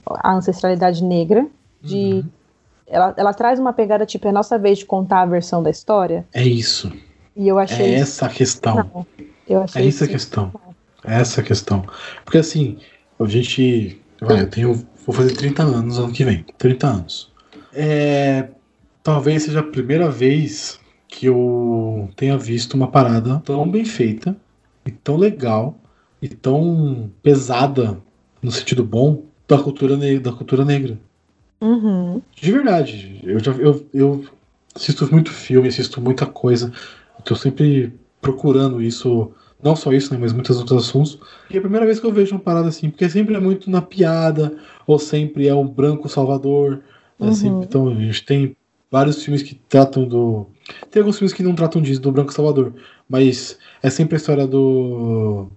a 0.08 0.34
ancestralidade 0.34 1.04
negra, 1.04 1.46
de 1.82 1.96
Uhum. 1.96 2.24
ela, 2.88 3.14
ela 3.18 3.34
traz 3.34 3.60
uma 3.60 3.74
pegada 3.74 4.06
tipo 4.06 4.28
é 4.28 4.32
nossa 4.32 4.58
vez 4.58 4.80
de 4.80 4.86
contar 4.86 5.22
a 5.22 5.26
versão 5.26 5.62
da 5.62 5.70
história. 5.70 6.26
É 6.34 6.44
isso. 6.44 6.92
E 7.36 7.48
eu 7.48 7.60
achei 7.60 7.94
É 7.96 8.00
essa 8.00 8.26
a 8.26 8.30
questão. 8.30 8.76
não. 8.76 9.06
Eu 9.48 9.62
achei 9.64 9.84
É 9.84 9.88
essa 9.88 10.06
a 10.06 10.08
questão. 10.08 10.52
É 11.04 11.20
essa 11.22 11.42
a 11.42 11.44
questão. 11.44 11.84
Porque 12.24 12.38
assim, 12.40 12.78
a 13.20 13.26
gente. 13.26 14.02
Vai, 14.22 14.42
eu 14.42 14.50
tenho. 14.50 14.74
Vou 15.06 15.14
fazer 15.16 15.34
30 15.36 15.62
anos 15.62 16.00
ano 16.00 16.12
que 16.12 16.24
vem. 16.26 16.44
30 16.58 16.88
anos. 16.88 17.32
É, 17.74 18.48
talvez 19.06 19.44
seja 19.44 19.60
a 19.60 19.64
primeira 19.64 20.10
vez 20.10 20.80
que 21.08 21.28
eu 21.28 22.10
tenha 22.16 22.36
visto 22.40 22.74
uma 22.74 22.88
parada 22.88 23.40
tão 23.46 23.70
bem 23.70 23.86
feita, 23.86 24.36
e 24.84 24.90
tão 24.90 25.16
legal, 25.16 25.78
e 26.20 26.28
tão 26.28 27.12
pesada, 27.22 28.00
no 28.42 28.52
sentido 28.52 28.84
bom, 28.84 29.24
da 29.48 29.60
cultura, 29.60 29.96
ne 29.96 30.18
da 30.18 30.32
cultura 30.32 30.66
negra. 30.66 30.98
Uhum. 31.62 32.20
De 32.36 32.52
verdade. 32.52 33.22
Eu, 33.24 33.40
já, 33.40 33.52
eu, 33.54 33.86
eu 33.94 34.26
assisto 34.76 35.08
muito 35.12 35.32
filme, 35.32 35.68
assisto 35.68 36.02
muita 36.02 36.26
coisa. 36.26 36.74
Estou 37.20 37.38
sempre 37.38 37.94
procurando 38.20 38.82
isso. 38.82 39.32
Não 39.64 39.76
só 39.76 39.94
isso, 39.94 40.12
né, 40.14 40.20
mas 40.20 40.34
muitos 40.34 40.58
outros 40.58 40.84
assuntos. 40.88 41.20
E 41.50 41.56
é 41.56 41.60
a 41.60 41.62
primeira 41.62 41.86
vez 41.86 42.00
que 42.00 42.06
eu 42.06 42.12
vejo 42.12 42.34
uma 42.36 42.42
parada 42.42 42.68
assim, 42.70 42.90
porque 42.90 43.08
sempre 43.08 43.36
é 43.36 43.40
muito 43.40 43.70
na 43.70 43.82
piada, 43.82 44.58
ou 44.86 44.98
sempre 44.98 45.48
é 45.48 45.54
um 45.56 45.68
branco 45.68 46.10
salvador. 46.10 46.82
É 47.20 47.26
Uhum. 47.26 47.34
sempre- 47.34 47.66
então 47.66 47.88
a 47.88 47.94
gente 47.96 48.26
tem 48.26 48.56
vários 48.92 49.24
filmes 49.24 49.44
que 49.44 49.56
tratam 49.56 50.08
do. 50.08 50.48
Tem 50.92 51.02
alguns 51.02 51.18
filmes 51.18 51.34
que 51.34 51.44
não 51.44 51.56
tratam 51.56 51.82
disso, 51.82 52.02
do 52.02 52.12
branco 52.12 52.34
salvador. 52.34 52.74
Mas 53.10 53.58
é 53.84 53.90
sempre 53.90 54.16
a 54.16 54.18
história 54.18 54.48
do. 54.48 55.48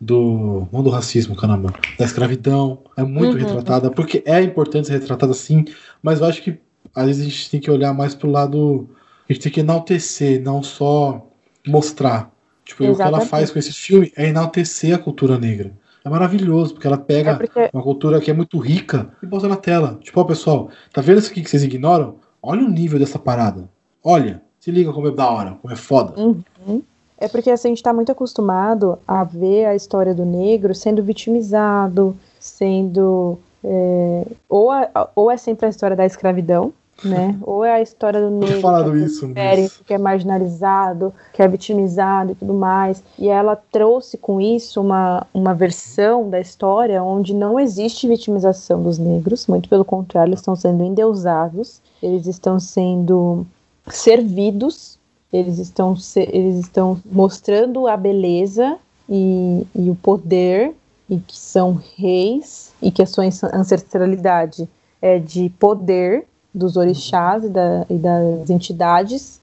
Do. 0.00 0.68
Não 0.72 0.82
do 0.82 0.90
racismo, 0.90 1.34
caramba. 1.36 1.74
Da 1.98 2.04
escravidão. 2.04 2.82
É 2.96 3.02
muito 3.02 3.34
Uhum. 3.34 3.40
retratada, 3.40 3.90
porque 3.90 4.22
é 4.26 4.40
importante 4.42 4.86
ser 4.88 4.94
retratada 4.94 5.32
assim, 5.32 5.64
mas 6.02 6.20
eu 6.20 6.26
acho 6.26 6.42
que 6.42 6.58
às 6.94 7.06
vezes 7.06 7.22
a 7.22 7.28
gente 7.28 7.50
tem 7.50 7.60
que 7.60 7.70
olhar 7.70 7.92
mais 7.92 8.14
pro 8.14 8.30
lado. 8.30 8.88
A 9.28 9.32
gente 9.32 9.42
tem 9.42 9.52
que 9.52 9.60
enaltecer, 9.60 10.40
não 10.42 10.62
só 10.62 11.26
mostrar. 11.66 12.32
Tipo, 12.64 12.84
e 12.84 12.90
o 12.90 12.94
que 12.96 13.02
ela 13.02 13.18
Exatamente. 13.18 13.30
faz 13.30 13.50
com 13.50 13.58
esse 13.58 13.72
filme 13.72 14.12
é 14.16 14.28
enaltecer 14.28 14.94
a 14.94 14.98
cultura 14.98 15.38
negra. 15.38 15.72
É 16.04 16.08
maravilhoso, 16.08 16.74
porque 16.74 16.86
ela 16.86 16.96
pega 16.98 17.32
É 17.32 17.34
porque 17.34 17.70
uma 17.72 17.82
cultura 17.82 18.20
que 18.20 18.30
é 18.30 18.34
muito 18.34 18.58
rica 18.58 19.10
e 19.22 19.26
bota 19.26 19.48
na 19.48 19.56
tela. 19.56 19.98
Tipo, 20.02 20.20
ó, 20.20 20.24
pessoal, 20.24 20.70
tá 20.92 21.00
vendo 21.00 21.18
isso 21.18 21.30
aqui 21.30 21.42
que 21.42 21.50
vocês 21.50 21.62
ignoram? 21.64 22.16
Olha 22.42 22.64
o 22.64 22.68
nível 22.70 22.98
dessa 22.98 23.18
parada. 23.18 23.68
Olha, 24.02 24.40
se 24.60 24.70
liga 24.70 24.92
como 24.92 25.08
é 25.08 25.10
da 25.10 25.28
hora, 25.30 25.56
como 25.60 25.72
é 25.72 25.76
foda. 25.76 26.14
Uhum. 26.20 26.82
É 27.18 27.26
porque 27.28 27.50
assim, 27.50 27.68
a 27.68 27.70
gente 27.70 27.78
está 27.78 27.92
muito 27.92 28.12
acostumado 28.12 28.98
a 29.06 29.24
ver 29.24 29.66
a 29.66 29.74
história 29.74 30.14
do 30.14 30.24
negro 30.24 30.74
sendo 30.74 31.02
vitimizado, 31.02 32.16
sendo. 32.38 33.38
é, 33.64 34.24
ou, 34.48 34.70
a- 34.70 35.10
ou 35.16 35.28
é 35.30 35.36
sempre 35.36 35.66
a 35.66 35.68
história 35.68 35.96
da 35.96 36.06
escravidão, 36.06 36.72
né? 37.04 37.38
Ou 37.42 37.64
é 37.64 37.74
a 37.74 37.80
história 37.80 38.20
do 38.20 38.30
negro 38.30 38.60
falado 38.60 38.92
que 38.92 39.38
é 39.38 39.60
isso, 39.60 39.84
que 39.84 39.94
é 39.94 39.98
marginalizado, 39.98 41.12
que 41.32 41.42
é 41.42 41.48
vitimizado 41.48 42.32
e 42.32 42.34
tudo 42.34 42.54
mais. 42.54 43.02
E 43.18 43.28
ela 43.28 43.56
trouxe 43.56 44.16
com 44.16 44.40
isso 44.40 44.80
uma, 44.80 45.26
uma 45.32 45.54
versão 45.54 46.28
da 46.28 46.40
história 46.40 47.02
onde 47.02 47.34
não 47.34 47.58
existe 47.58 48.08
vitimização 48.08 48.82
dos 48.82 48.98
negros, 48.98 49.46
muito 49.46 49.68
pelo 49.68 49.84
contrário, 49.84 50.30
eles 50.30 50.40
estão 50.40 50.56
sendo 50.56 50.82
endeusados, 50.82 51.80
eles 52.02 52.26
estão 52.26 52.58
sendo 52.58 53.46
servidos 53.88 54.98
eles 55.32 55.58
estão, 55.58 55.94
eles 56.16 56.58
estão 56.58 57.00
mostrando 57.04 57.86
a 57.86 57.96
beleza 57.96 58.78
e, 59.08 59.66
e 59.74 59.90
o 59.90 59.94
poder, 59.94 60.74
e 61.08 61.18
que 61.18 61.36
são 61.36 61.80
reis, 61.96 62.72
e 62.80 62.90
que 62.90 63.02
a 63.02 63.06
sua 63.06 63.24
ancestralidade 63.52 64.68
é 65.00 65.18
de 65.18 65.50
poder 65.58 66.26
dos 66.54 66.76
orixás 66.76 67.44
e, 67.44 67.48
da- 67.48 67.86
e 67.88 67.94
das 67.98 68.50
entidades 68.50 69.40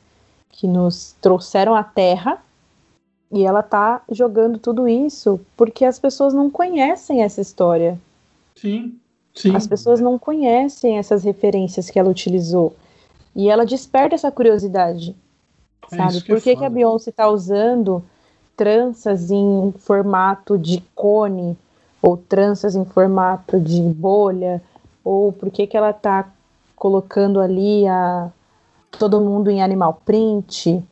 que 0.50 0.68
nos 0.68 1.16
trouxeram 1.22 1.76
à 1.76 1.84
Terra. 1.84 2.40
E 3.32 3.44
ela 3.44 3.62
tá 3.64 4.02
jogando 4.12 4.58
tudo 4.60 4.88
isso 4.88 5.40
porque 5.58 5.84
as 5.84 6.00
pessoas 6.00 6.34
não 6.34 6.50
conhecem 6.50 7.24
essa 7.24 7.42
história. 7.42 8.00
Sim, 8.56 8.98
sim. 9.34 9.56
As 9.56 9.68
pessoas 9.68 10.00
não 10.00 10.18
conhecem 10.18 10.98
essas 10.98 11.24
referências 11.24 11.90
que 11.90 12.00
ela 12.00 12.10
utilizou. 12.10 12.74
E 13.36 13.50
ela 13.50 13.66
desperta 13.66 14.16
essa 14.16 14.32
curiosidade. 14.32 15.16
É 15.92 15.96
Sabe? 15.98 16.22
que 16.22 16.32
é 16.32 16.36
Por 16.36 16.42
que, 16.44 16.56
que 16.56 16.66
a. 16.66 16.70
Beyoncé 16.70 17.12
tá 17.12 17.28
usando 17.28 18.02
tranças 18.56 19.30
em 19.30 19.74
formato 19.80 20.58
de 20.58 20.82
cone? 20.96 21.58
Ou 22.02 22.16
tranças 22.16 22.76
em 22.76 22.86
formato 22.86 23.60
de 23.60 23.82
bolha? 23.82 24.62
Ou 25.04 25.34
por 25.34 25.52
que, 25.52 25.68
que 25.68 25.76
ela 25.76 25.92
tá 25.92 26.30
colocando 26.76 27.40
ali 27.40 27.88
a 27.88 28.30
todo 28.98 29.22
mundo 29.22 29.50
em 29.50 29.62
animal 29.62 30.02
print? 30.06 30.84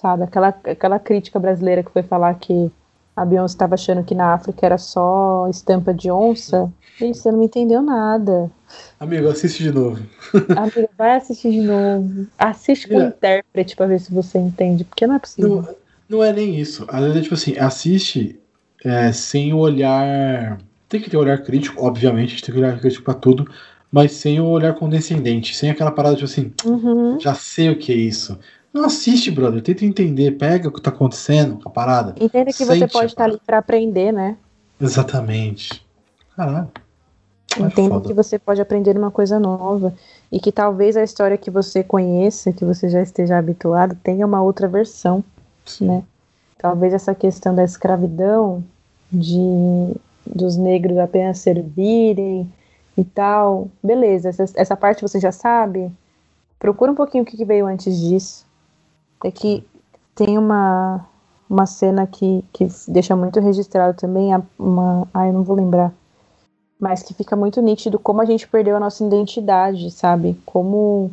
Sabe? 0.00 0.24
Aquela, 0.24 0.48
aquela 0.48 0.98
crítica 0.98 1.38
brasileira 1.38 1.82
que 1.82 1.90
foi 1.90 2.02
falar 2.02 2.34
que 2.34 2.70
a 3.14 3.24
Beyoncé 3.24 3.54
estava 3.54 3.74
achando 3.74 4.02
que 4.04 4.14
na 4.14 4.32
África 4.32 4.64
era 4.64 4.78
só 4.78 5.46
estampa 5.50 5.92
de 5.92 6.10
onça. 6.10 6.72
Gente, 6.98 7.18
você 7.18 7.30
não 7.30 7.38
me 7.38 7.46
entendeu 7.46 7.82
nada. 7.82 8.50
Amigo, 8.98 9.28
assiste 9.28 9.62
de 9.62 9.72
novo. 9.72 10.02
Amiga, 10.56 10.88
vai 10.96 11.16
assistir 11.16 11.50
de 11.50 11.60
novo. 11.60 12.26
Assiste 12.38 12.88
com 12.88 13.00
É. 13.00 13.08
intérprete 13.08 13.76
pra 13.76 13.86
ver 13.86 14.00
se 14.00 14.12
você 14.12 14.38
entende, 14.38 14.84
porque 14.84 15.06
não 15.06 15.16
é 15.16 15.18
possível. 15.18 15.62
Não, 15.62 15.74
não 16.08 16.24
é 16.24 16.32
nem 16.32 16.58
isso. 16.58 16.86
Às 16.88 17.00
vezes 17.02 17.16
é 17.16 17.20
tipo 17.22 17.34
assim, 17.34 17.58
assiste 17.58 18.40
é, 18.84 19.12
sem 19.12 19.52
o 19.52 19.58
olhar. 19.58 20.58
Tem 20.88 21.00
que 21.00 21.10
ter 21.10 21.16
olhar 21.16 21.42
crítico, 21.42 21.84
obviamente, 21.84 22.28
a 22.28 22.30
gente 22.30 22.44
tem 22.44 22.54
que 22.54 22.60
olhar 22.60 22.78
crítico 22.80 23.04
pra 23.04 23.14
tudo, 23.14 23.48
mas 23.90 24.12
sem 24.12 24.40
o 24.40 24.46
olhar 24.46 24.74
condescendente, 24.74 25.56
sem 25.56 25.70
aquela 25.70 25.90
parada 25.90 26.14
tipo 26.16 26.26
assim, 26.26 26.52
Uhum. 26.64 27.18
já 27.20 27.34
sei 27.34 27.70
o 27.70 27.78
que 27.78 27.92
é 27.92 27.96
isso. 27.96 28.38
Não 28.72 28.84
assiste, 28.84 29.30
brother, 29.30 29.60
tenta 29.62 29.84
entender, 29.84 30.32
pega 30.38 30.68
o 30.68 30.72
que 30.72 30.80
tá 30.80 30.90
acontecendo 30.90 31.56
com 31.60 31.68
a 31.68 31.72
parada. 31.72 32.14
Entenda 32.20 32.52
que 32.52 32.64
você 32.64 32.86
pode 32.86 33.06
estar 33.06 33.24
ali 33.24 33.40
pra 33.44 33.58
aprender, 33.58 34.12
né? 34.12 34.36
Exatamente. 34.80 35.84
Caralho. 36.36 36.68
É 37.58 37.62
Entenda 37.62 37.94
foda. 37.94 38.06
que 38.08 38.14
você 38.14 38.38
pode 38.38 38.60
aprender 38.60 38.96
uma 38.96 39.10
coisa 39.10 39.40
nova. 39.40 39.92
E 40.30 40.38
que 40.38 40.52
talvez 40.52 40.96
a 40.96 41.02
história 41.02 41.36
que 41.36 41.50
você 41.50 41.82
conheça, 41.82 42.52
que 42.52 42.64
você 42.64 42.88
já 42.88 43.02
esteja 43.02 43.36
habituado, 43.36 43.96
tenha 44.04 44.24
uma 44.24 44.40
outra 44.40 44.68
versão. 44.68 45.24
Sim. 45.66 45.86
né? 45.88 46.02
Talvez 46.56 46.92
essa 46.94 47.12
questão 47.14 47.52
da 47.54 47.64
escravidão, 47.64 48.62
de 49.10 49.94
dos 50.24 50.56
negros 50.56 50.96
apenas 50.98 51.38
servirem 51.38 52.48
e 52.96 53.04
tal. 53.04 53.68
Beleza, 53.82 54.28
essa, 54.28 54.44
essa 54.54 54.76
parte 54.76 55.02
você 55.02 55.20
já 55.20 55.32
sabe. 55.32 55.90
Procura 56.58 56.92
um 56.92 56.94
pouquinho 56.94 57.24
o 57.24 57.26
que, 57.26 57.44
veio 57.44 57.66
antes 57.66 57.98
disso. 57.98 58.46
É 59.24 59.30
que 59.30 59.64
tem 60.14 60.36
uma, 60.36 61.06
uma 61.48 61.66
cena 61.66 62.06
que, 62.06 62.44
que 62.52 62.68
deixa 62.88 63.16
muito 63.16 63.40
registrado 63.40 63.96
também, 63.96 64.30
uma, 64.58 65.08
ah, 65.12 65.26
eu 65.26 65.32
não 65.32 65.42
vou 65.42 65.56
lembrar, 65.56 65.92
mas 66.78 67.02
que 67.02 67.14
fica 67.14 67.36
muito 67.36 67.60
nítido 67.60 67.98
como 67.98 68.20
a 68.20 68.24
gente 68.24 68.48
perdeu 68.48 68.76
a 68.76 68.80
nossa 68.80 69.04
identidade, 69.04 69.90
sabe? 69.90 70.38
Como 70.46 71.10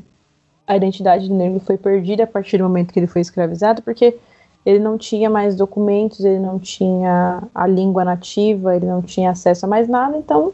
a 0.65 0.75
identidade 0.75 1.27
do 1.27 1.35
negro 1.35 1.59
foi 1.59 1.77
perdida 1.77 2.23
a 2.23 2.27
partir 2.27 2.57
do 2.57 2.63
momento 2.63 2.93
que 2.93 2.99
ele 2.99 3.07
foi 3.07 3.21
escravizado, 3.21 3.81
porque 3.81 4.17
ele 4.65 4.79
não 4.79 4.97
tinha 4.97 5.29
mais 5.29 5.55
documentos, 5.55 6.19
ele 6.25 6.39
não 6.39 6.59
tinha 6.59 7.41
a 7.55 7.65
língua 7.65 8.03
nativa, 8.03 8.75
ele 8.75 8.85
não 8.85 9.01
tinha 9.01 9.31
acesso 9.31 9.65
a 9.65 9.69
mais 9.69 9.87
nada, 9.87 10.17
então 10.17 10.53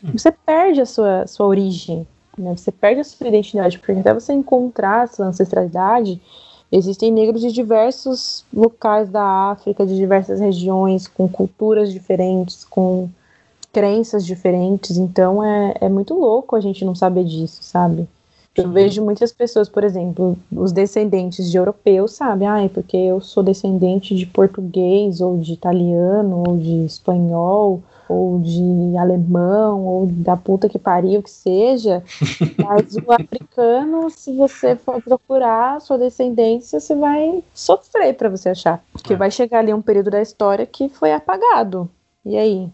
Sim. 0.00 0.12
você 0.12 0.30
perde 0.30 0.80
a 0.80 0.86
sua, 0.86 1.26
sua 1.26 1.46
origem, 1.46 2.06
né? 2.36 2.56
você 2.56 2.70
perde 2.70 3.00
a 3.00 3.04
sua 3.04 3.28
identidade, 3.28 3.78
porque 3.78 3.92
até 3.92 4.12
você 4.12 4.32
encontrar 4.32 5.02
a 5.02 5.06
sua 5.06 5.26
ancestralidade, 5.26 6.20
existem 6.70 7.10
negros 7.10 7.40
de 7.40 7.52
diversos 7.52 8.44
locais 8.52 9.08
da 9.08 9.50
África, 9.50 9.86
de 9.86 9.96
diversas 9.96 10.40
regiões, 10.40 11.06
com 11.06 11.28
culturas 11.28 11.92
diferentes, 11.92 12.64
com 12.64 13.08
crenças 13.72 14.24
diferentes, 14.24 14.96
então 14.96 15.44
é, 15.44 15.74
é 15.82 15.88
muito 15.88 16.14
louco 16.14 16.56
a 16.56 16.60
gente 16.60 16.84
não 16.84 16.94
saber 16.94 17.24
disso, 17.24 17.62
sabe? 17.62 18.08
Eu 18.56 18.70
vejo 18.70 19.04
muitas 19.04 19.32
pessoas, 19.32 19.68
por 19.68 19.84
exemplo, 19.84 20.34
os 20.50 20.72
descendentes 20.72 21.50
de 21.50 21.58
europeus, 21.58 22.12
sabe? 22.12 22.46
Ah, 22.46 22.64
é 22.64 22.68
porque 22.68 22.96
eu 22.96 23.20
sou 23.20 23.42
descendente 23.42 24.14
de 24.16 24.24
português, 24.24 25.20
ou 25.20 25.36
de 25.36 25.52
italiano, 25.52 26.42
ou 26.48 26.56
de 26.56 26.86
espanhol, 26.86 27.82
ou 28.08 28.40
de 28.40 28.96
alemão, 28.96 29.84
ou 29.84 30.06
da 30.06 30.36
puta 30.36 30.68
que 30.68 30.78
pariu, 30.78 31.22
que 31.22 31.30
seja. 31.30 32.02
Mas 32.58 32.96
o 32.96 33.12
africano, 33.12 34.10
se 34.10 34.32
você 34.34 34.76
for 34.76 35.02
procurar 35.02 35.80
sua 35.80 35.98
descendência, 35.98 36.80
você 36.80 36.94
vai 36.94 37.42
sofrer 37.54 38.14
para 38.14 38.28
você 38.28 38.50
achar. 38.50 38.82
Porque 38.92 39.14
é. 39.14 39.16
vai 39.16 39.30
chegar 39.30 39.60
ali 39.60 39.72
um 39.72 39.82
período 39.82 40.10
da 40.10 40.22
história 40.22 40.66
que 40.66 40.88
foi 40.88 41.12
apagado. 41.12 41.88
E 42.24 42.36
aí? 42.36 42.70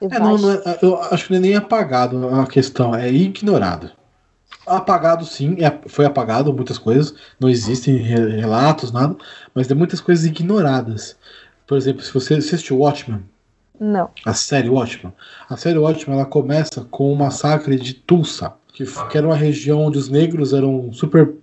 É, 0.00 0.18
não, 0.18 0.36
não 0.36 0.52
é, 0.52 0.78
eu 0.82 1.00
acho 1.02 1.26
que 1.26 1.32
não 1.32 1.38
é 1.38 1.42
nem 1.42 1.56
apagado 1.56 2.28
a 2.28 2.46
questão, 2.46 2.94
é 2.94 3.10
ignorado. 3.10 3.90
Apagado 4.66 5.24
sim, 5.24 5.56
é, 5.62 5.88
foi 5.88 6.04
apagado 6.04 6.52
muitas 6.52 6.76
coisas, 6.76 7.14
não 7.38 7.48
existem 7.48 7.96
relatos, 7.96 8.90
nada, 8.90 9.16
mas 9.54 9.66
tem 9.66 9.76
muitas 9.76 10.00
coisas 10.00 10.24
ignoradas. 10.24 11.16
Por 11.66 11.78
exemplo, 11.78 12.02
se 12.02 12.12
você 12.12 12.34
assistiu 12.34 12.78
Watchmen, 12.78 13.24
não. 13.80 14.10
A 14.24 14.34
série 14.34 14.68
Watchmen. 14.68 15.12
A 15.48 15.56
série 15.56 15.78
Watchmen 15.78 16.18
ela 16.18 16.26
começa 16.26 16.84
com 16.90 17.12
o 17.12 17.16
massacre 17.16 17.76
de 17.76 17.94
Tulsa, 17.94 18.52
que, 18.72 18.84
que 18.84 19.18
era 19.18 19.26
uma 19.26 19.36
região 19.36 19.80
onde 19.80 19.98
os 19.98 20.08
negros 20.08 20.52
eram 20.52 20.92
super 20.92 21.34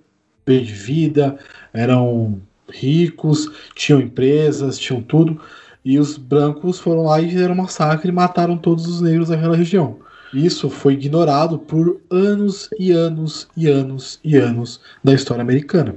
bem 0.45 0.63
de 0.63 0.73
vida, 0.73 1.37
eram 1.73 2.41
ricos, 2.69 3.49
tinham 3.75 4.01
empresas, 4.01 4.77
tinham 4.77 5.01
tudo, 5.01 5.39
e 5.83 5.99
os 5.99 6.17
brancos 6.17 6.79
foram 6.79 7.03
lá 7.03 7.21
e 7.21 7.29
fizeram 7.29 7.53
um 7.53 7.57
massacre 7.57 8.09
e 8.09 8.11
mataram 8.11 8.57
todos 8.57 8.87
os 8.87 9.01
negros 9.01 9.29
daquela 9.29 9.55
região. 9.55 9.99
Isso 10.33 10.69
foi 10.69 10.93
ignorado 10.93 11.59
por 11.59 12.01
anos 12.09 12.69
e 12.79 12.91
anos 12.91 13.47
e 13.55 13.67
anos 13.67 14.19
e 14.23 14.35
anos 14.35 14.81
da 15.03 15.13
história 15.13 15.41
americana. 15.41 15.95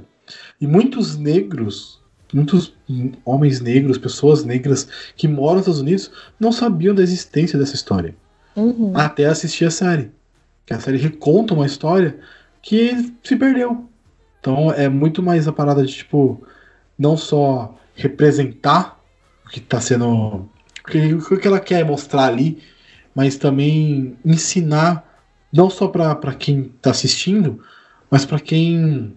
E 0.61 0.67
muitos 0.67 1.17
negros, 1.17 1.96
muitos 2.33 2.73
homens 3.23 3.61
negros, 3.61 3.97
pessoas 3.97 4.43
negras 4.43 4.87
que 5.15 5.27
moram 5.27 5.55
nos 5.55 5.61
Estados 5.61 5.81
Unidos 5.81 6.11
não 6.39 6.51
sabiam 6.51 6.93
da 6.93 7.01
existência 7.01 7.57
dessa 7.57 7.75
história. 7.75 8.15
Uhum. 8.55 8.91
Até 8.95 9.25
assistir 9.25 9.65
a 9.65 9.71
série. 9.71 10.11
Que 10.65 10.73
a 10.73 10.79
série 10.79 10.97
reconta 10.97 11.53
uma 11.53 11.65
história 11.65 12.17
que 12.61 13.13
se 13.23 13.35
perdeu. 13.35 13.87
Então 14.39 14.71
é 14.71 14.89
muito 14.89 15.21
mais 15.23 15.47
a 15.47 15.53
parada 15.53 15.85
de, 15.85 15.93
tipo, 15.93 16.45
não 16.97 17.15
só 17.15 17.77
representar 17.95 18.99
o 19.45 19.49
que 19.49 19.59
está 19.59 19.79
sendo. 19.79 20.49
O 20.85 21.37
que 21.37 21.47
ela 21.47 21.59
quer 21.59 21.85
mostrar 21.85 22.25
ali, 22.25 22.61
mas 23.13 23.37
também 23.37 24.17
ensinar 24.23 25.05
não 25.51 25.69
só 25.69 25.87
para 25.87 26.33
quem 26.33 26.71
está 26.75 26.91
assistindo, 26.91 27.61
mas 28.09 28.25
para 28.25 28.39
quem 28.39 29.15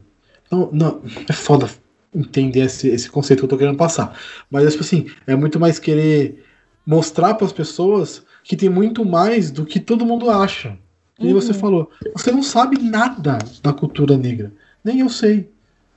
não, 0.50 0.70
não 0.72 1.02
é 1.28 1.32
foda 1.32 1.68
entender 2.14 2.60
esse, 2.60 2.88
esse 2.88 3.10
conceito 3.10 3.40
que 3.40 3.44
eu 3.44 3.48
tô 3.48 3.58
querendo 3.58 3.76
passar. 3.76 4.18
Mas 4.50 4.66
é 4.66 4.70
tipo 4.70 4.82
assim, 4.82 5.06
é 5.26 5.36
muito 5.36 5.60
mais 5.60 5.78
querer 5.78 6.44
mostrar 6.86 7.34
para 7.34 7.46
as 7.46 7.52
pessoas 7.52 8.22
que 8.42 8.56
tem 8.56 8.68
muito 8.68 9.04
mais 9.04 9.50
do 9.50 9.64
que 9.64 9.78
todo 9.78 10.06
mundo 10.06 10.30
acha. 10.30 10.76
E 11.18 11.26
uhum. 11.26 11.34
você 11.34 11.52
falou, 11.52 11.90
você 12.14 12.32
não 12.32 12.42
sabe 12.42 12.82
nada 12.82 13.38
da 13.62 13.72
cultura 13.72 14.16
negra. 14.16 14.52
Nem 14.82 15.00
eu 15.00 15.08
sei. 15.08 15.50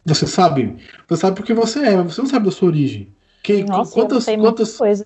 Você 0.06 0.28
sabe? 0.28 0.76
Você 1.08 1.22
sabe 1.22 1.38
porque 1.38 1.54
você 1.54 1.80
é, 1.80 1.96
mas 1.96 2.14
você 2.14 2.22
não 2.22 2.30
sabe 2.30 2.46
da 2.46 2.52
sua 2.52 2.68
origem. 2.68 3.08
Quem, 3.42 3.64
Nossa, 3.64 3.94
quantas, 3.94 4.26
quantas, 4.26 4.78
coisa, 4.78 5.06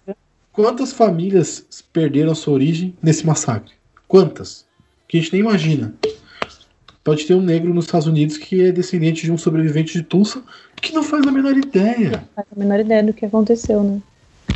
Quantas 0.58 0.92
famílias 0.92 1.66
perderam 1.94 2.34
sua 2.34 2.56
origem 2.56 2.96
nesse 3.00 3.24
massacre? 3.26 3.74
Quantas? 4.08 4.66
Que 5.08 5.18
a 5.18 5.22
gente 5.22 5.34
nem 5.34 5.42
imagina. 5.42 5.94
Pode 7.08 7.26
ter 7.26 7.36
um 7.36 7.42
negro 7.42 7.74
nos 7.74 7.86
Estados 7.86 8.06
Unidos 8.06 8.36
que 8.36 8.66
é 8.66 8.70
descendente 8.70 9.24
de 9.24 9.32
um 9.32 9.38
sobrevivente 9.38 9.94
de 9.94 10.04
Tulsa 10.04 10.44
que 10.76 10.94
não 10.94 11.02
faz 11.02 11.26
a 11.26 11.32
menor 11.32 11.56
ideia. 11.56 12.10
Não 12.12 12.28
faz 12.36 12.48
a 12.54 12.60
menor 12.60 12.82
ideia 12.82 13.02
do 13.02 13.14
que 13.14 13.26
aconteceu, 13.26 13.82
né? 13.82 14.02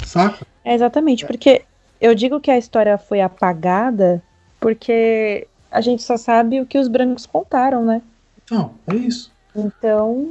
Saca? 0.05 0.45
É 0.65 0.75
exatamente, 0.75 1.25
porque 1.25 1.61
eu 2.01 2.13
digo 2.13 2.41
que 2.41 2.51
a 2.51 2.57
história 2.57 2.97
foi 2.97 3.21
apagada 3.21 4.21
porque 4.59 5.47
a 5.71 5.79
gente 5.79 6.03
só 6.03 6.17
sabe 6.17 6.59
o 6.59 6.65
que 6.65 6.77
os 6.77 6.89
brancos 6.89 7.25
contaram, 7.25 7.85
né? 7.85 8.01
Então, 8.43 8.73
é 8.85 8.95
isso. 8.95 9.31
Então, 9.55 10.29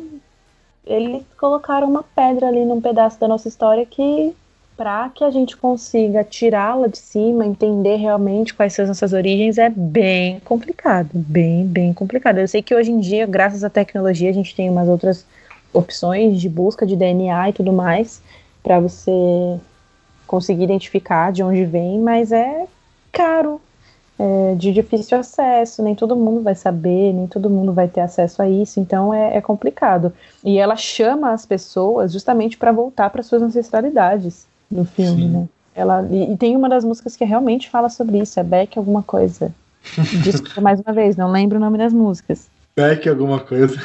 eles 0.84 1.22
colocaram 1.38 1.88
uma 1.88 2.02
pedra 2.02 2.48
ali 2.48 2.66
num 2.66 2.82
pedaço 2.82 3.18
da 3.18 3.28
nossa 3.28 3.48
história 3.48 3.86
que 3.86 4.36
para 4.80 5.10
que 5.10 5.22
a 5.22 5.30
gente 5.30 5.58
consiga 5.58 6.24
tirá-la 6.24 6.86
de 6.86 6.96
cima, 6.96 7.44
entender 7.44 7.96
realmente 7.96 8.54
quais 8.54 8.72
são 8.72 8.84
as 8.84 8.88
nossas 8.88 9.12
origens, 9.12 9.58
é 9.58 9.68
bem 9.68 10.40
complicado, 10.40 11.10
bem, 11.12 11.66
bem 11.66 11.92
complicado. 11.92 12.38
Eu 12.38 12.48
sei 12.48 12.62
que 12.62 12.74
hoje 12.74 12.90
em 12.90 12.98
dia, 12.98 13.26
graças 13.26 13.62
à 13.62 13.68
tecnologia, 13.68 14.30
a 14.30 14.32
gente 14.32 14.56
tem 14.56 14.70
umas 14.70 14.88
outras 14.88 15.26
opções 15.70 16.40
de 16.40 16.48
busca 16.48 16.86
de 16.86 16.96
DNA 16.96 17.50
e 17.50 17.52
tudo 17.52 17.74
mais 17.74 18.22
para 18.62 18.80
você 18.80 19.60
conseguir 20.26 20.64
identificar 20.64 21.30
de 21.30 21.42
onde 21.42 21.62
vem, 21.66 21.98
mas 21.98 22.32
é 22.32 22.66
caro, 23.12 23.60
é 24.18 24.54
de 24.54 24.72
difícil 24.72 25.18
acesso, 25.18 25.82
nem 25.82 25.94
todo 25.94 26.16
mundo 26.16 26.40
vai 26.40 26.54
saber, 26.54 27.12
nem 27.12 27.26
todo 27.26 27.50
mundo 27.50 27.74
vai 27.74 27.86
ter 27.86 28.00
acesso 28.00 28.40
a 28.40 28.48
isso, 28.48 28.80
então 28.80 29.12
é, 29.12 29.36
é 29.36 29.42
complicado. 29.42 30.10
E 30.42 30.56
ela 30.56 30.74
chama 30.74 31.32
as 31.32 31.44
pessoas 31.44 32.14
justamente 32.14 32.56
para 32.56 32.72
voltar 32.72 33.10
para 33.10 33.22
suas 33.22 33.42
ancestralidades 33.42 34.48
do 34.70 34.84
filme, 34.84 35.22
Sim. 35.22 35.28
né? 35.28 35.48
Ela, 35.74 36.06
e, 36.10 36.32
e, 36.32 36.36
tem 36.36 36.56
uma 36.56 36.68
das 36.68 36.84
músicas 36.84 37.16
que 37.16 37.24
realmente 37.24 37.70
fala 37.70 37.88
sobre 37.88 38.18
isso, 38.18 38.38
é 38.38 38.42
Beck 38.42 38.76
alguma 38.76 39.02
coisa. 39.02 39.52
Desculpa 40.22 40.60
mais 40.60 40.80
uma 40.80 40.92
vez, 40.92 41.16
não 41.16 41.30
lembro 41.30 41.58
o 41.58 41.60
nome 41.60 41.78
das 41.78 41.92
músicas. 41.92 42.48
Beck 42.76 43.08
alguma 43.08 43.40
coisa. 43.40 43.74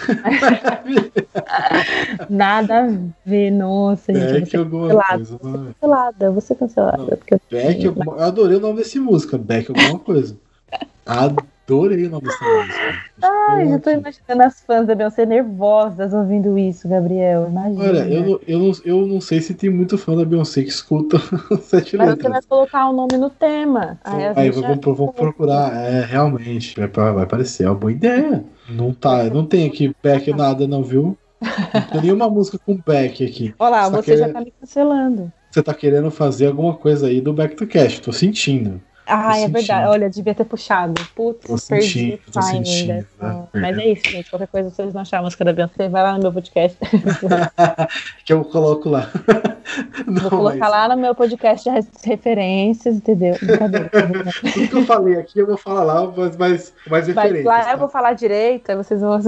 Nada 2.30 2.86
a 2.86 2.90
ver, 3.26 3.52
nossa, 3.52 4.12
Beck 4.12 4.40
gente. 4.40 4.58
alguma 4.58 4.88
cancelada. 4.88 5.16
coisa. 5.16 5.38
Vou 5.38 5.52
ser 5.52 5.74
cancelada, 5.74 6.32
vou 6.32 6.42
ser 6.42 6.56
cancelada. 6.56 6.98
Não, 6.98 7.08
porque 7.08 7.38
Beck 7.50 7.84
eu... 7.84 7.92
alguma... 7.92 8.18
eu 8.18 8.24
adorei 8.24 8.58
o 8.58 8.62
nome 8.62 8.78
dessa 8.78 9.00
música, 9.00 9.38
Beck 9.38 9.70
alguma 9.70 10.00
coisa. 10.00 10.36
Adorei 11.06 11.50
o 11.74 12.10
nome 12.10 12.28
dessa 12.28 12.46
música. 12.46 13.06
Ai, 13.24 13.74
eu 13.74 13.80
tô 13.80 13.90
imaginando 13.90 14.44
as 14.44 14.62
fãs 14.62 14.86
da 14.86 14.94
Beyoncé 14.94 15.26
nervosas 15.26 16.14
ouvindo 16.14 16.58
isso, 16.58 16.88
Gabriel. 16.88 17.48
Imagina. 17.50 17.84
Olha, 17.84 18.08
eu, 18.08 18.42
eu, 18.48 18.60
não, 18.60 18.72
eu 18.86 19.08
não 19.08 19.20
sei 19.20 19.42
se 19.42 19.54
tem 19.54 19.70
muito 19.70 19.98
fã 19.98 20.16
da 20.16 20.24
Beyoncé 20.24 20.62
que 20.62 20.70
escuta 20.70 21.18
sete 21.62 21.98
Mas 21.98 22.10
letras. 22.10 22.24
você 22.24 22.30
vai 22.30 22.42
colocar 22.44 22.90
o 22.90 22.94
nome 22.94 23.18
no 23.18 23.30
tema. 23.30 24.00
Aí, 24.04 24.24
aí 24.36 24.50
vamos, 24.52 24.80
vamos 24.84 25.16
procurar. 25.16 25.76
É, 25.76 26.06
realmente, 26.06 26.76
vai, 26.80 26.88
vai 26.88 27.24
aparecer. 27.24 27.64
É 27.64 27.70
uma 27.70 27.76
boa 27.76 27.92
ideia. 27.92 28.44
Não, 28.70 28.94
tá, 28.94 29.24
não 29.26 29.46
tem 29.46 29.68
aqui 29.68 29.96
back 30.04 30.32
nada, 30.34 30.68
não, 30.68 30.84
viu? 30.84 31.18
Não 31.42 31.82
tem 31.92 32.02
nenhuma 32.02 32.30
música 32.30 32.60
com 32.64 32.78
back 32.78 33.26
aqui. 33.26 33.54
Olha 33.58 33.70
lá, 33.70 33.90
você, 33.90 33.92
tá 33.92 33.98
você 33.98 34.12
querendo... 34.12 34.28
já 34.28 34.34
tá 34.34 34.42
me 34.42 34.54
cancelando. 34.60 35.34
Você 35.52 35.64
tá 35.64 35.74
querendo 35.74 36.12
fazer 36.12 36.48
alguma 36.48 36.74
coisa 36.74 37.08
aí 37.08 37.22
do 37.22 37.32
Back 37.32 37.56
to 37.56 37.66
Cast, 37.66 38.02
tô 38.02 38.12
sentindo. 38.12 38.82
Ah, 39.08 39.38
é 39.38 39.48
verdade. 39.48 39.88
Olha, 39.88 40.10
devia 40.10 40.34
ter 40.34 40.46
puxado. 40.46 40.94
Putz, 41.16 41.68
perdi 41.68 42.20
o 42.28 42.32
timing 42.32 42.88
né? 42.88 43.06
Mas 43.54 43.78
é 43.78 43.88
isso, 43.88 44.10
gente. 44.10 44.30
Qualquer 44.30 44.48
coisa, 44.48 44.70
vocês 44.70 44.94
não 44.94 45.02
acharem 45.02 45.22
a 45.22 45.26
música 45.26 45.46
da 45.46 45.54
Beyoncé, 45.54 45.90
vai 45.90 46.04
lá 46.04 46.14
no 46.14 46.24
meu 46.24 46.34
podcast. 46.34 46.78
que 48.26 48.34
eu 48.34 48.44
coloco 48.46 48.90
lá. 48.90 49.10
Não, 50.06 50.22
Vou 50.22 50.30
colocar 50.30 50.58
mas... 50.58 50.72
lá 50.72 50.88
no 50.88 51.02
meu 51.02 51.16
podcast 51.16 51.68
as 51.70 51.88
referências, 52.04 52.96
entendeu? 52.96 53.36
Brincadeira. 53.42 53.90
Tudo 54.54 54.68
que 54.68 54.76
eu 54.76 54.86
falei 54.86 55.16
aqui, 55.18 55.40
eu 55.40 55.48
vou 55.48 55.58
falar 55.58 55.84
lá, 55.84 56.14
mas 56.16 56.38
mais, 56.38 56.74
mais 56.88 57.08
referências. 57.08 57.46
Lá 57.46 57.64
tá? 57.64 57.72
eu 57.72 57.78
vou 57.78 57.90
falar 57.90 58.14
direito, 58.14 58.70
aí 58.70 58.76
vocês 58.76 59.02
vão. 59.02 59.20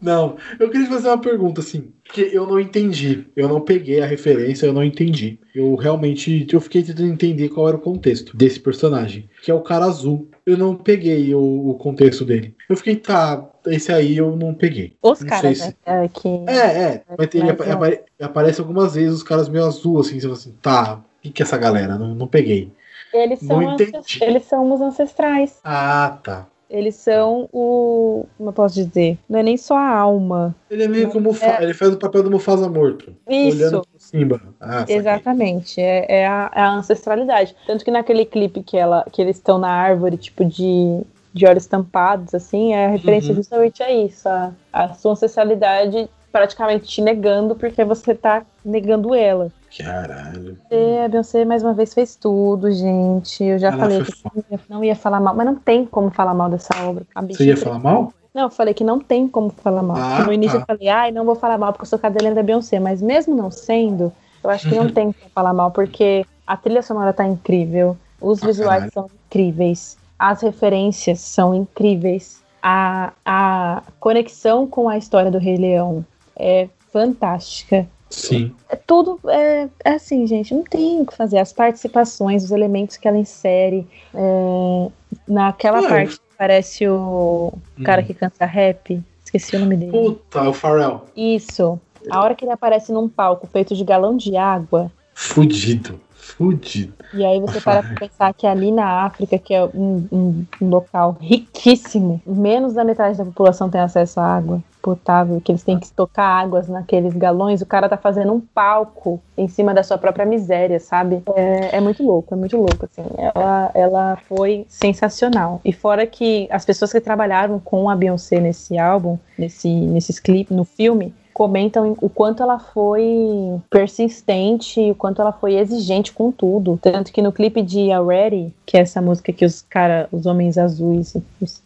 Não, 0.00 0.36
eu 0.58 0.68
queria 0.70 0.86
te 0.86 0.92
fazer 0.92 1.08
uma 1.08 1.18
pergunta, 1.18 1.60
assim, 1.60 1.92
que 2.04 2.20
eu 2.20 2.46
não 2.46 2.58
entendi. 2.60 3.26
Eu 3.34 3.48
não 3.48 3.60
peguei 3.60 4.00
a 4.02 4.06
referência, 4.06 4.66
eu 4.66 4.72
não 4.72 4.84
entendi. 4.84 5.38
Eu 5.54 5.74
realmente, 5.76 6.46
eu 6.52 6.60
fiquei 6.60 6.82
tentando 6.82 7.08
entender 7.08 7.48
qual 7.48 7.68
era 7.68 7.76
o 7.76 7.80
contexto 7.80 8.36
desse 8.36 8.58
personagem, 8.60 9.28
que 9.42 9.50
é 9.50 9.54
o 9.54 9.60
cara 9.62 9.84
azul. 9.86 10.28
Eu 10.44 10.58
não 10.58 10.74
peguei 10.74 11.34
o, 11.34 11.70
o 11.70 11.74
contexto 11.74 12.24
dele. 12.24 12.54
Eu 12.68 12.76
fiquei, 12.76 12.96
tá, 12.96 13.48
esse 13.66 13.92
aí 13.92 14.16
eu 14.16 14.34
não 14.36 14.52
peguei. 14.54 14.94
Os 15.02 15.20
Não 15.20 15.28
caras, 15.28 15.58
sei 15.58 15.66
né? 15.68 15.72
se- 15.72 15.76
é, 15.86 16.08
que... 16.08 16.28
É, 16.48 16.82
é, 16.82 17.02
mas 17.16 17.28
ele 17.34 17.50
apare- 17.50 18.00
aparece 18.20 18.60
algumas 18.60 18.94
vezes 18.94 19.14
os 19.14 19.22
caras 19.22 19.48
meio 19.48 19.64
azul, 19.64 20.00
assim, 20.00 20.14
você 20.18 20.22
fala 20.22 20.34
assim, 20.34 20.54
tá, 20.60 20.94
o 20.96 21.22
que, 21.22 21.30
que 21.30 21.42
é 21.42 21.44
essa 21.44 21.56
galera? 21.58 21.96
Não, 21.96 22.14
não 22.14 22.26
peguei. 22.26 22.72
Eles 23.12 23.40
são, 23.40 23.76
eles 24.22 24.44
são 24.44 24.72
os 24.72 24.80
ancestrais. 24.80 25.60
Ah, 25.62 26.18
tá. 26.24 26.48
Eles 26.72 26.94
são 26.94 27.50
o. 27.52 28.24
Como 28.38 28.48
eu 28.48 28.52
posso 28.54 28.74
dizer? 28.74 29.18
Não 29.28 29.38
é 29.38 29.42
nem 29.42 29.58
só 29.58 29.76
a 29.76 29.94
alma. 29.94 30.56
Ele 30.70 30.84
é 30.84 30.88
meio 30.88 31.10
que 31.10 31.18
o 31.18 31.20
Mufasa, 31.20 31.62
ele 31.62 31.74
faz 31.74 31.92
o 31.92 31.98
papel 31.98 32.22
do 32.22 32.30
Mufasa 32.30 32.66
morto. 32.66 33.14
Isso. 33.28 33.58
Olhando 33.58 33.82
pro 33.82 34.00
Simba. 34.00 34.40
Ah. 34.58 34.84
Exatamente, 34.88 35.78
é, 35.80 36.06
é 36.08 36.26
a, 36.26 36.50
é 36.54 36.60
a 36.62 36.72
ancestralidade. 36.72 37.54
Tanto 37.66 37.84
que 37.84 37.90
naquele 37.90 38.24
clipe 38.24 38.62
que, 38.62 38.78
ela, 38.78 39.04
que 39.12 39.20
eles 39.20 39.36
estão 39.36 39.58
na 39.58 39.68
árvore, 39.68 40.16
tipo, 40.16 40.46
de, 40.46 41.02
de 41.34 41.46
olhos 41.46 41.66
tampados, 41.66 42.34
assim, 42.34 42.72
é 42.72 42.86
a 42.86 42.90
referência 42.90 43.30
Uhum. 43.30 43.36
justamente 43.36 43.82
a 43.82 43.92
isso. 43.92 44.26
A, 44.26 44.52
a 44.72 44.94
sua 44.94 45.12
ancestralidade 45.12 46.08
praticamente 46.32 46.86
te 46.86 47.02
negando 47.02 47.54
porque 47.54 47.84
você 47.84 48.14
tá 48.14 48.46
negando 48.64 49.14
ela. 49.14 49.52
Caralho. 49.78 50.58
A 51.04 51.08
Beyoncé 51.08 51.44
mais 51.44 51.62
uma 51.62 51.72
vez 51.74 51.94
fez 51.94 52.16
tudo, 52.16 52.70
gente. 52.70 53.42
Eu 53.42 53.58
já 53.58 53.68
Ela 53.68 53.78
falei 53.78 54.04
foi 54.04 54.06
que 54.12 54.22
não 54.24 54.44
ia, 54.50 54.60
não 54.68 54.84
ia 54.84 54.96
falar 54.96 55.20
mal, 55.20 55.34
mas 55.34 55.46
não 55.46 55.54
tem 55.56 55.84
como 55.86 56.10
falar 56.10 56.34
mal 56.34 56.48
dessa 56.50 56.68
obra. 56.84 57.04
Você 57.28 57.44
ia 57.46 57.56
falar 57.56 57.78
mal? 57.78 58.12
Não, 58.34 58.42
eu 58.44 58.50
falei 58.50 58.72
que 58.72 58.84
não 58.84 58.98
tem 58.98 59.28
como 59.28 59.50
falar 59.50 59.82
mal. 59.82 59.96
Ah, 59.98 60.24
no 60.24 60.32
início 60.32 60.58
tá. 60.58 60.62
eu 60.62 60.66
falei, 60.66 60.88
ai, 60.88 61.10
não 61.12 61.24
vou 61.24 61.34
falar 61.34 61.58
mal 61.58 61.72
porque 61.72 61.84
eu 61.84 61.88
sou 61.88 61.98
cadelinha 61.98 62.34
da 62.34 62.42
Beyoncé. 62.42 62.78
Mas 62.80 63.02
mesmo 63.02 63.34
não 63.34 63.50
sendo, 63.50 64.12
eu 64.42 64.50
acho 64.50 64.68
que 64.68 64.74
não 64.74 64.88
tem 64.92 65.12
como 65.12 65.30
falar 65.34 65.52
mal, 65.52 65.70
porque 65.70 66.24
a 66.46 66.56
trilha 66.56 66.82
sonora 66.82 67.12
tá 67.12 67.26
incrível, 67.26 67.96
os 68.20 68.42
Ah, 68.42 68.46
visuais 68.46 68.74
caralho. 68.74 68.92
são 68.92 69.10
incríveis, 69.26 69.98
as 70.18 70.40
referências 70.40 71.20
são 71.20 71.54
incríveis, 71.54 72.42
a, 72.62 73.12
a 73.24 73.82
conexão 74.00 74.66
com 74.66 74.88
a 74.88 74.96
história 74.96 75.30
do 75.30 75.38
Rei 75.38 75.56
Leão 75.56 76.04
é 76.36 76.68
fantástica. 76.92 77.86
Sim. 78.12 78.52
É 78.68 78.76
tudo 78.76 79.18
é, 79.28 79.68
é 79.84 79.94
assim, 79.94 80.26
gente, 80.26 80.54
não 80.54 80.62
tem 80.62 81.00
o 81.00 81.06
que 81.06 81.16
fazer. 81.16 81.38
As 81.38 81.52
participações, 81.52 82.44
os 82.44 82.50
elementos 82.50 82.96
que 82.96 83.08
ela 83.08 83.16
insere. 83.18 83.86
é, 84.14 84.88
naquela 85.26 85.78
É. 85.84 85.88
parte 85.88 86.16
que 86.16 86.36
parece 86.36 86.86
o 86.88 87.52
cara 87.84 88.02
Hum. 88.02 88.04
que 88.04 88.14
canta 88.14 88.44
rap. 88.44 89.02
Esqueci 89.24 89.56
o 89.56 89.60
nome 89.60 89.76
dele. 89.76 89.92
Puta, 89.92 90.48
o 90.48 90.52
Pharrell. 90.52 91.02
Isso. 91.16 91.80
A 92.10 92.20
hora 92.20 92.34
que 92.34 92.44
ele 92.44 92.52
aparece 92.52 92.92
num 92.92 93.08
palco 93.08 93.46
feito 93.46 93.74
de 93.74 93.82
galão 93.84 94.16
de 94.16 94.36
água. 94.36 94.90
Fudido. 95.14 95.98
Fudido. 96.36 96.94
E 97.12 97.24
aí 97.24 97.40
você 97.40 97.60
para 97.60 97.82
pra 97.82 97.96
pensar 98.00 98.32
que 98.34 98.46
ali 98.46 98.72
na 98.72 99.04
África, 99.04 99.38
que 99.38 99.52
é 99.54 99.64
um, 99.64 100.06
um- 100.10 100.46
um 100.60 100.68
local 100.68 101.16
riquíssimo, 101.20 102.20
menos 102.26 102.72
da 102.74 102.84
metade 102.84 103.18
da 103.18 103.24
população 103.24 103.68
tem 103.68 103.80
acesso 103.80 104.18
à 104.18 104.24
água 104.36 104.62
potável, 104.80 105.40
que 105.40 105.52
eles 105.52 105.62
têm 105.62 105.78
que 105.78 105.86
estocar 105.86 106.42
águas 106.42 106.68
naqueles 106.68 107.14
galões, 107.14 107.62
o 107.62 107.66
cara 107.66 107.88
tá 107.88 107.96
fazendo 107.96 108.32
um 108.32 108.40
palco 108.40 109.20
em 109.38 109.46
cima 109.46 109.72
da 109.72 109.82
sua 109.84 109.96
própria 109.96 110.26
miséria, 110.26 110.80
sabe? 110.80 111.22
É, 111.36 111.76
é 111.76 111.80
muito 111.80 112.02
louco, 112.02 112.34
é 112.34 112.36
muito 112.36 112.56
louco, 112.56 112.84
assim. 112.86 113.04
Ela, 113.16 113.70
ela 113.74 114.16
foi 114.28 114.64
sensacional. 114.68 115.60
E 115.64 115.72
fora 115.72 116.04
que 116.04 116.48
as 116.50 116.64
pessoas 116.64 116.90
que 116.90 117.00
trabalharam 117.00 117.60
com 117.60 117.88
a 117.88 117.94
Beyoncé 117.94 118.40
nesse 118.40 118.76
álbum, 118.76 119.16
nesse, 119.38 119.68
nesses 119.68 120.18
clipes, 120.18 120.56
no 120.56 120.64
filme, 120.64 121.14
comentam 121.32 121.96
o 122.00 122.08
quanto 122.08 122.42
ela 122.42 122.58
foi 122.58 123.60
persistente, 123.70 124.90
o 124.90 124.94
quanto 124.94 125.20
ela 125.20 125.32
foi 125.32 125.54
exigente 125.54 126.12
com 126.12 126.30
tudo. 126.30 126.78
Tanto 126.80 127.12
que 127.12 127.22
no 127.22 127.32
clipe 127.32 127.62
de 127.62 127.90
Already, 127.90 128.52
que 128.66 128.76
é 128.76 128.80
essa 128.80 129.00
música 129.00 129.32
que 129.32 129.44
os 129.44 129.62
cara, 129.62 130.08
os 130.12 130.26
homens 130.26 130.58
azuis 130.58 131.16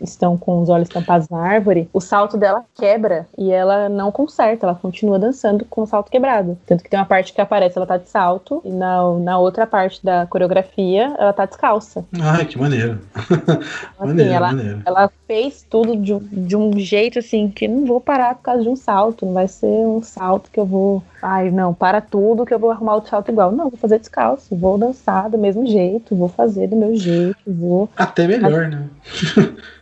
estão 0.01 0.37
com 0.37 0.61
os 0.61 0.69
olhos 0.69 0.89
tampados 0.89 1.29
na 1.29 1.39
árvore, 1.39 1.89
o 1.93 2.01
salto 2.01 2.37
dela 2.37 2.65
quebra 2.75 3.27
e 3.37 3.51
ela 3.51 3.89
não 3.89 4.11
conserta, 4.11 4.67
ela 4.67 4.75
continua 4.75 5.19
dançando 5.19 5.65
com 5.65 5.83
o 5.83 5.87
salto 5.87 6.11
quebrado. 6.11 6.57
Tanto 6.67 6.83
que 6.83 6.91
tem 6.91 6.99
uma 6.99 7.07
parte 7.07 7.33
que 7.33 7.41
aparece, 7.41 7.79
ela 7.79 7.87
tá 7.87 7.97
de 7.97 8.09
salto, 8.09 8.61
e 8.65 8.71
na, 8.71 9.13
na 9.19 9.39
outra 9.39 9.67
parte 9.67 10.05
da 10.05 10.27
coreografia, 10.27 11.15
ela 11.19 11.33
tá 11.33 11.47
descalça. 11.47 12.05
Ai, 12.21 12.45
que 12.45 12.59
maneiro. 12.59 13.01
Então, 13.31 13.61
assim, 14.01 14.07
maneiro, 14.07 14.33
ela, 14.33 14.47
maneiro. 14.49 14.83
ela 14.85 15.11
fez 15.27 15.65
tudo 15.69 15.97
de, 15.97 16.19
de 16.19 16.57
um 16.57 16.79
jeito 16.79 17.19
assim 17.19 17.49
que 17.49 17.67
não 17.69 17.85
vou 17.85 18.01
parar 18.01 18.35
por 18.37 18.43
causa 18.43 18.63
de 18.63 18.69
um 18.69 18.77
salto. 18.77 19.27
Não 19.27 19.33
vai 19.33 19.49
ser 19.61 19.67
um 19.67 20.03
salto 20.03 20.51
que 20.51 20.61
eu 20.61 20.67
vou. 20.67 21.03
Ai, 21.21 21.51
não, 21.51 21.73
para 21.73 22.01
tudo 22.01 22.45
que 22.45 22.53
eu 22.53 22.59
vou 22.59 22.71
arrumar 22.71 22.95
outro 22.95 23.11
salto 23.11 23.31
igual. 23.31 23.51
Não, 23.53 23.71
vou 23.71 23.79
fazer 23.79 23.99
descalço. 23.99 24.55
Vou 24.55 24.79
dançar 24.79 25.31
do 25.31 25.39
mesmo 25.39 25.67
jeito. 25.67 26.15
Vou 26.15 26.29
fazer 26.29 26.69
do 26.69 26.77
meu 26.77 26.95
jeito. 26.95 27.37
Vou, 27.47 27.89
Até 27.97 28.27
melhor, 28.27 28.69
né? 28.69 28.89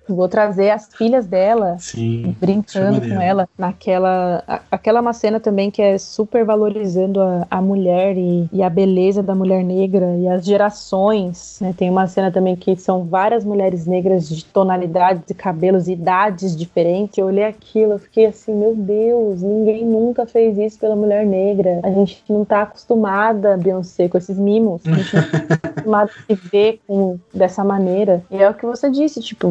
Vou 0.08 0.28
trazer 0.28 0.70
as 0.70 0.88
filhas 0.94 1.26
dela 1.26 1.76
Sim. 1.78 2.34
brincando 2.40 3.00
com 3.00 3.20
ela 3.20 3.48
naquela 3.58 4.42
a- 4.46 4.60
aquela 4.70 4.98
é 4.98 5.00
uma 5.02 5.12
cena 5.12 5.40
também 5.40 5.70
que 5.70 5.80
é 5.80 5.96
super 5.98 6.44
valorizando 6.44 7.20
a, 7.20 7.46
a 7.50 7.60
mulher 7.62 8.16
e, 8.16 8.48
e 8.52 8.62
a 8.62 8.68
beleza 8.68 9.22
da 9.22 9.34
mulher 9.34 9.64
negra 9.64 10.14
e 10.18 10.28
as 10.28 10.44
gerações 10.44 11.58
né? 11.60 11.74
tem 11.76 11.88
uma 11.90 12.06
cena 12.06 12.30
também 12.30 12.56
que 12.56 12.76
são 12.76 13.04
várias 13.04 13.44
mulheres 13.44 13.86
negras 13.86 14.28
de 14.28 14.44
tonalidades 14.44 15.22
e 15.30 15.34
cabelos 15.34 15.88
e 15.88 15.92
idades 15.92 16.56
diferentes 16.56 17.16
eu 17.18 17.26
olhei 17.26 17.44
aquilo 17.44 17.92
eu 17.92 17.98
fiquei 17.98 18.26
assim 18.26 18.54
meu 18.54 18.74
Deus 18.74 19.42
ninguém 19.42 19.84
nunca 19.84 20.26
fez 20.26 20.58
isso 20.58 20.78
pela 20.78 20.96
mulher 20.96 21.24
negra 21.26 21.80
a 21.82 21.90
gente 21.90 22.22
não 22.28 22.44
tá 22.44 22.62
acostumada 22.62 23.56
Beyoncé 23.56 24.08
com 24.08 24.18
esses 24.18 24.38
mimos 24.38 24.82
a 24.86 24.90
gente 24.92 25.14
não 25.16 25.22
tá 25.48 25.54
acostumada 25.68 26.10
a 26.10 26.34
se 26.34 26.34
ver 26.50 26.80
com, 26.86 27.18
dessa 27.32 27.64
maneira 27.64 28.22
e 28.30 28.36
é 28.36 28.48
o 28.48 28.54
que 28.54 28.66
você 28.66 28.90
disse 28.90 29.20
tipo 29.20 29.48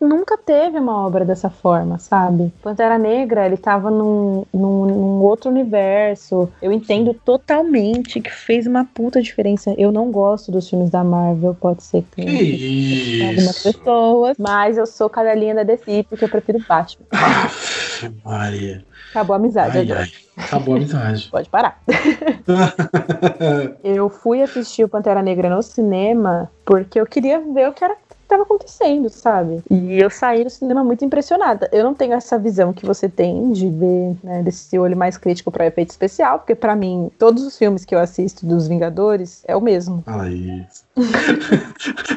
nu- 0.00 0.08
nunca 0.08 0.36
teve 0.38 0.78
uma 0.78 1.06
obra 1.06 1.24
dessa 1.24 1.48
forma 1.50 1.98
sabe 1.98 2.52
Pantera 2.62 2.98
Negra 2.98 3.46
ele 3.46 3.56
tava 3.56 3.90
num, 3.90 4.44
num, 4.52 4.86
num 4.86 5.22
outro 5.22 5.50
universo 5.50 6.50
eu 6.62 6.72
entendo 6.72 7.14
totalmente 7.14 8.20
que 8.20 8.30
fez 8.30 8.66
uma 8.66 8.84
puta 8.84 9.20
diferença 9.22 9.74
eu 9.78 9.90
não 9.92 10.10
gosto 10.10 10.50
dos 10.52 10.68
filmes 10.68 10.90
da 10.90 11.02
Marvel 11.04 11.54
pode 11.54 11.82
ser 11.82 12.02
que 12.14 12.22
Que 12.24 13.22
algumas 13.22 13.58
pessoas 13.62 14.36
mas 14.38 14.76
eu 14.76 14.86
sou 14.86 15.08
cadelinha 15.10 15.54
da 15.54 15.62
DC 15.62 16.04
porque 16.08 16.24
eu 16.24 16.28
prefiro 16.28 16.58
Batman 16.68 17.06
Aff, 17.12 18.10
Maria. 18.24 18.84
acabou 19.10 19.34
a 19.34 19.36
amizade 19.38 19.78
Ai, 19.78 19.84
agora. 19.84 20.00
ai. 20.00 20.44
Acabou 20.44 20.74
a 20.74 20.76
amizade. 20.78 21.28
Pode 21.30 21.48
parar. 21.48 21.80
Eu 23.84 24.08
fui 24.08 24.42
assistir 24.42 24.82
o 24.84 24.88
Pantera 24.88 25.22
Negra 25.22 25.48
no 25.48 25.62
cinema 25.62 26.50
porque 26.64 26.98
eu 26.98 27.06
queria 27.06 27.38
ver 27.40 27.68
o 27.68 27.72
que 27.72 27.84
era 27.84 27.94
estava 28.24 28.42
acontecendo, 28.42 29.08
sabe? 29.08 29.62
E 29.70 29.98
eu 30.00 30.10
saí 30.10 30.42
do 30.44 30.50
cinema 30.50 30.82
muito 30.84 31.04
impressionada. 31.04 31.68
Eu 31.72 31.84
não 31.84 31.94
tenho 31.94 32.12
essa 32.14 32.38
visão 32.38 32.72
que 32.72 32.84
você 32.84 33.08
tem 33.08 33.52
de 33.52 33.68
ver, 33.70 34.16
né, 34.22 34.42
desse 34.42 34.78
olho 34.78 34.96
mais 34.96 35.16
crítico 35.16 35.50
para 35.50 35.66
efeito 35.66 35.90
especial, 35.90 36.38
porque 36.40 36.54
pra 36.54 36.74
mim 36.76 37.10
todos 37.18 37.44
os 37.44 37.56
filmes 37.56 37.84
que 37.84 37.94
eu 37.94 37.98
assisto 37.98 38.44
dos 38.46 38.66
Vingadores 38.68 39.42
é 39.46 39.54
o 39.56 39.60
mesmo. 39.60 40.02
Fala 40.04 40.28
isso. 40.30 40.84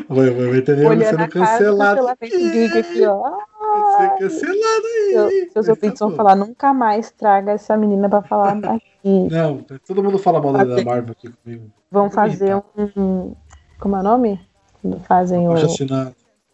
Vai, 0.10 0.30
vai, 0.30 0.48
vai 0.48 0.62
ter 0.62 0.76
nego 0.78 0.90
Olhando 0.90 1.04
sendo 1.06 1.18
cara 1.18 1.30
cancelado. 1.30 2.08
geek 2.22 2.78
aqui, 2.78 3.06
ó. 3.06 3.22
Vai 3.22 4.10
ser 4.10 4.18
cancelado 4.20 4.86
aí. 4.86 5.12
Seu- 5.12 5.52
Seus 5.54 5.68
ouvintes 5.70 6.00
vão 6.00 6.12
falar, 6.12 6.36
nunca 6.36 6.74
mais 6.74 7.12
traga 7.12 7.52
essa 7.52 7.76
menina 7.78 8.08
pra 8.10 8.22
falar 8.22 8.58
aqui. 8.64 9.28
Não, 9.32 9.64
todo 9.88 10.04
mundo 10.04 10.18
fala 10.18 10.42
mal 10.42 10.54
da. 10.54 10.84
Marvel 10.84 11.12
aqui 11.18 11.30
comigo. 11.44 11.66
Vão 11.92 12.10
fazer 12.10 12.56
um. 12.56 13.34
Como 13.80 13.96
é 13.96 14.00
o 14.00 14.04
nome? 14.04 14.40
Quando 14.82 15.00
fazem 15.02 15.48
o. 15.48 15.54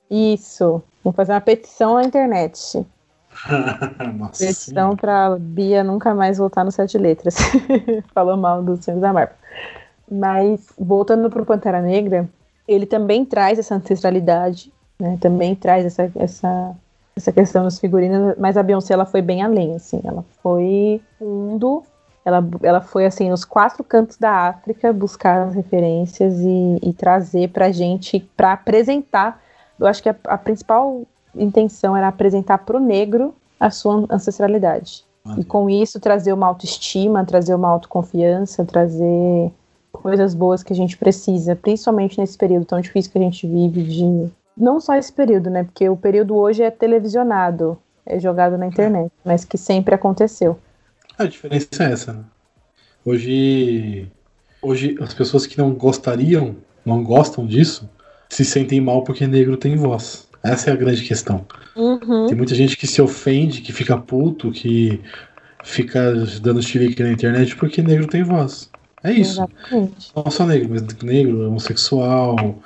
Isso. 0.09 0.82
Vão 1.03 1.11
fazer 1.13 1.34
uma 1.34 1.41
petição 1.41 1.95
na 1.95 2.03
internet. 2.03 2.86
Nossa. 4.17 4.45
Petição 4.45 4.95
pra 4.95 5.38
Bia 5.39 5.84
nunca 5.84 6.13
mais 6.13 6.38
voltar 6.38 6.63
no 6.63 6.71
Sete 6.71 6.97
Letras. 6.97 7.36
Falou 8.13 8.38
mal 8.38 8.61
dos 8.63 8.84
filmes 8.86 9.01
da 9.01 9.11
Marvel. 9.11 9.36
Mas, 10.09 10.67
voltando 10.78 11.30
pro 11.30 11.45
Pantera 11.45 11.82
Negra, 11.82 12.30
ele 12.67 12.86
também 12.86 13.26
traz 13.26 13.57
essa 13.57 13.76
ancestralidade, 13.76 14.71
né? 14.99 15.17
Também 15.19 15.55
traz 15.55 15.86
essa, 15.86 16.11
essa, 16.15 16.76
essa 17.15 17.32
questão 17.32 17.63
dos 17.63 17.80
figurinos, 17.80 18.36
mas 18.38 18.55
a 18.55 18.63
Beyoncé 18.63 18.93
ela 18.93 19.05
foi 19.05 19.21
bem 19.21 19.41
além, 19.41 19.76
assim. 19.76 19.99
Ela 20.03 20.24
foi 20.41 21.01
fundo, 21.17 21.84
ela, 22.26 22.43
ela 22.61 22.82
foi, 22.82 23.05
assim, 23.05 23.30
nos 23.30 23.43
quatro 23.43 23.84
cantos 23.84 24.17
da 24.17 24.47
África 24.47 24.93
buscar 24.93 25.47
as 25.47 25.55
referências 25.55 26.39
e, 26.39 26.80
e 26.82 26.93
trazer 26.93 27.49
pra 27.49 27.71
gente, 27.71 28.19
pra 28.36 28.53
apresentar. 28.53 29.41
Eu 29.80 29.88
acho 29.88 30.01
que 30.01 30.09
a, 30.09 30.15
a 30.26 30.38
principal 30.38 31.03
intenção 31.36 31.97
era 31.97 32.07
apresentar 32.07 32.59
pro 32.59 32.80
negro 32.80 33.34
a 33.59 33.69
sua 33.69 34.05
ancestralidade. 34.09 35.05
E 35.38 35.43
com 35.43 35.69
isso 35.69 35.99
trazer 36.01 36.34
uma 36.34 36.47
autoestima, 36.47 37.26
trazer 37.26 37.55
uma 37.55 37.69
autoconfiança, 37.69 38.65
trazer 38.65 39.51
coisas 39.91 40.34
boas 40.34 40.61
que 40.61 40.74
a 40.74 40.76
gente 40.76 40.97
precisa, 40.97 41.55
principalmente 41.55 42.19
nesse 42.19 42.38
período 42.38 42.65
tão 42.65 42.82
difícil 42.82 43.11
que 43.11 43.17
a 43.17 43.21
gente 43.21 43.47
vive 43.47 43.84
de 43.84 44.30
não 44.57 44.82
só 44.82 44.95
esse 44.95 45.11
período, 45.13 45.49
né? 45.49 45.63
Porque 45.63 45.88
o 45.88 45.95
período 45.95 46.36
hoje 46.36 46.61
é 46.61 46.69
televisionado. 46.69 47.78
é 48.05 48.19
jogado 48.19 48.57
na 48.57 48.67
internet, 48.67 49.11
mas 49.24 49.45
que 49.45 49.57
sempre 49.57 49.95
aconteceu. 49.95 50.57
A 51.18 51.26
diferença 51.26 51.68
é 51.80 51.91
essa, 51.91 52.14
né? 52.14 52.24
Hoje, 53.05 54.07
hoje 54.61 54.95
as 55.01 55.14
pessoas 55.14 55.45
que 55.45 55.57
não 55.57 55.74
gostariam, 55.74 56.55
não 56.86 57.03
gostam 57.03 57.45
disso, 57.45 57.89
se 58.30 58.43
sentem 58.45 58.80
mal 58.82 59.03
porque 59.03 59.28
negro 59.28 59.57
tem 59.57 59.76
voz. 59.76 60.28
Essa 60.43 60.70
é 60.70 60.74
a 60.74 60.76
grande 60.76 61.03
questão. 61.03 61.45
Uhum. 61.76 62.28
Tem 62.28 62.36
muita 62.36 62.55
gente 62.55 62.78
que 62.78 62.88
se 62.88 63.01
ofende, 63.01 63.61
que 63.61 63.72
fica 63.72 63.97
puto, 63.97 64.51
que 64.51 64.99
fica 65.64 66.14
dando 66.41 66.61
chilique 66.61 67.01
na 67.01 67.11
internet 67.11 67.55
porque 67.55 67.82
negro 67.82 68.07
tem 68.07 68.24
voz. 68.24 68.70
É 69.03 69.11
isso. 69.11 69.41
Exatamente. 69.41 70.11
Não 70.16 70.32
só 70.32 70.45
negro, 70.45 70.70
mas 70.70 70.82
negro, 71.03 71.47
homossexual, 71.47 72.59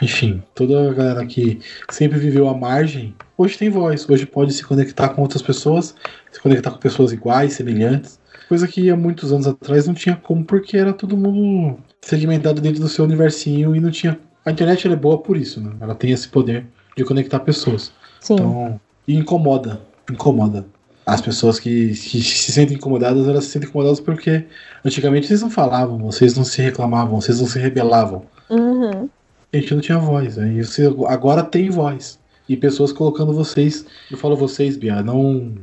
enfim, 0.00 0.42
toda 0.54 0.90
a 0.90 0.94
galera 0.94 1.26
que 1.26 1.60
sempre 1.90 2.18
viveu 2.18 2.48
à 2.48 2.56
margem, 2.56 3.14
hoje 3.36 3.58
tem 3.58 3.70
voz, 3.70 4.08
hoje 4.08 4.26
pode 4.26 4.52
se 4.52 4.64
conectar 4.64 5.10
com 5.10 5.22
outras 5.22 5.42
pessoas, 5.42 5.94
se 6.30 6.40
conectar 6.40 6.70
com 6.70 6.78
pessoas 6.78 7.12
iguais, 7.12 7.54
semelhantes, 7.54 8.18
coisa 8.48 8.68
que 8.68 8.90
há 8.90 8.96
muitos 8.96 9.32
anos 9.32 9.46
atrás 9.46 9.86
não 9.86 9.94
tinha 9.94 10.14
como, 10.16 10.44
porque 10.44 10.76
era 10.76 10.92
todo 10.92 11.16
mundo 11.16 11.78
segmentado 12.00 12.60
dentro 12.60 12.80
do 12.80 12.88
seu 12.88 13.04
universinho 13.04 13.74
e 13.74 13.80
não 13.80 13.90
tinha. 13.90 14.18
A 14.44 14.50
internet 14.50 14.86
é 14.86 14.96
boa 14.96 15.18
por 15.18 15.36
isso, 15.36 15.60
né? 15.60 15.72
Ela 15.80 15.94
tem 15.94 16.10
esse 16.10 16.28
poder 16.28 16.66
de 16.96 17.04
conectar 17.04 17.40
pessoas. 17.40 17.92
Sim. 18.20 18.34
Então, 18.34 18.80
e 19.06 19.16
incomoda, 19.16 19.80
incomoda. 20.10 20.66
As 21.04 21.20
pessoas 21.20 21.58
que, 21.58 21.88
que 21.88 22.22
se 22.22 22.52
sentem 22.52 22.76
incomodadas, 22.76 23.26
elas 23.26 23.44
se 23.44 23.50
sentem 23.50 23.68
incomodadas 23.68 24.00
porque 24.00 24.44
antigamente 24.84 25.26
vocês 25.26 25.42
não 25.42 25.50
falavam, 25.50 25.98
vocês 25.98 26.36
não 26.36 26.44
se 26.44 26.62
reclamavam, 26.62 27.20
vocês 27.20 27.40
não 27.40 27.46
se 27.46 27.58
rebelavam. 27.58 28.24
Uhum. 28.48 29.08
A 29.52 29.56
gente 29.56 29.74
não 29.74 29.80
tinha 29.80 29.98
voz. 29.98 30.38
Aí 30.38 30.62
você 30.62 30.86
agora 31.08 31.42
tem 31.42 31.70
voz. 31.70 32.18
E 32.52 32.56
pessoas 32.58 32.92
colocando 32.92 33.32
vocês. 33.32 33.86
Eu 34.10 34.18
falo 34.18 34.36
vocês, 34.36 34.76
Bia, 34.76 35.02
não. 35.02 35.54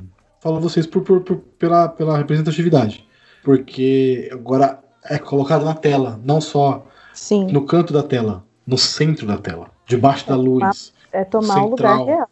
Falo 0.42 0.60
vocês 0.60 0.88
por, 0.88 1.04
por- 1.04 1.22
por- 1.22 1.38
pela, 1.60 1.88
pela 1.88 2.18
representatividade. 2.18 3.06
Porque 3.44 4.28
agora 4.34 4.80
é 5.06 5.20
colocado 5.20 5.64
na 5.66 5.76
tela, 5.76 6.20
não 6.24 6.42
só 6.42 6.84
Sim. 7.14 7.46
no 7.52 7.64
canto 7.66 7.94
da 7.94 8.02
tela, 8.02 8.44
no 8.66 8.76
centro 8.78 9.28
da 9.28 9.38
tela, 9.38 9.70
debaixo 9.86 10.28
da 10.28 10.36
luz. 10.36 10.92
É 11.12 11.24
tomar 11.24 11.64
o 11.64 11.70
lugar 11.70 11.98
central. 11.98 12.06
real. 12.08 12.30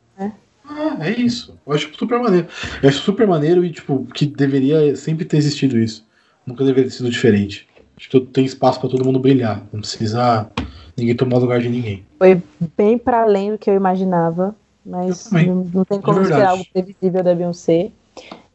Ah, 0.70 0.97
é 1.08 1.12
isso. 1.12 1.55
Eu 1.66 1.74
acho 1.74 1.91
super 1.95 2.20
maneiro. 2.20 2.47
Eu 2.82 2.89
acho 2.89 2.99
super 2.99 3.28
maneiro 3.28 3.64
e, 3.64 3.72
tipo, 3.72 4.05
que 4.14 4.26
deveria 4.26 4.95
sempre 4.95 5.24
ter 5.24 5.38
existido 5.38 5.78
isso. 5.80 6.03
Nunca 6.45 6.64
deveria 6.66 6.89
ter 6.89 6.95
sido 6.95 7.10
diferente. 7.12 7.68
Acho 7.95 8.10
que 8.10 8.20
tem 8.22 8.43
espaço 8.43 8.80
pra 8.80 8.89
todo 8.89 9.05
mundo 9.05 9.20
brilhar. 9.20 9.64
Não 9.72 9.80
precisa 9.82 10.49
ninguém 10.98 11.16
tomar 11.16 11.38
lugar 11.38 11.60
de 11.62 11.70
ninguém. 11.70 12.04
Foi 12.18 12.41
bem 12.76 12.98
para 12.98 13.22
além 13.22 13.52
do 13.52 13.58
que 13.58 13.70
eu 13.70 13.76
imaginava, 13.76 14.56
mas 14.86 15.32
Eu 15.32 15.45
não, 15.45 15.56
não 15.74 15.86
tem 15.86 16.02
como 16.02 16.20
verdade. 16.20 16.34
esperar 16.34 16.52
algo 16.52 16.66
previsível 16.74 17.24
da 17.24 17.36
Beyoncé. 17.36 17.91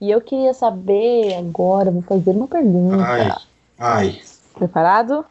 E 0.00 0.10
eu 0.10 0.20
queria 0.20 0.52
saber 0.52 1.34
agora, 1.34 1.90
vou 1.90 2.02
fazer 2.02 2.30
uma 2.30 2.48
pergunta. 2.48 3.04
Ai, 3.04 3.32
ai. 3.78 4.20
Preparado? 4.54 5.24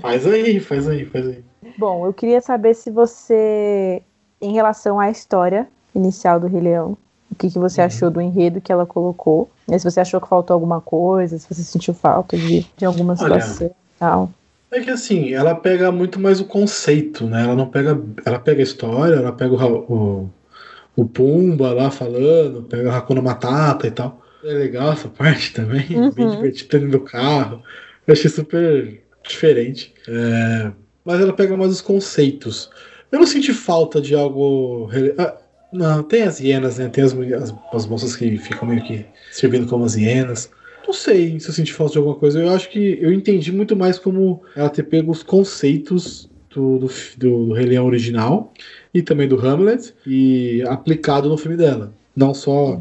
Faz 0.00 0.26
aí, 0.26 0.60
faz 0.60 0.88
aí, 0.88 1.04
faz 1.04 1.26
aí. 1.26 1.44
Bom, 1.76 2.06
eu 2.06 2.12
queria 2.12 2.40
saber 2.40 2.74
se 2.74 2.90
você, 2.90 4.00
em 4.40 4.52
relação 4.52 5.00
à 5.00 5.10
história 5.10 5.66
inicial 5.94 6.38
do 6.38 6.46
Rei 6.46 6.60
Leão, 6.60 6.96
o 7.30 7.34
que, 7.34 7.50
que 7.50 7.58
você 7.58 7.80
Uhum. 7.80 7.86
achou 7.86 8.10
do 8.10 8.20
enredo 8.20 8.60
que 8.60 8.70
ela 8.72 8.86
colocou? 8.86 9.50
Se 9.68 9.82
você 9.90 9.98
achou 10.00 10.20
que 10.20 10.28
faltou 10.28 10.54
alguma 10.54 10.80
coisa, 10.80 11.36
se 11.38 11.52
você 11.52 11.62
sentiu 11.64 11.92
falta 11.92 12.36
de, 12.38 12.64
de 12.76 12.84
alguma 12.86 13.16
situação 13.16 13.66
e 13.66 13.98
tal. 13.98 14.30
É 14.76 14.80
que 14.82 14.90
assim, 14.90 15.32
ela 15.32 15.54
pega 15.54 15.90
muito 15.90 16.20
mais 16.20 16.38
o 16.38 16.44
conceito, 16.44 17.26
né? 17.26 17.42
Ela 17.44 17.54
não 17.56 17.66
pega. 17.70 17.98
Ela 18.26 18.38
pega 18.38 18.60
a 18.60 18.62
história, 18.62 19.14
ela 19.14 19.32
pega 19.32 19.54
o, 19.54 19.74
o, 19.92 20.30
o 20.94 21.04
Pumba 21.08 21.72
lá 21.72 21.90
falando, 21.90 22.62
pega 22.64 22.92
a 22.92 22.98
Hakuna 22.98 23.22
Matata 23.22 23.86
e 23.86 23.90
tal. 23.90 24.22
É 24.44 24.52
legal 24.52 24.92
essa 24.92 25.08
parte 25.08 25.54
também, 25.54 25.86
Uhum. 25.96 26.10
bem 26.10 26.28
divertido 26.28 26.68
dentro 26.70 26.90
do 26.98 27.00
carro. 27.00 27.62
Eu 28.06 28.12
achei 28.12 28.30
super 28.30 29.02
diferente. 29.26 29.94
É, 30.06 30.70
mas 31.04 31.20
ela 31.20 31.32
pega 31.32 31.56
mais 31.56 31.72
os 31.72 31.80
conceitos. 31.80 32.68
Eu 33.10 33.18
não 33.20 33.26
senti 33.26 33.54
falta 33.54 33.98
de 33.98 34.14
algo. 34.14 34.90
ah, 35.18 35.36
não, 35.72 36.02
tem 36.02 36.22
as 36.22 36.38
hienas, 36.38 36.76
né? 36.78 36.88
Tem 36.88 37.02
as, 37.02 37.14
as, 37.14 37.54
as 37.72 37.86
moças 37.86 38.14
que 38.14 38.36
ficam 38.36 38.68
meio 38.68 38.82
que 38.84 39.06
servindo 39.32 39.66
como 39.66 39.86
as 39.86 39.94
hienas. 39.96 40.50
Não 40.86 40.92
sei 40.94 41.38
se 41.40 41.48
eu 41.48 41.52
senti 41.54 41.72
falta 41.72 41.92
de 41.92 41.98
alguma 41.98 42.14
coisa. 42.16 42.40
Eu 42.40 42.50
acho 42.50 42.70
que 42.70 42.98
eu 43.00 43.12
entendi 43.12 43.50
muito 43.52 43.74
mais 43.74 43.98
como 43.98 44.42
ela 44.54 44.68
ter 44.70 44.84
pego 44.84 45.10
os 45.10 45.22
conceitos 45.22 46.30
do, 46.50 46.78
do, 46.78 46.90
do, 47.16 47.52
Rei 47.52 47.66
Leão 47.66 47.86
original 47.86 48.52
e 48.94 49.02
também 49.02 49.26
do 49.28 49.36
Hamlet 49.38 49.92
e 50.06 50.62
aplicado 50.68 51.28
no 51.28 51.36
filme 51.36 51.56
dela. 51.56 51.92
Não 52.14 52.32
só 52.32 52.78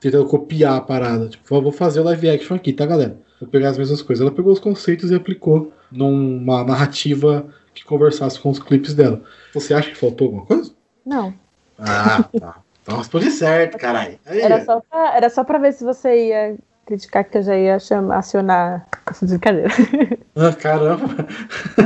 tentando 0.00 0.26
copiar 0.26 0.76
a 0.76 0.80
parada. 0.80 1.28
Tipo, 1.28 1.60
"Vou- 1.60 1.72
fazer 1.72 2.00
o 2.00 2.04
live 2.04 2.30
action 2.30 2.54
aqui, 2.56 2.72
tá, 2.72 2.86
galera? 2.86 3.18
Vou 3.40 3.48
pegar 3.48 3.70
as 3.70 3.78
mesmas 3.78 4.02
coisas. 4.02 4.24
Ela 4.24 4.34
pegou 4.34 4.52
os 4.52 4.60
conceitos 4.60 5.10
e 5.10 5.14
aplicou 5.14 5.72
numa 5.90 6.64
narrativa 6.64 7.46
que 7.74 7.84
conversasse 7.84 8.38
com 8.40 8.50
os 8.50 8.58
clipes 8.58 8.94
dela. 8.94 9.22
Você 9.52 9.74
acha 9.74 9.90
que 9.90 9.96
faltou 9.96 10.26
alguma 10.26 10.46
coisa? 10.46 10.72
Não. 11.04 11.34
Ah, 11.78 12.24
tá. 12.38 12.56
Então 12.82 12.98
responde 12.98 13.30
certo, 13.30 13.76
caralho. 13.76 14.18
Era 14.24 14.64
só, 14.64 14.80
pra, 14.80 15.16
era 15.16 15.28
só 15.30 15.44
pra 15.44 15.58
ver 15.58 15.72
se 15.72 15.84
você 15.84 16.28
ia 16.28 16.56
criticar 16.88 17.22
que 17.22 17.36
eu 17.36 17.42
já 17.42 17.54
ia 17.54 17.78
chamar, 17.78 18.18
acionar. 18.18 18.86
Brincadeira. 19.20 19.68
Ah, 20.40 20.52
caramba. 20.52 21.04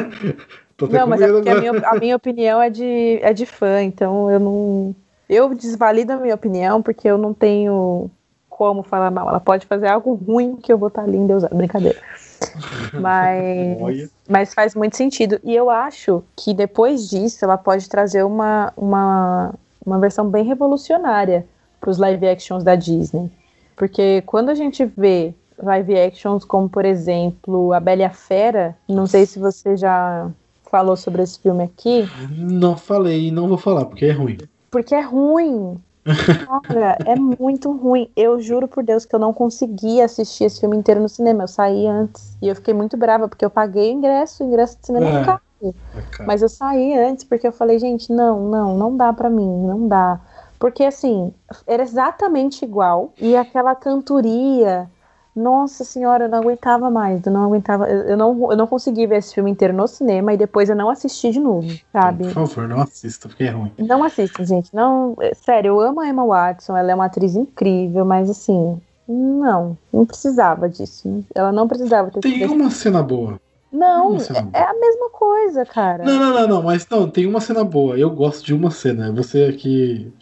Tô 0.76 0.84
até 0.84 0.98
Não, 0.98 1.06
mas 1.06 1.22
é 1.22 1.28
porque 1.28 1.48
a 1.48 1.54
minha, 1.54 1.72
a 1.86 1.94
minha 1.94 2.16
opinião 2.16 2.60
é 2.60 2.68
de, 2.68 3.18
é 3.22 3.32
de 3.32 3.46
fã, 3.46 3.82
então 3.82 4.30
eu 4.30 4.38
não. 4.38 4.94
Eu 5.26 5.54
desvalido 5.54 6.12
a 6.12 6.16
minha 6.16 6.34
opinião 6.34 6.82
porque 6.82 7.08
eu 7.08 7.16
não 7.16 7.32
tenho 7.32 8.10
como 8.50 8.82
falar 8.82 9.10
mal. 9.10 9.26
Ela 9.26 9.40
pode 9.40 9.64
fazer 9.64 9.88
algo 9.88 10.12
ruim 10.12 10.56
que 10.56 10.70
eu 10.70 10.76
vou 10.76 10.88
estar 10.88 11.06
linda 11.06 11.34
usando. 11.34 11.54
Brincadeira. 11.54 11.98
Mas, 12.92 14.10
mas 14.28 14.52
faz 14.52 14.74
muito 14.74 14.96
sentido. 14.96 15.40
E 15.44 15.54
eu 15.54 15.70
acho 15.70 16.24
que 16.36 16.52
depois 16.52 17.08
disso 17.08 17.44
ela 17.44 17.56
pode 17.56 17.88
trazer 17.88 18.24
uma, 18.24 18.72
uma, 18.76 19.54
uma 19.86 19.98
versão 20.00 20.28
bem 20.28 20.44
revolucionária 20.44 21.46
para 21.80 21.88
os 21.88 21.98
live 21.98 22.26
actions 22.26 22.64
da 22.64 22.74
Disney. 22.74 23.30
Porque 23.76 24.22
quando 24.22 24.48
a 24.50 24.54
gente 24.54 24.84
vê 24.84 25.34
live 25.62 25.98
actions 25.98 26.44
como, 26.44 26.68
por 26.68 26.84
exemplo, 26.84 27.72
A 27.72 27.80
Bela 27.80 28.02
e 28.02 28.04
a 28.04 28.10
Fera, 28.10 28.76
não 28.88 29.06
sei 29.06 29.26
se 29.26 29.38
você 29.38 29.76
já 29.76 30.30
falou 30.70 30.96
sobre 30.96 31.22
esse 31.22 31.38
filme 31.38 31.64
aqui, 31.64 32.08
Não 32.38 32.76
falei 32.76 33.28
e 33.28 33.30
não 33.30 33.48
vou 33.48 33.58
falar, 33.58 33.84
porque 33.84 34.06
é 34.06 34.12
ruim. 34.12 34.38
porque 34.70 34.94
é 34.94 35.00
ruim. 35.00 35.78
Cara, 36.04 36.96
é 37.06 37.14
muito 37.14 37.70
ruim. 37.72 38.10
Eu 38.16 38.40
juro 38.40 38.66
por 38.66 38.82
Deus 38.82 39.04
que 39.04 39.14
eu 39.14 39.20
não 39.20 39.32
consegui 39.32 40.00
assistir 40.00 40.44
esse 40.44 40.60
filme 40.60 40.76
inteiro 40.76 41.00
no 41.00 41.08
cinema. 41.08 41.44
Eu 41.44 41.48
saí 41.48 41.86
antes. 41.86 42.36
E 42.42 42.48
eu 42.48 42.54
fiquei 42.56 42.74
muito 42.74 42.96
brava, 42.96 43.28
porque 43.28 43.44
eu 43.44 43.50
paguei 43.50 43.90
o 43.90 43.98
ingresso, 43.98 44.42
o 44.42 44.46
ingresso 44.46 44.78
de 44.80 44.86
cinema 44.86 45.06
é 45.06 45.20
É. 45.20 45.24
caro. 45.24 45.40
Ah, 45.62 46.02
cara. 46.10 46.26
Mas 46.26 46.42
eu 46.42 46.48
saí 46.48 46.98
antes 46.98 47.22
porque 47.24 47.46
eu 47.46 47.52
falei, 47.52 47.78
gente, 47.78 48.12
não, 48.12 48.48
não, 48.48 48.76
não 48.76 48.96
dá 48.96 49.12
pra 49.12 49.30
mim, 49.30 49.46
não 49.48 49.86
dá. 49.86 50.20
Porque 50.62 50.84
assim, 50.84 51.34
era 51.66 51.82
exatamente 51.82 52.64
igual. 52.64 53.12
E 53.20 53.34
aquela 53.34 53.74
cantoria, 53.74 54.88
nossa 55.34 55.82
senhora, 55.82 56.26
eu 56.26 56.28
não 56.28 56.38
aguentava 56.38 56.88
mais. 56.88 57.26
Eu 57.26 57.32
não 57.32 57.42
aguentava. 57.42 57.90
Eu, 57.90 58.16
não, 58.16 58.52
eu 58.52 58.56
não 58.56 58.68
consegui 58.68 59.04
ver 59.08 59.16
esse 59.16 59.34
filme 59.34 59.50
inteiro 59.50 59.74
no 59.74 59.88
cinema 59.88 60.32
e 60.32 60.36
depois 60.36 60.70
eu 60.70 60.76
não 60.76 60.88
assisti 60.88 61.32
de 61.32 61.40
novo, 61.40 61.68
sabe? 61.92 62.26
Por 62.26 62.46
favor, 62.46 62.68
não 62.68 62.80
assista, 62.80 63.28
porque 63.28 63.42
é 63.42 63.50
ruim. 63.50 63.72
Não 63.76 64.04
assistam, 64.04 64.44
gente. 64.44 64.72
Não, 64.72 65.16
é, 65.18 65.34
sério, 65.34 65.70
eu 65.70 65.80
amo 65.80 65.98
a 65.98 66.06
Emma 66.06 66.24
Watson, 66.24 66.76
ela 66.76 66.92
é 66.92 66.94
uma 66.94 67.06
atriz 67.06 67.34
incrível, 67.34 68.04
mas 68.04 68.30
assim, 68.30 68.80
não, 69.08 69.76
não 69.92 70.06
precisava 70.06 70.68
disso. 70.68 71.24
Ela 71.34 71.50
não 71.50 71.66
precisava 71.66 72.08
ter 72.12 72.20
Tem 72.20 72.46
uma 72.46 72.70
cena 72.70 73.02
boa. 73.02 73.40
Não, 73.72 74.18
cena 74.20 74.50
é 74.52 74.62
a 74.62 74.74
mesma 74.74 75.08
coisa, 75.08 75.64
cara. 75.64 76.04
Não, 76.04 76.18
não, 76.18 76.34
não, 76.34 76.48
não, 76.48 76.62
mas 76.62 76.86
não, 76.90 77.08
tem 77.08 77.26
uma 77.26 77.40
cena 77.40 77.64
boa. 77.64 77.98
Eu 77.98 78.10
gosto 78.10 78.44
de 78.44 78.52
uma 78.52 78.70
cena. 78.70 79.10
Você 79.12 79.44
aqui. 79.44 80.12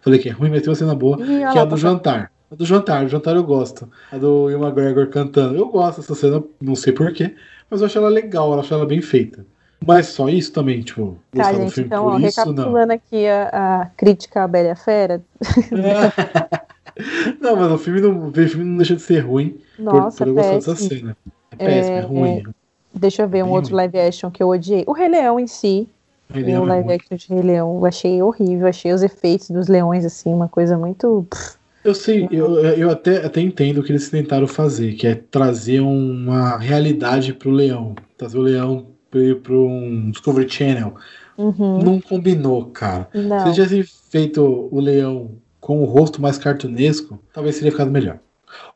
Falei 0.00 0.18
que 0.18 0.28
é 0.28 0.32
ruim, 0.32 0.50
mas 0.50 0.62
tem 0.62 0.70
uma 0.70 0.74
cena 0.76 0.94
boa, 0.94 1.18
olha 1.18 1.52
que 1.52 1.58
é 1.58 1.60
a 1.60 1.64
do 1.64 1.76
jantar. 1.76 2.32
A 2.50 2.54
do 2.54 2.64
jantar, 2.64 3.04
do 3.04 3.08
jantar 3.10 3.36
eu 3.36 3.44
gosto. 3.44 3.88
A 4.10 4.18
do 4.18 4.44
Will 4.44 4.60
McGregor 4.62 5.06
cantando. 5.08 5.56
Eu 5.56 5.68
gosto 5.68 6.00
dessa 6.00 6.14
cena, 6.14 6.42
não 6.60 6.74
sei 6.74 6.92
porquê, 6.92 7.34
mas 7.70 7.80
eu 7.80 7.86
acho 7.86 7.98
ela 7.98 8.08
legal, 8.08 8.52
eu 8.52 8.60
acho 8.60 8.74
ela 8.74 8.86
bem 8.86 9.00
feita. 9.00 9.46
Mas 9.86 10.08
só 10.08 10.28
isso 10.28 10.52
também, 10.52 10.82
tipo, 10.82 11.16
Tá, 11.30 11.38
gostar 11.38 11.52
do 11.52 11.58
gente, 11.62 11.72
filme 11.74 11.86
então, 11.86 12.04
por 12.04 12.12
ó, 12.12 12.18
isso, 12.18 12.40
não. 12.40 12.46
recapitulando 12.50 12.92
aqui 12.92 13.26
a, 13.26 13.48
a 13.82 13.86
crítica 13.96 14.44
à 14.44 14.48
Bela 14.48 14.72
e 14.72 14.76
Fera. 14.76 15.22
não, 17.40 17.56
mas 17.56 17.72
o 17.72 17.78
filme 17.78 18.00
não, 18.00 18.28
o 18.28 18.32
filme 18.32 18.64
não 18.64 18.76
deixa 18.76 18.96
de 18.96 19.02
ser 19.02 19.20
ruim 19.20 19.58
por, 19.76 19.82
Nossa, 19.84 20.18
por 20.18 20.28
eu 20.28 20.34
gostar 20.34 20.54
dessa 20.54 20.76
cena. 20.76 21.16
É 21.52 21.56
péssimo, 21.56 21.96
é, 21.96 21.98
É, 21.98 22.00
ruim. 22.02 22.42
Deixa 22.92 23.22
eu 23.22 23.28
ver 23.28 23.42
um 23.42 23.46
Bem 23.46 23.54
outro 23.54 23.70
ruim. 23.70 23.76
live 23.76 23.98
action 24.00 24.30
que 24.30 24.42
eu 24.42 24.48
odiei. 24.48 24.84
O 24.86 24.92
Rei 24.92 25.08
Leão 25.08 25.38
em 25.38 25.46
si. 25.46 25.88
O 26.32 26.64
live 26.64 26.92
action 26.92 27.16
de 27.16 27.28
Rei 27.28 27.42
Leão. 27.42 27.76
Eu 27.78 27.86
achei 27.86 28.22
horrível. 28.22 28.66
Achei 28.66 28.92
os 28.92 29.02
efeitos 29.02 29.50
dos 29.50 29.68
leões, 29.68 30.04
assim, 30.04 30.32
uma 30.32 30.48
coisa 30.48 30.78
muito. 30.78 31.26
Eu 31.82 31.94
sei, 31.94 32.28
eu, 32.30 32.58
eu 32.58 32.90
até, 32.90 33.24
até 33.24 33.40
entendo 33.40 33.78
o 33.78 33.82
que 33.82 33.90
eles 33.90 34.10
tentaram 34.10 34.46
fazer, 34.46 34.92
que 34.94 35.06
é 35.06 35.14
trazer 35.14 35.80
uma 35.80 36.58
realidade 36.58 37.32
pro 37.32 37.50
leão. 37.50 37.94
Trazer 38.18 38.38
o 38.38 38.42
leão 38.42 38.86
pra 39.10 39.52
um 39.52 40.10
Discovery 40.10 40.48
Channel. 40.48 40.94
Uhum. 41.36 41.82
Não 41.82 42.00
combinou, 42.00 42.66
cara. 42.66 43.08
Se 43.12 43.18
Não. 43.18 43.40
eles 43.42 43.54
tivessem 43.54 43.82
feito 44.10 44.68
o 44.70 44.78
leão 44.78 45.30
com 45.58 45.82
o 45.82 45.84
rosto 45.84 46.20
mais 46.20 46.36
cartunesco, 46.36 47.18
talvez 47.32 47.56
teria 47.56 47.72
ficado 47.72 47.90
melhor. 47.90 48.18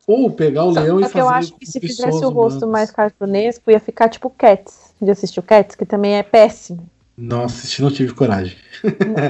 Ou 0.06 0.30
pegar 0.30 0.64
o 0.64 0.70
leão 0.70 0.98
Só 1.00 1.06
e 1.06 1.10
que 1.10 1.18
eu 1.18 1.24
fazer 1.24 1.36
acho 1.36 1.54
que 1.56 1.66
se 1.66 1.80
fizesse 1.80 2.24
o 2.24 2.28
rosto 2.30 2.58
humanas. 2.58 2.70
mais 2.70 2.90
cartunesco, 2.90 3.70
ia 3.70 3.80
ficar 3.80 4.08
tipo 4.08 4.30
Cats. 4.30 4.94
Já 5.02 5.12
assistiu 5.12 5.42
Cats? 5.42 5.76
Que 5.76 5.84
também 5.84 6.16
é 6.16 6.22
péssimo. 6.22 6.88
Não 7.16 7.44
assisti, 7.44 7.82
não 7.82 7.90
tive 7.90 8.12
coragem. 8.14 8.56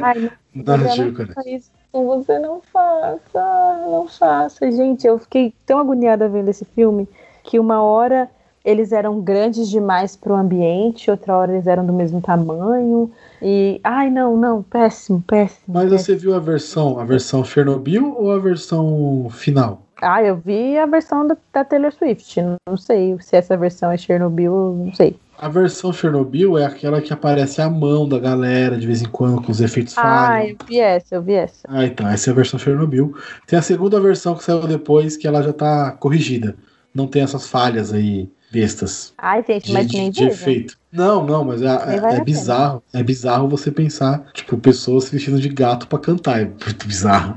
Ai, 0.02 0.30
não, 0.54 0.76
Não 0.78 0.88
tive 0.90 1.04
não 1.10 1.14
coragem. 1.14 1.56
isso. 1.56 1.70
Você 1.92 2.38
não 2.40 2.60
faça, 2.72 3.86
não 3.88 4.08
faça. 4.08 4.70
Gente, 4.72 5.06
eu 5.06 5.18
fiquei 5.18 5.54
tão 5.64 5.78
agoniada 5.78 6.28
vendo 6.28 6.48
esse 6.48 6.64
filme 6.64 7.08
que 7.44 7.58
uma 7.60 7.82
hora 7.82 8.28
eles 8.64 8.90
eram 8.92 9.20
grandes 9.20 9.68
demais 9.68 10.16
para 10.16 10.32
o 10.32 10.36
ambiente, 10.36 11.10
outra 11.10 11.36
hora 11.36 11.52
eles 11.52 11.66
eram 11.66 11.84
do 11.86 11.92
mesmo 11.92 12.20
tamanho. 12.20 13.12
E, 13.42 13.78
ai, 13.84 14.10
não, 14.10 14.36
não, 14.36 14.62
péssimo, 14.62 15.22
péssimo. 15.26 15.62
Mas 15.68 15.90
péssimo. 15.90 15.98
você 15.98 16.16
viu 16.16 16.34
a 16.34 16.40
versão, 16.40 16.98
a 16.98 17.04
versão 17.04 17.44
Chernobyl 17.44 18.16
ou 18.18 18.32
a 18.32 18.38
versão 18.38 19.28
final? 19.30 19.82
Ah, 20.00 20.22
eu 20.22 20.36
vi 20.36 20.76
a 20.78 20.86
versão 20.86 21.26
da, 21.26 21.36
da 21.52 21.64
Taylor 21.64 21.92
Swift. 21.92 22.40
Não 22.66 22.76
sei 22.76 23.16
se 23.20 23.36
essa 23.36 23.56
versão 23.56 23.92
é 23.92 23.96
Chernobyl, 23.96 24.74
não 24.86 24.94
sei. 24.94 25.16
A 25.38 25.48
versão 25.48 25.92
Chernobyl 25.92 26.56
é 26.56 26.64
aquela 26.64 27.00
que 27.02 27.12
aparece 27.12 27.60
a 27.60 27.68
mão 27.68 28.08
da 28.08 28.18
galera 28.18 28.76
de 28.78 28.86
vez 28.86 29.02
em 29.02 29.08
quando 29.08 29.42
com 29.42 29.50
os 29.52 29.60
efeitos 29.60 29.96
Ah, 29.98 30.02
falham. 30.02 30.48
eu 30.50 30.56
vi 30.66 30.78
essa, 30.80 31.14
eu 31.16 31.22
vi 31.22 31.32
essa. 31.34 31.60
Ah, 31.68 31.84
então, 31.84 32.08
essa 32.08 32.30
é 32.30 32.32
a 32.32 32.34
versão 32.36 32.58
Chernobyl. 32.58 33.14
Tem 33.46 33.58
a 33.58 33.62
segunda 33.62 34.00
versão 34.00 34.34
que 34.34 34.44
saiu 34.44 34.66
depois, 34.66 35.16
que 35.16 35.26
ela 35.26 35.42
já 35.42 35.52
tá 35.52 35.90
corrigida. 35.92 36.56
Não 36.94 37.06
tem 37.08 37.22
essas 37.22 37.48
falhas 37.48 37.92
aí 37.92 38.30
bestas 38.52 39.12
Ai, 39.18 39.44
gente, 39.46 39.66
de, 39.66 39.72
mas 39.72 39.86
de- 39.88 39.96
nem 39.96 40.10
de 40.12 40.20
vejo. 40.24 40.32
efeito. 40.32 40.78
Não, 40.92 41.26
não, 41.26 41.42
mas 41.44 41.60
é, 41.60 41.66
é- 41.66 41.96
é 41.96 42.00
pena. 42.00 42.24
bizarro. 42.24 42.82
É 42.92 43.02
bizarro 43.02 43.48
você 43.48 43.72
pensar, 43.72 44.24
tipo, 44.32 44.56
pessoas 44.56 45.04
se 45.04 45.10
vestindo 45.10 45.40
de 45.40 45.48
gato 45.48 45.88
pra 45.88 45.98
cantar. 45.98 46.40
É 46.40 46.44
muito 46.44 46.86
bizarro. 46.86 47.36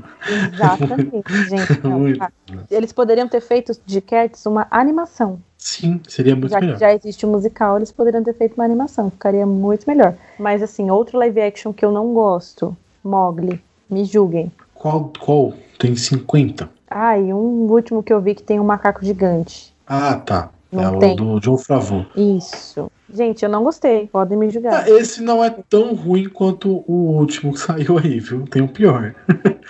Exatamente, 0.52 1.24
gente. 1.50 1.80
não, 1.82 1.98
Muito. 1.98 2.24
Eles 2.70 2.92
poderiam 2.92 3.26
ter 3.26 3.40
feito 3.40 3.72
de 3.84 4.00
Cats 4.00 4.46
uma 4.46 4.68
animação. 4.70 5.42
Sim, 5.58 6.00
seria 6.08 6.36
muito 6.36 6.52
já 6.52 6.60
melhor. 6.60 6.74
que 6.74 6.80
já 6.80 6.94
existe 6.94 7.26
o 7.26 7.28
musical, 7.28 7.76
eles 7.76 7.90
poderiam 7.90 8.22
ter 8.22 8.32
feito 8.34 8.54
uma 8.54 8.64
animação. 8.64 9.10
Ficaria 9.10 9.44
muito 9.44 9.84
melhor. 9.88 10.14
Mas, 10.38 10.62
assim, 10.62 10.88
outro 10.90 11.18
live 11.18 11.40
action 11.40 11.72
que 11.72 11.84
eu 11.84 11.90
não 11.90 12.14
gosto: 12.14 12.76
Mogli. 13.02 13.60
Me 13.90 14.04
julguem. 14.04 14.52
Qual, 14.74 15.12
qual? 15.18 15.52
Tem 15.78 15.96
50. 15.96 16.68
Ah, 16.90 17.18
e 17.18 17.32
um 17.32 17.66
último 17.70 18.02
que 18.02 18.12
eu 18.12 18.20
vi 18.20 18.34
que 18.34 18.42
tem 18.42 18.60
um 18.60 18.64
macaco 18.64 19.04
gigante. 19.04 19.74
Ah, 19.86 20.14
tá. 20.14 20.50
Não 20.70 20.96
é 20.96 20.98
tem. 20.98 21.12
o 21.14 21.16
do 21.16 21.40
John 21.40 21.56
Favreau. 21.56 22.04
Isso. 22.14 22.90
Gente, 23.12 23.42
eu 23.42 23.48
não 23.48 23.64
gostei. 23.64 24.06
Podem 24.06 24.36
me 24.36 24.50
julgar. 24.50 24.84
Ah, 24.84 24.90
esse 24.90 25.22
não 25.22 25.42
é 25.42 25.48
tão 25.70 25.94
ruim 25.94 26.28
quanto 26.28 26.84
o 26.86 27.16
último 27.18 27.52
que 27.54 27.58
saiu 27.60 27.98
aí, 27.98 28.20
viu? 28.20 28.44
Tem 28.46 28.60
um 28.60 28.68
pior. 28.68 29.14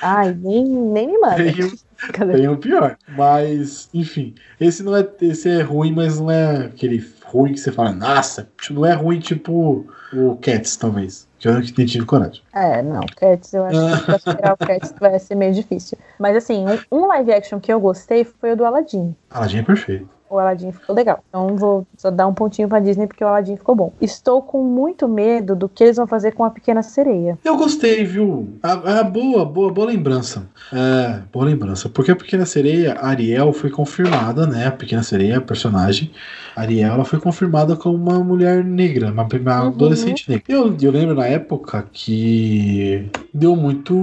Ai, 0.03 0.37
nem, 0.43 0.65
nem 0.65 1.07
me 1.07 1.19
manda. 1.19 1.37
Tem 1.37 1.65
um- 1.65 1.88
Cadê? 2.13 2.35
Tem 2.35 2.49
um 2.49 2.57
pior. 2.57 2.97
Mas, 3.09 3.89
enfim. 3.93 4.35
Esse 4.61 4.83
não 4.83 4.97
é. 4.97 5.07
Esse 5.21 5.49
é 5.49 5.63
ruim, 5.63 5.93
mas 5.93 6.19
não 6.19 6.31
é 6.31 6.67
aquele 6.67 7.05
ruim 7.25 7.53
que 7.53 7.61
você 7.61 7.73
fala, 7.73 7.93
nossa, 7.93 8.49
não 8.71 8.87
é 8.87 8.93
ruim 8.93 9.19
tipo 9.19 9.87
o 10.13 10.37
Cats, 10.37 10.77
talvez. 10.77 11.29
Que 11.39 11.49
eu 11.49 11.55
não 11.55 11.63
tive 11.63 12.05
coragem. 12.05 12.43
É, 12.53 12.83
não, 12.83 13.03
Cats, 13.17 13.53
eu 13.53 13.65
acho 13.65 14.25
que 14.25 14.35
pra 14.35 14.55
o 14.55 14.57
Cats 14.57 14.95
vai 14.99 15.19
ser 15.19 15.35
meio 15.35 15.53
difícil. 15.53 15.99
Mas 16.19 16.37
assim, 16.37 16.65
um 16.91 17.07
live 17.07 17.33
action 17.33 17.61
que 17.61 17.73
eu 17.73 17.79
gostei 17.79 18.25
foi 18.25 18.53
o 18.53 18.57
do 18.57 18.65
Aladdin. 18.65 19.15
Aladdin 19.31 19.59
é 19.59 19.63
perfeito. 19.63 20.18
O 20.31 20.39
Aladdin 20.39 20.73
ficou 20.73 20.95
legal. 20.95 21.21
Então 21.29 21.57
vou 21.57 21.87
só 21.97 22.11
dar 22.11 22.27
um 22.27 22.35
pontinho 22.35 22.69
pra 22.69 22.81
Disney 22.81 23.07
porque 23.07 23.25
o 23.25 23.29
Aladdin 23.29 23.57
ficou 23.57 23.75
bom. 23.75 23.93
Estou 24.01 24.43
com 24.43 24.63
muito 24.63 25.09
medo 25.09 25.57
do 25.57 25.69
que 25.69 25.85
eles 25.85 25.97
vão 25.97 26.07
fazer 26.07 26.33
com 26.33 26.45
a 26.45 26.51
Pequena 26.51 26.83
Sereia. 26.83 27.39
Eu 27.45 27.57
gostei, 27.57 28.05
viu? 28.05 28.49
Ah, 28.63 28.81
ah, 29.01 29.03
boa, 29.03 29.45
boa, 29.45 29.73
boa 29.73 29.87
lembrança. 29.87 30.47
É, 30.73 31.21
boa 31.33 31.45
lembrança. 31.47 31.89
Porque 31.89 32.11
a 32.11 32.17
Pequena 32.17 32.45
Sereia, 32.45 32.95
a 33.01 33.09
Ariel, 33.09 33.53
foi 33.53 33.71
confirmada, 33.71 34.47
né? 34.47 34.67
A 34.67 34.73
Pequena 34.73 35.03
Sereia, 35.03 35.39
a 35.39 35.41
personagem. 35.41 36.11
A 36.55 36.61
Ariel, 36.63 36.93
ela 36.95 37.05
foi 37.05 37.21
confirmada 37.21 37.75
como 37.77 37.97
uma 37.97 38.19
mulher 38.23 38.63
negra, 38.65 39.11
uma, 39.13 39.23
uma 39.23 39.63
Uhum. 39.63 39.69
adolescente 39.69 40.29
negra. 40.29 40.45
Eu, 40.49 40.77
eu 40.81 40.91
lembro 40.91 41.15
na 41.15 41.27
época 41.27 41.87
que 41.93 43.09
deu 43.33 43.57
muito. 43.57 43.95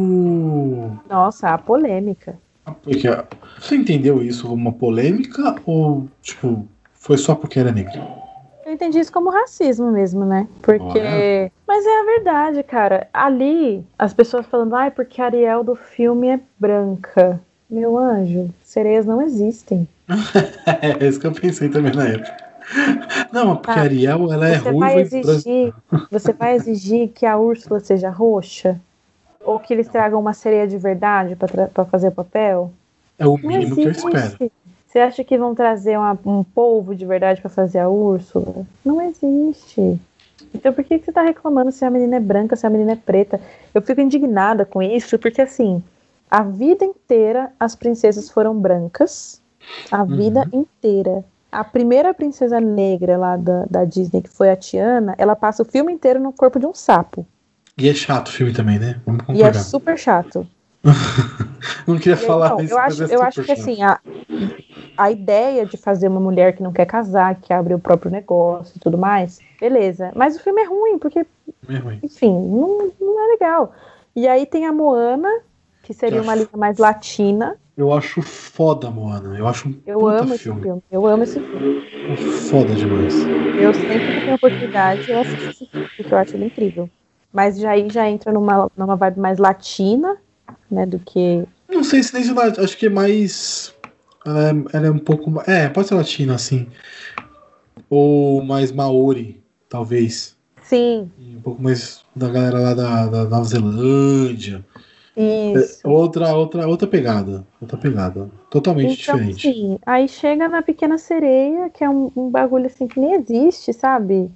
Nossa, 1.10 1.50
a 1.50 1.58
polêmica. 1.58 2.38
Porque, 2.84 3.08
você 3.60 3.76
entendeu 3.76 4.22
isso 4.24 4.48
como 4.48 4.56
uma 4.56 4.74
polêmica 4.74 5.56
ou, 5.66 6.08
tipo, 6.22 6.68
foi 6.94 7.18
só 7.18 7.36
porque 7.36 7.60
era 7.60 7.72
negra? 7.72 8.26
Eu 8.66 8.74
entendi 8.74 9.00
isso 9.00 9.12
como 9.12 9.30
racismo 9.30 9.92
mesmo, 9.92 10.26
né? 10.26 10.48
Porque. 10.62 11.00
Olha. 11.00 11.52
Mas 11.68 11.86
é 11.86 12.00
a 12.00 12.04
verdade, 12.04 12.64
cara. 12.64 13.08
Ali, 13.14 13.86
as 13.98 14.14
pessoas 14.14 14.46
falando, 14.48 14.76
ai, 14.76 14.90
porque 14.90 15.22
a 15.22 15.26
Ariel 15.26 15.64
do 15.64 15.76
filme 15.76 16.30
é 16.30 16.40
branca. 16.60 17.40
Meu 17.70 17.98
anjo, 17.98 18.50
sereias 18.64 19.06
não 19.06 19.22
existem. 19.22 19.88
É 20.66 21.08
isso 21.08 21.20
que 21.20 21.28
eu 21.28 21.32
pensei 21.32 21.70
também 21.70 21.94
na 21.94 22.08
época. 22.08 22.36
Não, 23.32 23.56
porque 23.56 23.80
a 23.80 23.84
Ariel, 23.84 24.32
ela 24.32 24.48
é 24.48 24.58
Você 24.58 24.70
ruiva 24.70 24.86
vai 24.86 24.98
e 24.98 25.02
exigir, 25.02 25.74
você 26.12 26.34
vai 26.34 26.56
exigir 26.56 27.10
que 27.10 27.26
a 27.26 27.38
Úrsula 27.38 27.80
seja 27.80 28.10
roxa? 28.10 28.80
Ou 29.46 29.60
que 29.60 29.74
eles 29.74 29.88
tragam 29.88 30.20
uma 30.20 30.34
sereia 30.34 30.68
de 30.68 30.78
verdade 30.78 31.36
pra 31.36 31.86
fazer 31.86 32.08
o 32.08 32.12
papel? 32.12 32.72
É 33.18 33.26
o 33.28 33.38
Não 33.38 33.48
mínimo 33.48 33.76
que 33.76 33.82
eu 33.84 33.92
existe. 33.92 34.08
espero. 34.08 34.52
Você 34.88 35.00
acha 35.00 35.24
que 35.24 35.38
vão 35.38 35.54
trazer 35.54 35.98
uma- 35.98 36.18
um 36.26 36.44
polvo 36.44 36.96
de 36.96 37.06
verdade 37.06 37.42
pra 37.42 37.50
fazer 37.50 37.80
a 37.80 37.90
Úrsula? 37.90 38.66
Não 38.84 39.02
existe. 39.02 40.00
Então 40.54 40.74
por 40.74 40.84
que, 40.84 40.98
que 40.98 41.06
você 41.06 41.12
tá 41.12 41.22
reclamando 41.22 41.72
se 41.72 41.84
a 41.86 41.90
menina 41.90 42.16
é 42.16 42.20
branca, 42.20 42.56
se 42.56 42.66
a 42.66 42.70
menina 42.70 42.94
é 42.94 42.96
preta? 42.96 43.40
Eu 43.74 43.82
fico 43.82 44.00
indignada 44.02 44.66
com 44.66 44.82
isso, 44.82 45.20
porque 45.20 45.42
assim, 45.42 45.84
a 46.32 46.44
vida 46.44 46.84
inteira 46.86 47.52
as 47.60 47.76
princesas 47.76 48.30
foram 48.30 48.58
brancas. 48.58 49.42
A 49.92 50.04
vida 50.04 50.48
inteira. 50.54 51.24
A 51.52 51.64
primeira 51.64 52.14
princesa 52.14 52.60
negra 52.60 53.18
lá 53.18 53.36
da, 53.38 53.66
da 53.70 53.86
Disney, 53.86 54.22
que 54.22 54.30
foi 54.30 54.50
a 54.50 54.56
Tiana, 54.56 55.14
ela 55.18 55.36
passa 55.36 55.62
o 55.62 55.66
filme 55.66 55.92
inteiro 55.92 56.20
no 56.20 56.32
corpo 56.34 56.60
de 56.60 56.66
um 56.66 56.74
sapo. 56.74 57.26
E 57.78 57.90
é 57.90 57.94
chato 57.94 58.30
o 58.30 58.32
filme 58.32 58.54
também, 58.54 58.80
né? 58.80 59.02
Vamos 59.06 59.24
E 59.24 59.42
é 59.42 59.44
concordar. 59.44 59.64
super 59.64 59.98
chato. 59.98 60.48
Não 61.88 61.98
queria 61.98 62.16
falar 62.18 62.52
Não, 62.52 62.62
isso, 62.62 62.74
eu 62.74 62.80
acho, 62.80 63.04
é 63.04 63.16
eu 63.16 63.22
acho 63.22 63.44
que 63.44 63.52
chato. 63.52 63.60
assim, 63.62 63.84
a, 63.84 64.00
a 64.98 65.12
ideia 65.12 65.66
de 65.66 65.78
fazer 65.78 66.08
uma 66.08 66.20
mulher 66.20 66.56
que 66.56 66.64
não 66.64 66.72
quer 66.72 66.86
casar, 66.86 67.36
que 67.42 67.52
abre 67.54 67.74
o 67.74 67.80
próprio 67.80 68.12
negócio 68.12 68.78
e 68.78 68.80
tudo 68.80 68.98
mais, 68.98 69.42
beleza. 69.60 70.12
Mas 70.16 70.36
o 70.36 70.40
filme 70.40 70.62
é 70.62 70.66
ruim, 70.66 70.98
porque, 70.98 71.26
É 71.70 71.78
ruim. 71.78 72.00
enfim, 72.02 72.32
não, 72.32 72.92
não 73.00 73.26
é 73.26 73.28
legal. 73.34 73.74
E 74.16 74.28
aí 74.28 74.46
tem 74.46 74.66
a 74.66 74.72
Moana, 74.72 75.30
que 75.84 75.94
seria 75.94 76.22
uma 76.22 76.34
linha 76.36 76.50
mais 76.56 76.78
latina. 76.78 77.58
Eu 77.76 77.92
acho 77.92 78.22
foda, 78.22 78.90
Moana. 78.90 79.38
Eu 79.38 79.48
acho 79.48 79.68
um 79.68 79.74
Eu 79.86 80.08
amo 80.08 80.34
esse 80.34 80.44
filme. 80.44 80.62
filme. 80.62 80.82
Eu 80.90 81.06
amo 81.06 81.24
esse 81.24 81.42
filme. 81.42 81.84
Foda 82.50 82.74
demais. 82.76 83.28
Eu 83.58 83.74
sempre 83.74 84.14
que 84.14 84.22
tenho 84.22 84.36
oportunidade, 84.36 85.12
eu 85.12 85.20
assisto 85.20 85.50
esse 85.50 85.66
filme, 85.66 85.90
porque 85.98 86.14
eu 86.14 86.18
acho 86.18 86.36
ele 86.38 86.46
incrível. 86.46 86.90
Mas 87.36 87.60
já 87.60 87.72
aí 87.72 87.90
já 87.90 88.10
entra 88.10 88.32
numa, 88.32 88.72
numa 88.78 88.96
vibe 88.96 89.20
mais 89.20 89.38
latina, 89.38 90.16
né, 90.72 90.86
do 90.86 90.98
que 91.00 91.44
Não 91.70 91.84
sei 91.84 92.02
se 92.02 92.14
nem 92.14 92.24
se 92.24 92.30
ela- 92.30 92.48
acho 92.64 92.78
que 92.78 92.86
é 92.86 92.90
mais. 92.90 93.74
Ela 94.26 94.50
é, 94.50 94.54
ela 94.78 94.88
é 94.88 94.92
um 94.92 94.98
pouco. 94.98 95.42
É, 95.46 95.68
pode 95.68 95.90
ser 95.90 95.96
latina, 95.96 96.34
assim. 96.36 96.68
Ou 97.90 98.42
mais 98.42 98.72
Maori, 98.72 99.44
talvez. 99.68 100.36
Sim, 100.64 101.12
E 101.20 101.36
um 101.36 101.42
pouco 101.42 101.62
mais 101.62 102.04
da 102.16 102.30
galera 102.30 102.58
lá 102.60 102.74
da, 102.74 103.06
da 103.08 103.24
Nova 103.26 103.44
Zelândia. 103.44 104.66
É, 105.18 105.54
isso. 105.54 105.80
outra, 105.88 106.34
outra, 106.36 106.68
outra 106.68 106.88
pegada. 106.88 107.46
Outra 107.62 107.78
pegada. 107.78 108.30
Totalmente 108.50 109.02
Então, 109.02 109.16
diferente. 109.18 109.48
assim, 109.50 109.78
aí 109.86 110.08
chega 110.08 110.48
na 110.48 110.62
Pequena 110.62 110.98
Sereia, 110.98 111.70
que 111.70 111.84
é 111.84 111.90
um, 111.90 112.10
um 112.16 112.30
bagulho 112.30 112.66
assim 112.66 112.88
que 112.88 113.00
nem 113.00 113.14
existe, 113.14 113.74
sabe? 113.74 114.32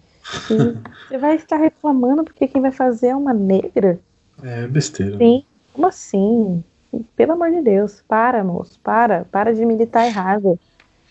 Você 1.07 1.17
vai 1.17 1.35
estar 1.35 1.57
reclamando 1.57 2.23
porque 2.23 2.47
quem 2.47 2.61
vai 2.61 2.71
fazer 2.71 3.07
é 3.07 3.15
uma 3.15 3.33
negra? 3.33 3.99
É 4.43 4.67
besteira. 4.67 5.17
Sim. 5.17 5.43
Como 5.73 5.87
assim? 5.87 6.63
Pelo 7.15 7.33
amor 7.33 7.51
de 7.51 7.61
Deus, 7.61 8.03
para, 8.07 8.43
moço, 8.43 8.79
para, 8.83 9.25
para 9.31 9.53
de 9.53 9.65
militar 9.65 10.05
errado. 10.05 10.59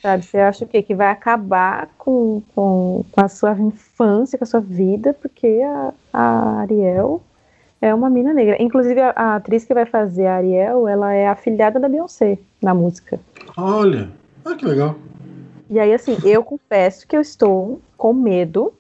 Sabe, 0.02 0.24
você 0.24 0.38
acha 0.38 0.64
o 0.64 0.68
quê? 0.68 0.80
Que 0.82 0.94
vai 0.94 1.08
acabar 1.08 1.88
com, 1.98 2.42
com, 2.54 3.04
com 3.10 3.20
a 3.20 3.28
sua 3.28 3.52
infância, 3.58 4.38
com 4.38 4.44
a 4.44 4.46
sua 4.46 4.60
vida, 4.60 5.12
porque 5.12 5.60
a, 5.64 5.92
a 6.12 6.60
Ariel 6.60 7.20
é 7.80 7.92
uma 7.92 8.08
mina 8.08 8.32
negra. 8.32 8.60
Inclusive, 8.62 9.00
a, 9.00 9.10
a 9.10 9.36
atriz 9.36 9.64
que 9.64 9.74
vai 9.74 9.86
fazer 9.86 10.26
a 10.26 10.36
Ariel, 10.36 10.86
ela 10.86 11.12
é 11.12 11.26
afilhada 11.26 11.80
da 11.80 11.88
Beyoncé 11.88 12.38
na 12.62 12.74
música. 12.74 13.18
Olha. 13.56 14.08
Ah, 14.44 14.54
que 14.54 14.64
legal. 14.64 14.96
E 15.68 15.78
aí, 15.78 15.92
assim, 15.92 16.16
eu 16.24 16.44
confesso 16.44 17.06
que 17.06 17.16
eu 17.16 17.20
estou 17.20 17.80
com 17.96 18.12
medo 18.12 18.72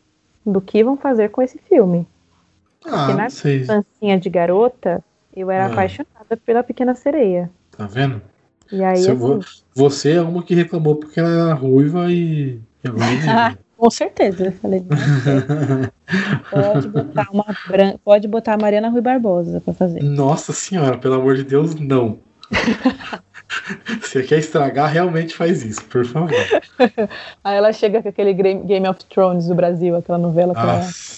do 0.50 0.60
que 0.60 0.82
vão 0.82 0.96
fazer 0.96 1.28
com 1.30 1.42
esse 1.42 1.58
filme. 1.58 2.06
Ah, 2.84 3.06
Porque 3.06 3.14
na 3.14 3.30
sei. 3.30 3.64
De 4.20 4.30
garota, 4.30 5.02
eu 5.36 5.50
era 5.50 5.66
Ah. 5.66 5.72
apaixonada 5.72 6.36
pela 6.44 6.62
Pequena 6.62 6.94
Sereia. 6.94 7.50
Tá 7.76 7.86
vendo? 7.86 8.20
E 8.70 8.82
aí, 8.82 8.98
assim, 8.98 9.14
vou- 9.14 9.40
Você 9.74 10.12
é 10.12 10.20
uma 10.22 10.42
que 10.42 10.54
reclamou 10.54 10.96
porque 10.96 11.18
ela 11.20 11.28
era 11.30 11.54
ruiva 11.54 12.10
e. 12.10 12.60
é 12.84 12.88
negra. 12.90 13.58
Com 13.78 13.90
certeza. 13.90 14.46
Eu 14.46 14.52
falei, 14.52 14.82
pode 16.50 16.88
botar 16.88 17.28
uma 17.32 17.44
bran... 17.68 17.94
pode 18.04 18.26
botar 18.26 18.54
a 18.54 18.58
Mariana 18.58 18.88
Rui 18.88 19.00
Barbosa 19.00 19.60
pra 19.60 19.72
fazer. 19.72 20.02
Nossa 20.02 20.52
senhora, 20.52 20.98
pelo 20.98 21.14
amor 21.14 21.36
de 21.36 21.44
Deus, 21.44 21.76
não. 21.76 22.18
Você 24.00 24.22
quer 24.22 24.38
estragar, 24.38 24.90
realmente 24.90 25.34
faz 25.34 25.64
isso, 25.64 25.84
por 25.84 26.04
favor. 26.04 26.30
Aí 27.42 27.56
ela 27.56 27.72
chega 27.72 28.02
com 28.02 28.08
aquele 28.08 28.32
Game 28.32 28.88
of 28.88 29.04
Thrones 29.06 29.46
do 29.46 29.54
Brasil, 29.54 29.96
aquela 29.96 30.18
novela. 30.18 30.54
Nossa 30.54 31.08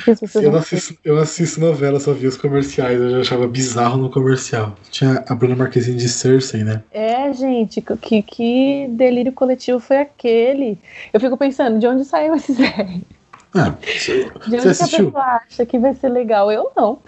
pessoas 0.00 0.34
Eu 0.36 0.42
não, 0.44 0.50
vão 0.52 0.60
assisto, 0.60 0.98
eu 1.04 1.14
não 1.14 1.22
assisto 1.22 1.60
novela, 1.60 2.00
só 2.00 2.12
vi 2.12 2.26
os 2.26 2.36
comerciais. 2.36 3.00
Eu 3.00 3.10
já 3.10 3.20
achava 3.20 3.46
bizarro 3.48 3.96
no 3.96 4.10
comercial. 4.10 4.76
Tinha 4.90 5.24
a 5.28 5.34
Bruna 5.34 5.56
Marquezine 5.56 5.96
de 5.96 6.08
Cersei, 6.08 6.64
né? 6.64 6.82
É, 6.92 7.32
gente, 7.32 7.80
que, 7.80 8.22
que 8.22 8.86
delírio 8.90 9.32
coletivo 9.32 9.80
foi 9.80 9.98
aquele? 9.98 10.78
Eu 11.12 11.20
fico 11.20 11.36
pensando, 11.36 11.78
de 11.78 11.86
onde 11.86 12.04
saiu 12.04 12.34
esse 12.34 12.52
Zé? 12.54 13.00
Ah, 13.54 13.74
De 14.46 14.60
Você 14.60 14.68
onde 14.68 14.78
que 14.78 14.84
a 14.84 14.88
pessoa 14.88 15.22
acha 15.22 15.66
que 15.66 15.78
vai 15.78 15.94
ser 15.94 16.08
legal? 16.10 16.52
Eu 16.52 16.70
não. 16.76 16.98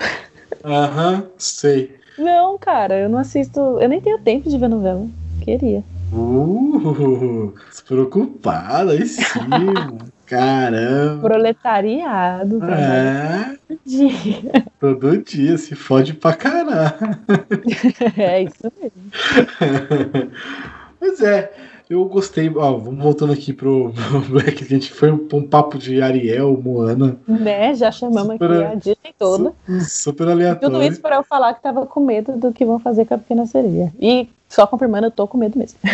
aham, 0.65 1.27
sei. 1.39 2.00
Não, 2.19 2.59
cara, 2.59 2.99
eu 2.99 3.09
não 3.09 3.19
assisto. 3.19 3.61
Eu 3.81 3.89
nem 3.89 4.01
tenho 4.01 4.19
tempo 4.19 4.49
de 4.49 4.59
ver 4.59 4.69
novela. 4.69 5.07
Queria. 5.43 5.83
Uh, 6.13 7.55
despreocupada, 7.69 8.93
aí 8.93 9.07
sim. 9.07 9.23
Caramba. 10.27 11.23
Proletariado, 11.23 12.59
trabalho 12.61 12.81
É, 12.81 13.57
dia. 13.85 14.65
todo 14.79 15.17
dia 15.25 15.59
se 15.59 15.75
fode 15.75 16.15
pra 16.15 16.35
caralho. 16.35 16.95
É 18.17 18.43
isso 18.43 18.73
mesmo. 18.81 19.11
Mas 21.01 21.21
é, 21.21 21.53
eu 21.91 22.05
gostei. 22.07 22.51
Ó, 22.55 22.77
vamos 22.79 23.03
voltando 23.03 23.33
aqui 23.33 23.53
pro, 23.53 23.93
pro 24.09 24.21
Black. 24.21 24.63
A 24.65 24.67
gente 24.67 24.91
foi 24.93 25.11
um, 25.11 25.27
um 25.35 25.43
papo 25.47 25.77
de 25.77 26.01
Ariel, 26.01 26.57
Moana. 26.63 27.19
Né? 27.29 27.75
Já 27.75 27.91
chamamos 27.93 28.31
aqui 28.31 28.45
Super- 28.45 28.67
a 28.67 28.75
Disney 28.75 29.15
toda. 29.19 29.53
su- 29.67 29.81
Super 30.03 30.25
Tudo 30.25 30.31
aleatório. 30.31 30.83
isso 30.85 31.01
para 31.01 31.17
eu 31.17 31.25
falar 31.25 31.53
que 31.55 31.63
tava 31.63 31.85
com 31.87 32.01
medo 32.01 32.37
do 32.37 32.53
que 32.53 32.65
vão 32.65 32.79
fazer 32.79 33.05
com 33.05 33.15
a 33.15 33.19
pequena 33.19 33.45
sereia. 33.45 33.93
E 34.01 34.29
só 34.49 34.67
confirmando, 34.67 35.09
eu 35.09 35.11
tô 35.11 35.27
com 35.29 35.37
medo 35.37 35.59
mesmo. 35.59 35.79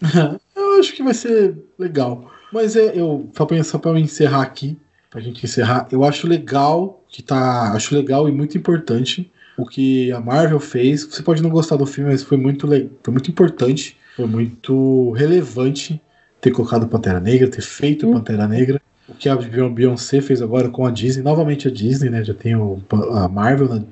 Eu 0.56 0.78
acho 0.80 0.94
que 0.94 1.02
vai 1.02 1.14
ser 1.14 1.54
legal. 1.78 2.24
Mas 2.52 2.76
é, 2.76 2.92
eu 2.98 3.28
só 3.36 3.44
pra, 3.46 3.62
só 3.64 3.78
pra 3.78 3.90
eu 3.92 3.98
encerrar 3.98 4.42
aqui, 4.42 4.76
pra 5.10 5.20
gente 5.20 5.44
encerrar, 5.44 5.86
eu 5.92 6.02
acho 6.04 6.26
legal 6.26 7.02
que 7.08 7.22
tá. 7.22 7.72
Acho 7.72 7.94
legal 7.94 8.28
e 8.28 8.32
muito 8.32 8.56
importante 8.58 9.30
o 9.56 9.64
que 9.66 10.10
a 10.12 10.20
Marvel 10.20 10.58
fez. 10.60 11.04
Você 11.04 11.22
pode 11.22 11.42
não 11.42 11.50
gostar 11.50 11.76
do 11.76 11.86
filme, 11.86 12.10
mas 12.10 12.22
foi 12.22 12.36
muito, 12.36 12.66
foi 12.66 13.12
muito 13.12 13.30
importante, 13.30 13.96
foi 14.16 14.26
muito 14.26 15.10
relevante 15.12 16.00
ter 16.40 16.50
colocado 16.50 16.88
Pantera 16.88 17.20
Negra, 17.20 17.48
ter 17.48 17.62
feito 17.62 18.06
Hum. 18.08 18.12
Pantera 18.14 18.46
Negra. 18.48 18.80
O 19.08 19.14
que 19.14 19.28
a 19.28 19.36
Beyoncé 19.36 20.20
fez 20.20 20.40
agora 20.40 20.68
com 20.68 20.86
a 20.86 20.90
Disney, 20.90 21.22
novamente 21.22 21.68
a 21.68 21.70
Disney, 21.70 22.08
né? 22.10 22.24
Já 22.24 22.34
tem 22.34 22.54
o, 22.56 22.80
a 23.12 23.28
Marvel, 23.28 23.68
na, 23.68 23.82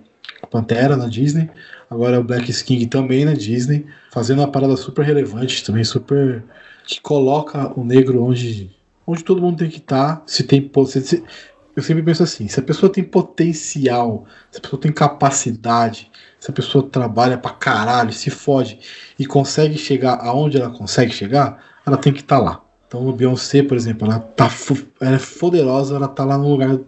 a 0.43 0.47
Pantera 0.47 0.97
na 0.97 1.07
Disney, 1.09 1.49
agora 1.91 2.21
o 2.21 2.25
Black 2.25 2.51
King 2.64 2.87
também 2.87 3.25
na 3.25 3.35
Disney, 3.35 3.87
fazendo 4.12 4.39
uma 4.39 4.49
parada 4.51 4.77
super 4.77 5.05
relevante 5.05 5.64
também, 5.64 5.85
super 5.85 6.43
que 6.87 7.01
coloca 7.01 7.73
o 7.79 7.85
negro 7.85 8.23
onde, 8.23 8.71
onde 9.07 9.23
todo 9.23 9.41
mundo 9.41 9.59
tem 9.59 9.68
que 9.68 9.79
estar. 9.79 10.23
Se 10.27 10.43
tem 10.43 10.71
se- 10.87 11.01
se- 11.03 11.25
eu 11.81 11.85
sempre 11.85 12.03
penso 12.03 12.22
assim, 12.22 12.47
se 12.47 12.61
a 12.61 12.62
pessoa 12.62 12.93
tem 12.93 13.03
potencial, 13.03 14.26
se 14.51 14.59
a 14.59 14.61
pessoa 14.61 14.81
tem 14.81 14.93
capacidade, 14.93 16.11
se 16.39 16.51
a 16.51 16.53
pessoa 16.53 16.87
trabalha 16.87 17.39
pra 17.39 17.53
caralho, 17.53 18.12
se 18.12 18.28
fode 18.28 18.78
e 19.18 19.24
consegue 19.24 19.78
chegar 19.78 20.18
aonde 20.20 20.59
ela 20.59 20.70
consegue 20.70 21.11
chegar, 21.11 21.81
ela 21.87 21.97
tem 21.97 22.12
que 22.12 22.20
estar 22.20 22.39
lá. 22.39 22.62
Então, 22.87 23.07
o 23.09 23.12
Beyoncé, 23.14 23.62
por 23.62 23.78
exemplo, 23.78 24.07
ela, 24.07 24.18
tá, 24.18 24.51
ela 25.01 25.16
é 25.16 25.39
poderosa, 25.39 25.97
ela 25.97 26.09
tá 26.09 26.22
lá 26.22 26.37
no 26.37 26.51
lugar 26.51 26.78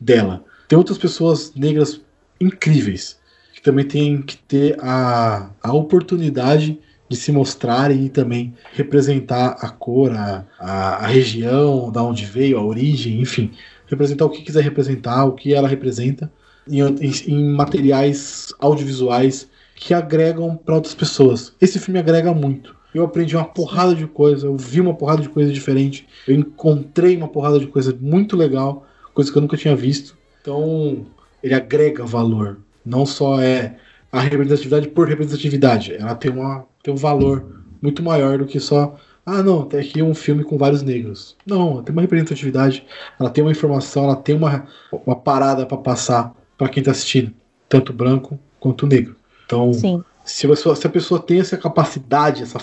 dela. 0.00 0.42
Tem 0.66 0.78
outras 0.78 0.96
pessoas 0.96 1.52
negras 1.54 2.00
incríveis 2.40 3.18
que 3.52 3.60
também 3.60 3.84
têm 3.84 4.22
que 4.22 4.38
ter 4.38 4.78
a, 4.80 5.50
a 5.62 5.72
oportunidade 5.74 6.80
de 7.10 7.16
se 7.16 7.32
mostrarem 7.32 8.06
e 8.06 8.08
também 8.08 8.54
representar 8.72 9.56
a 9.60 9.68
cor, 9.68 10.12
a, 10.12 10.46
a, 10.58 11.04
a 11.04 11.06
região, 11.08 11.90
da 11.90 12.02
onde 12.04 12.24
veio, 12.24 12.56
a 12.56 12.64
origem, 12.64 13.20
enfim, 13.20 13.50
representar 13.90 14.24
o 14.24 14.30
que 14.30 14.42
quiser 14.42 14.62
representar, 14.62 15.24
o 15.24 15.32
que 15.32 15.52
ela 15.52 15.68
representa 15.68 16.30
em, 16.68 16.80
em, 16.80 17.12
em 17.26 17.52
materiais 17.52 18.54
audiovisuais 18.60 19.48
que 19.74 19.92
agregam 19.92 20.56
para 20.56 20.76
outras 20.76 20.94
pessoas. 20.94 21.52
Esse 21.60 21.78
filme 21.78 21.98
agrega 21.98 22.32
muito. 22.32 22.76
Eu 22.94 23.04
aprendi 23.04 23.36
uma 23.36 23.44
porrada 23.44 23.94
de 23.94 24.06
coisa, 24.06 24.46
eu 24.46 24.56
vi 24.56 24.80
uma 24.80 24.94
porrada 24.94 25.22
de 25.22 25.28
coisa 25.28 25.52
diferente, 25.52 26.06
eu 26.26 26.34
encontrei 26.34 27.16
uma 27.16 27.28
porrada 27.28 27.58
de 27.58 27.66
coisa 27.66 27.96
muito 28.00 28.36
legal, 28.36 28.86
coisa 29.14 29.30
que 29.30 29.38
eu 29.38 29.42
nunca 29.42 29.56
tinha 29.56 29.76
visto. 29.76 30.16
Então, 30.40 31.06
ele 31.42 31.54
agrega 31.54 32.04
valor. 32.04 32.58
Não 32.84 33.06
só 33.06 33.40
é 33.40 33.76
a 34.10 34.20
representatividade 34.20 34.88
por 34.88 35.08
representatividade, 35.08 35.94
ela 35.94 36.14
tem, 36.14 36.32
uma, 36.32 36.66
tem 36.82 36.92
um 36.92 36.96
valor 36.96 37.62
muito 37.80 38.02
maior 38.02 38.38
do 38.38 38.46
que 38.46 38.58
só. 38.58 38.96
Ah, 39.24 39.42
não, 39.42 39.64
tem 39.64 39.80
aqui 39.80 40.02
um 40.02 40.14
filme 40.14 40.42
com 40.42 40.58
vários 40.58 40.82
negros. 40.82 41.36
Não, 41.46 41.72
ela 41.72 41.82
tem 41.82 41.92
uma 41.92 42.02
representatividade, 42.02 42.84
ela 43.18 43.30
tem 43.30 43.44
uma 43.44 43.50
informação, 43.52 44.04
ela 44.04 44.16
tem 44.16 44.34
uma, 44.34 44.66
uma 45.06 45.16
parada 45.16 45.66
para 45.66 45.76
passar 45.76 46.34
para 46.56 46.68
quem 46.68 46.82
tá 46.82 46.90
assistindo, 46.90 47.32
tanto 47.68 47.92
branco 47.92 48.38
quanto 48.58 48.86
negro. 48.86 49.16
Então, 49.46 49.72
Sim. 49.72 50.02
se 50.24 50.46
a, 50.46 50.48
pessoa, 50.50 50.76
se 50.76 50.86
a 50.86 50.90
pessoa 50.90 51.20
tem 51.20 51.40
essa 51.40 51.56
capacidade, 51.56 52.42
essa, 52.42 52.58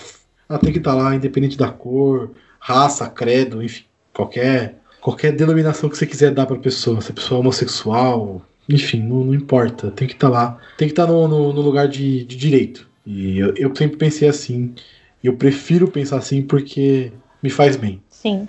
ela 0.48 0.58
tem 0.58 0.72
que 0.72 0.78
estar 0.78 0.94
lá, 0.94 1.14
independente 1.14 1.56
da 1.56 1.70
cor, 1.70 2.30
raça, 2.58 3.08
credo, 3.08 3.62
enfim, 3.62 3.84
qualquer, 4.12 4.78
qualquer 5.00 5.32
denominação 5.32 5.88
que 5.88 5.96
você 5.96 6.06
quiser 6.06 6.32
dar 6.32 6.46
pra 6.46 6.56
pessoa. 6.56 7.00
Se 7.00 7.10
a 7.10 7.14
pessoa 7.14 7.38
é 7.38 7.40
homossexual, 7.40 8.42
enfim, 8.68 9.02
não, 9.02 9.24
não 9.24 9.34
importa. 9.34 9.90
Tem 9.90 10.06
que 10.06 10.14
estar 10.14 10.28
lá, 10.28 10.58
tem 10.76 10.88
que 10.88 10.92
estar 10.92 11.06
no, 11.06 11.26
no, 11.26 11.52
no 11.52 11.60
lugar 11.60 11.88
de, 11.88 12.24
de 12.24 12.36
direito. 12.36 12.88
E 13.06 13.38
eu, 13.38 13.54
eu 13.56 13.74
sempre 13.74 13.96
pensei 13.96 14.28
assim, 14.28 14.74
e 15.22 15.26
eu 15.26 15.34
prefiro 15.34 15.88
pensar 15.88 16.18
assim 16.18 16.42
porque 16.42 17.12
me 17.42 17.50
faz 17.50 17.76
bem. 17.76 18.00
Sim. 18.08 18.46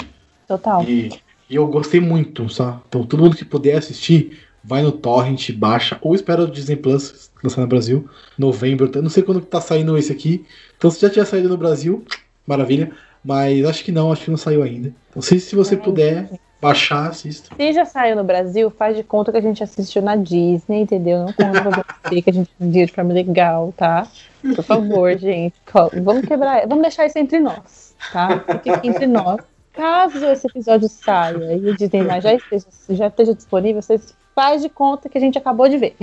Total. 0.48 0.84
E, 0.84 1.10
e 1.50 1.56
eu 1.56 1.68
gostei 1.68 2.00
muito, 2.00 2.50
sabe? 2.50 2.82
Então 2.88 3.04
todo 3.04 3.24
mundo 3.24 3.36
que 3.36 3.46
puder 3.46 3.78
assistir, 3.78 4.40
vai 4.64 4.82
no 4.82 4.92
Torrent, 4.92 5.52
baixa, 5.52 5.98
ou 6.02 6.16
espera 6.16 6.44
o 6.44 6.52
Disney 6.52 6.76
Plus 6.76 7.30
lançar 7.44 7.62
no 7.62 7.68
Brasil, 7.68 8.10
novembro. 8.38 8.90
Eu 8.94 9.02
não 9.02 9.10
sei 9.10 9.24
quando 9.24 9.42
que 9.42 9.48
tá 9.48 9.62
saindo 9.62 9.98
esse 9.98 10.12
aqui. 10.12 10.46
Então 10.78 10.92
se 10.92 11.02
já 11.02 11.10
tinha 11.10 11.26
saído 11.26 11.50
no 11.50 11.58
Brasil, 11.58 12.04
maravilha. 12.46 12.92
Mas 13.24 13.66
acho 13.66 13.84
que 13.84 13.92
não, 13.92 14.12
acho 14.12 14.26
que 14.26 14.32
não 14.32 14.38
saiu 14.38 14.64
ainda. 14.64 14.94
Então 15.10 15.22
se, 15.22 15.40
se 15.40 15.56
você 15.56 15.76
puder 15.76 16.30
baixar, 16.62 17.10
assista. 17.10 17.56
Se 17.56 17.74
já 17.74 17.86
saiu 17.86 18.16
no 18.16 18.24
Brasil, 18.24 18.70
faz 18.70 18.96
de 18.96 19.04
conta 19.04 19.32
que 19.32 19.38
a 19.38 19.42
gente 19.42 19.64
assistiu 19.64 20.02
na 20.02 20.16
Disney, 20.16 20.82
entendeu? 20.82 21.26
Não 21.26 21.34
conta 21.34 21.62
pra 21.62 21.86
você 22.04 22.22
que 22.22 22.30
a 22.30 22.34
gente 22.34 22.50
viu 22.60 22.86
de 22.86 22.92
forma 22.92 23.14
legal, 23.14 23.74
tá? 23.76 24.08
Por 24.42 24.64
favor, 24.64 25.18
gente. 25.18 25.56
Vamos 26.04 26.26
quebrar. 26.26 26.68
Vamos 26.68 26.82
deixar 26.82 27.06
isso 27.06 27.18
entre 27.18 27.40
nós, 27.40 27.96
tá? 28.12 28.44
Fique 28.52 28.88
entre 28.88 29.08
nós. 29.08 29.42
Caso 29.74 30.26
esse 30.26 30.48
episódio 30.48 30.90
saia 30.90 31.54
e 31.54 31.70
o 31.70 31.78
Disney 31.78 32.04
já 32.22 32.34
esteja, 32.34 32.66
já 32.90 33.08
esteja 33.08 33.34
disponível, 33.34 33.82
vocês 33.82 34.14
faz 34.36 34.62
de 34.62 34.68
conta 34.70 35.08
que 35.08 35.18
a 35.18 35.22
gente 35.22 35.38
acabou 35.38 35.70
de 35.70 35.78
ver. 35.78 35.96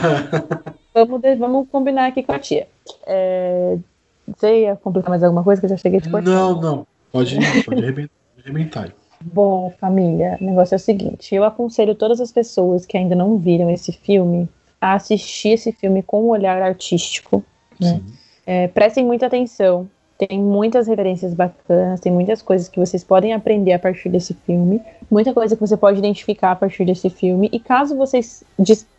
vamos, 0.92 1.20
vamos 1.38 1.68
combinar 1.70 2.06
aqui 2.06 2.22
com 2.22 2.32
a 2.32 2.38
tia. 2.38 2.66
É, 3.06 3.78
você 4.26 4.62
ia 4.62 4.76
complicar 4.76 5.10
mais 5.10 5.22
alguma 5.22 5.42
coisa 5.42 5.60
que 5.60 5.66
eu 5.66 5.70
já 5.70 5.76
cheguei 5.76 6.00
de 6.00 6.10
cortando? 6.10 6.32
Não, 6.32 6.60
não. 6.60 6.86
Pode, 7.10 7.36
pode 7.64 7.84
arrebentar. 7.84 8.92
Bom, 9.20 9.72
família, 9.78 10.36
o 10.40 10.44
negócio 10.44 10.74
é 10.74 10.76
o 10.76 10.80
seguinte: 10.80 11.34
eu 11.34 11.44
aconselho 11.44 11.94
todas 11.94 12.20
as 12.20 12.32
pessoas 12.32 12.86
que 12.86 12.96
ainda 12.96 13.14
não 13.14 13.38
viram 13.38 13.70
esse 13.70 13.92
filme 13.92 14.48
a 14.80 14.94
assistir 14.94 15.50
esse 15.50 15.70
filme 15.72 16.02
com 16.02 16.24
um 16.24 16.28
olhar 16.28 16.60
artístico. 16.60 17.44
Né? 17.78 18.00
É, 18.44 18.68
prestem 18.68 19.04
muita 19.04 19.26
atenção. 19.26 19.88
Tem 20.18 20.40
muitas 20.40 20.86
referências 20.86 21.34
bacanas, 21.34 22.00
tem 22.00 22.12
muitas 22.12 22.42
coisas 22.42 22.68
que 22.68 22.78
vocês 22.78 23.02
podem 23.02 23.32
aprender 23.32 23.72
a 23.72 23.78
partir 23.78 24.08
desse 24.08 24.34
filme, 24.34 24.80
muita 25.10 25.34
coisa 25.34 25.56
que 25.56 25.60
você 25.60 25.76
pode 25.76 25.98
identificar 25.98 26.52
a 26.52 26.56
partir 26.56 26.84
desse 26.84 27.10
filme. 27.10 27.48
E 27.52 27.58
caso 27.58 27.96
vocês, 27.96 28.44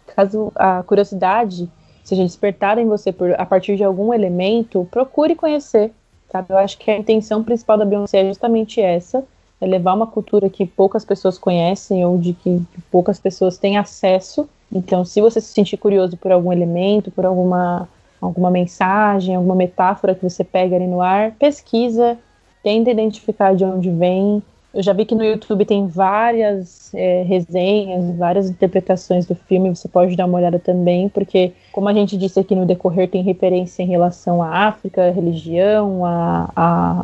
caso 0.08 0.52
a 0.56 0.84
curiosidade 0.84 1.70
seja 2.04 2.24
despertada 2.24 2.82
em 2.82 2.88
você 2.88 3.12
por, 3.12 3.34
a 3.40 3.46
partir 3.46 3.76
de 3.76 3.84
algum 3.84 4.14
elemento, 4.14 4.88
procure 4.92 5.36
conhecer. 5.36 5.92
Sabe? 6.32 6.48
Eu 6.50 6.58
acho 6.58 6.78
que 6.78 6.90
a 6.90 6.98
intenção 6.98 7.44
principal 7.44 7.78
da 7.78 7.86
Beyoncé 7.86 8.22
é 8.22 8.28
justamente 8.28 8.82
essa: 8.82 9.24
é 9.62 9.66
levar 9.66 9.94
uma 9.94 10.08
cultura 10.08 10.50
que 10.50 10.66
poucas 10.66 11.06
pessoas 11.06 11.38
conhecem 11.38 12.06
ou 12.06 12.18
de 12.18 12.34
que, 12.34 12.62
poucas 12.92 13.20
pessoas 13.20 13.58
têm 13.58 13.78
acesso. 13.78 14.50
Então, 14.72 15.06
se 15.06 15.22
você 15.22 15.40
se 15.40 15.54
sentir 15.54 15.78
curioso 15.78 16.18
por 16.18 16.32
algum 16.32 16.52
elemento, 16.52 17.12
por 17.12 17.26
alguma 17.26 17.88
alguma 18.20 18.50
mensagem, 18.50 19.36
alguma 19.36 19.54
metáfora 19.54 20.16
que 20.16 20.24
você 20.24 20.46
pega 20.46 20.78
ali 20.78 20.88
no 20.88 21.02
ar, 21.02 21.32
pesquisa, 21.32 22.18
tenta 22.64 22.90
identificar 22.90 23.54
de 23.54 23.66
onde 23.66 23.90
vem 23.92 24.42
Eu 24.74 24.82
já 24.82 24.92
vi 24.92 25.06
que 25.06 25.14
no 25.14 25.24
YouTube 25.24 25.66
tem 25.66 25.86
várias 25.86 26.92
é, 26.96 27.22
resenhas, 27.22 28.16
várias 28.18 28.50
interpretações 28.50 29.24
do 29.28 29.36
filme, 29.36 29.70
você 29.70 29.88
pode 29.88 30.16
dar 30.16 30.26
uma 30.26 30.40
olhada 30.40 30.58
também, 30.58 31.08
porque, 31.10 31.54
como 31.72 31.88
a 31.88 31.94
gente 31.94 32.18
disse 32.18 32.40
aqui 32.40 32.56
no 32.56 32.66
decorrer, 32.66 33.08
tem 33.08 33.22
referência 33.22 33.84
em 33.84 33.88
relação 33.88 34.42
à 34.42 34.68
África, 34.68 35.08
à 35.08 35.12
religião, 35.12 36.02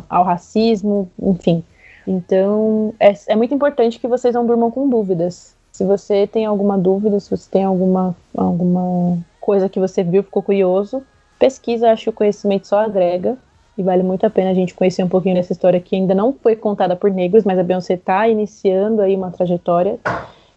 ao 0.08 0.24
racismo, 0.24 1.08
enfim. 1.22 1.62
Então, 2.04 2.92
é, 2.98 3.14
é 3.28 3.36
muito 3.36 3.54
importante 3.54 4.00
que 4.00 4.08
vocês 4.08 4.34
não 4.34 4.44
durmam 4.44 4.68
com 4.68 4.88
dúvidas. 4.88 5.54
Se 5.70 5.84
você 5.84 6.26
tem 6.26 6.44
alguma 6.44 6.76
dúvida, 6.76 7.20
se 7.20 7.30
você 7.30 7.48
tem 7.48 7.62
alguma, 7.62 8.16
alguma 8.36 9.16
coisa 9.40 9.68
que 9.68 9.78
você 9.78 10.02
viu, 10.02 10.24
ficou 10.24 10.42
curioso, 10.42 11.04
pesquisa, 11.38 11.92
acho 11.92 12.04
que 12.04 12.10
o 12.10 12.14
conhecimento 12.14 12.66
só 12.66 12.80
agrega. 12.80 13.38
E 13.80 13.82
vale 13.82 14.02
muito 14.02 14.26
a 14.26 14.30
pena 14.30 14.50
a 14.50 14.54
gente 14.54 14.74
conhecer 14.74 15.02
um 15.02 15.08
pouquinho 15.08 15.36
dessa 15.36 15.54
história 15.54 15.80
que 15.80 15.96
ainda 15.96 16.14
não 16.14 16.34
foi 16.34 16.54
contada 16.54 16.94
por 16.94 17.10
negros, 17.10 17.44
mas 17.44 17.58
a 17.58 17.62
Beyoncé 17.62 17.94
está 17.94 18.28
iniciando 18.28 19.00
aí 19.00 19.16
uma 19.16 19.30
trajetória. 19.30 19.98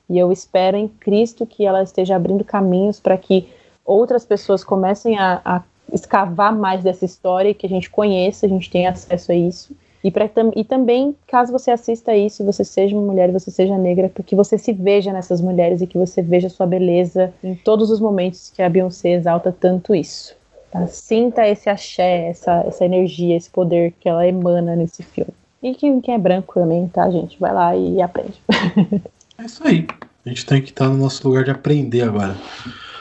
E 0.10 0.20
eu 0.20 0.30
espero 0.30 0.76
em 0.76 0.90
Cristo 0.90 1.46
que 1.46 1.66
ela 1.66 1.82
esteja 1.82 2.18
abrindo 2.18 2.44
caminhos 2.44 3.00
para 3.00 3.18
que 3.18 3.48
outras 3.86 4.26
pessoas 4.26 4.62
comecem 4.62 5.18
a, 5.18 5.40
a, 5.46 5.62
escavar 5.94 6.54
mais 6.54 6.84
dessa 6.84 7.06
história 7.06 7.48
e 7.48 7.54
que 7.54 7.66
a 7.66 7.70
gente 7.70 7.90
conheça, 7.90 8.46
a 8.46 8.50
gente 8.50 8.70
tenha 8.70 8.90
acesso 8.90 9.32
a 9.32 9.36
isso. 9.36 9.74
E, 10.04 10.12
pra, 10.12 10.30
e 10.54 10.66
também, 10.66 11.16
caso 11.26 11.50
você 11.50 11.72
assista 11.72 12.14
isso, 12.14 12.44
você 12.44 12.66
seja 12.66 12.94
uma 12.94 13.06
mulher 13.06 13.30
e 13.30 13.32
você 13.32 13.50
seja 13.50 13.78
negra, 13.78 14.10
que 14.10 14.36
você 14.36 14.58
se 14.58 14.74
veja 14.74 15.14
nessas 15.14 15.40
mulheres 15.40 15.80
e 15.80 15.88
que 15.88 15.98
você 15.98 16.22
veja 16.22 16.50
sua 16.50 16.66
beleza 16.66 17.34
em 17.42 17.56
todos 17.56 17.90
os 17.90 18.02
momentos 18.02 18.50
que 18.50 18.62
a 18.62 18.68
Beyoncé 18.68 19.12
exalta 19.12 19.56
tanto 19.58 19.96
isso. 19.96 20.36
Tá? 20.74 20.88
Sinta 20.88 21.48
esse 21.48 21.70
axé, 21.70 22.30
essa, 22.30 22.64
essa 22.68 22.84
energia, 22.84 23.38
esse 23.38 23.50
poder 23.50 23.94
que 24.00 24.10
ela 24.10 24.28
emana 24.28 24.76
nesse 24.76 25.04
filme. 25.04 25.32
E 25.62 25.76
quem, 25.76 26.02
quem 26.02 26.16
é 26.16 26.18
branco 26.18 26.56
também, 26.56 26.88
tá, 26.88 27.10
gente? 27.12 27.40
Vai 27.40 27.54
lá 27.54 27.76
e 27.78 28.02
aprende. 28.02 28.42
É 29.36 29.46
isso 29.46 29.68
aí. 29.68 29.88
A 30.24 30.30
gente 30.30 30.46
tem 30.46 30.62
que 30.62 30.70
estar 30.70 30.88
no 30.88 30.96
nosso 30.96 31.28
lugar 31.28 31.44
de 31.44 31.50
aprender 31.50 32.04
agora. 32.04 32.38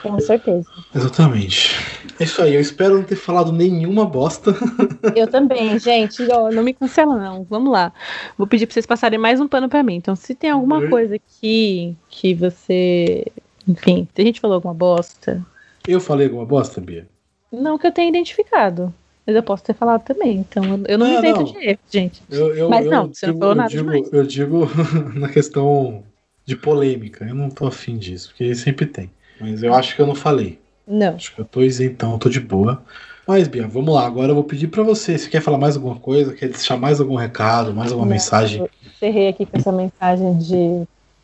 Com 0.03 0.19
certeza. 0.19 0.67
Exatamente. 0.95 1.77
É 2.19 2.25
isso 2.25 2.41
aí. 2.41 2.55
Eu 2.55 2.61
espero 2.61 2.97
não 2.97 3.03
ter 3.03 3.17
falado 3.17 3.53
nenhuma 3.53 4.07
bosta. 4.07 4.55
Eu 5.15 5.29
também, 5.29 5.79
gente. 5.79 6.27
Ó, 6.33 6.51
não 6.51 6.63
me 6.63 6.73
cancela, 6.73 7.19
não. 7.19 7.45
Vamos 7.45 7.71
lá. 7.71 7.93
Vou 8.37 8.47
pedir 8.47 8.67
pra 8.67 8.73
vocês 8.73 8.87
passarem 8.87 9.19
mais 9.19 9.43
um 9.43 9.47
pano 9.47 9.69
pra 9.69 9.83
mim. 9.83 9.95
Então, 9.95 10.17
se 10.17 10.35
tem 10.35 10.49
alguma 10.49 10.79
uhum. 10.79 10.89
coisa 10.89 11.17
aqui 11.17 11.95
que 12.09 12.35
você. 12.35 13.27
Enfim, 13.69 14.09
se 14.13 14.23
a 14.23 14.25
gente 14.25 14.41
falou 14.41 14.55
alguma 14.55 14.75
bosta. 14.75 15.45
Eu 15.87 16.01
falei 16.01 16.29
alguma 16.29 16.47
bosta, 16.47 16.81
Bia? 16.81 17.07
Não 17.53 17.77
que 17.77 17.87
eu 17.87 17.93
tenha 17.93 18.09
identificado. 18.09 18.93
Mas 19.27 19.37
eu 19.37 19.43
posso 19.43 19.63
ter 19.63 19.75
falado 19.75 20.03
também. 20.03 20.39
Então 20.39 20.65
eu 20.89 20.99
não, 20.99 21.07
não 21.07 21.23
me 21.23 21.29
isento 21.29 21.45
de 21.45 21.69
erro, 21.69 21.79
gente. 21.91 22.23
Eu, 22.31 22.55
eu, 22.57 22.69
mas 22.69 22.87
não, 22.87 23.07
você 23.07 23.27
digo, 23.27 23.39
não 23.39 23.41
falou 23.41 23.55
nada 23.55 23.75
eu 23.75 23.85
digo, 23.85 24.17
eu 24.17 24.25
digo 24.27 25.19
na 25.19 25.29
questão 25.29 26.03
de 26.45 26.57
polêmica. 26.57 27.25
Eu 27.25 27.35
não 27.35 27.49
tô 27.49 27.67
afim 27.67 27.97
disso, 27.97 28.31
porque 28.31 28.55
sempre 28.55 28.87
tem. 28.87 29.11
Mas 29.41 29.63
eu 29.63 29.75
acho 29.75 29.95
que 29.95 30.03
eu 30.03 30.07
não 30.07 30.15
falei. 30.15 30.59
Não. 30.87 31.15
Acho 31.15 31.35
que 31.35 31.41
eu 31.41 31.45
tô 31.45 31.63
isentão, 31.63 32.13
eu 32.13 32.19
tô 32.19 32.29
de 32.29 32.41
boa. 32.41 32.83
Mas, 33.27 33.47
Bia, 33.47 33.69
vamos 33.69 33.95
lá. 33.95 34.05
Agora 34.05 34.33
eu 34.33 34.35
vou 34.35 34.45
pedir 34.45 34.67
para 34.67 34.83
você. 34.83 35.17
Se 35.17 35.31
quer 35.31 35.41
falar 35.41 35.59
mais 35.59 35.77
alguma 35.77 35.97
coisa, 35.97 36.35
quer 36.35 36.49
deixar 36.49 36.77
mais 36.77 37.01
algum 37.01 37.15
recado, 37.15 37.73
mais 37.73 37.93
alguma 37.93 38.07
não, 38.07 38.13
mensagem? 38.13 38.61
Eu 38.61 38.71
encerrei 38.85 39.29
aqui 39.29 39.47
com 39.47 39.57
essa 39.57 39.71
mensagem 39.71 40.39
de. 40.39 40.83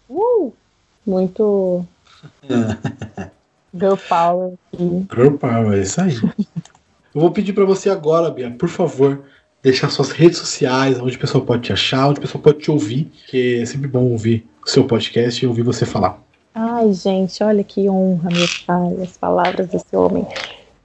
Uh, 0.09 0.53
muito. 1.05 1.85
Girl 3.79 3.97
Power. 4.09 4.55
Girl 5.15 5.37
Power, 5.37 5.79
é 5.79 5.83
isso 5.83 6.01
aí. 6.01 6.15
Eu 7.15 7.23
vou 7.23 7.31
pedir 7.31 7.53
para 7.53 7.65
você 7.65 7.89
agora, 7.89 8.31
Bia, 8.31 8.51
por 8.51 8.69
favor, 8.69 9.25
deixar 9.63 9.91
suas 9.91 10.11
redes 10.11 10.39
sociais, 10.39 11.01
onde 11.01 11.17
o 11.17 11.19
pessoal 11.19 11.45
pode 11.45 11.63
te 11.63 11.73
achar, 11.73 12.09
onde 12.09 12.19
o 12.19 12.23
pessoal 12.23 12.43
pode 12.43 12.59
te 12.59 12.71
ouvir, 12.71 13.11
que 13.29 13.61
é 13.61 13.67
sempre 13.67 13.89
bom 13.89 14.05
ouvir 14.05 14.47
o 14.65 14.69
seu 14.69 14.85
podcast 14.85 15.43
e 15.43 15.49
ouvir 15.49 15.63
você 15.63 15.87
falar. 15.87 16.21
Ai, 16.55 16.93
gente, 16.93 17.43
olha 17.43 17.65
que 17.65 17.89
honra, 17.89 18.31
meu 18.31 18.49
pai, 18.67 19.03
as 19.03 19.17
palavras 19.17 19.69
desse 19.69 19.97
homem. 19.97 20.27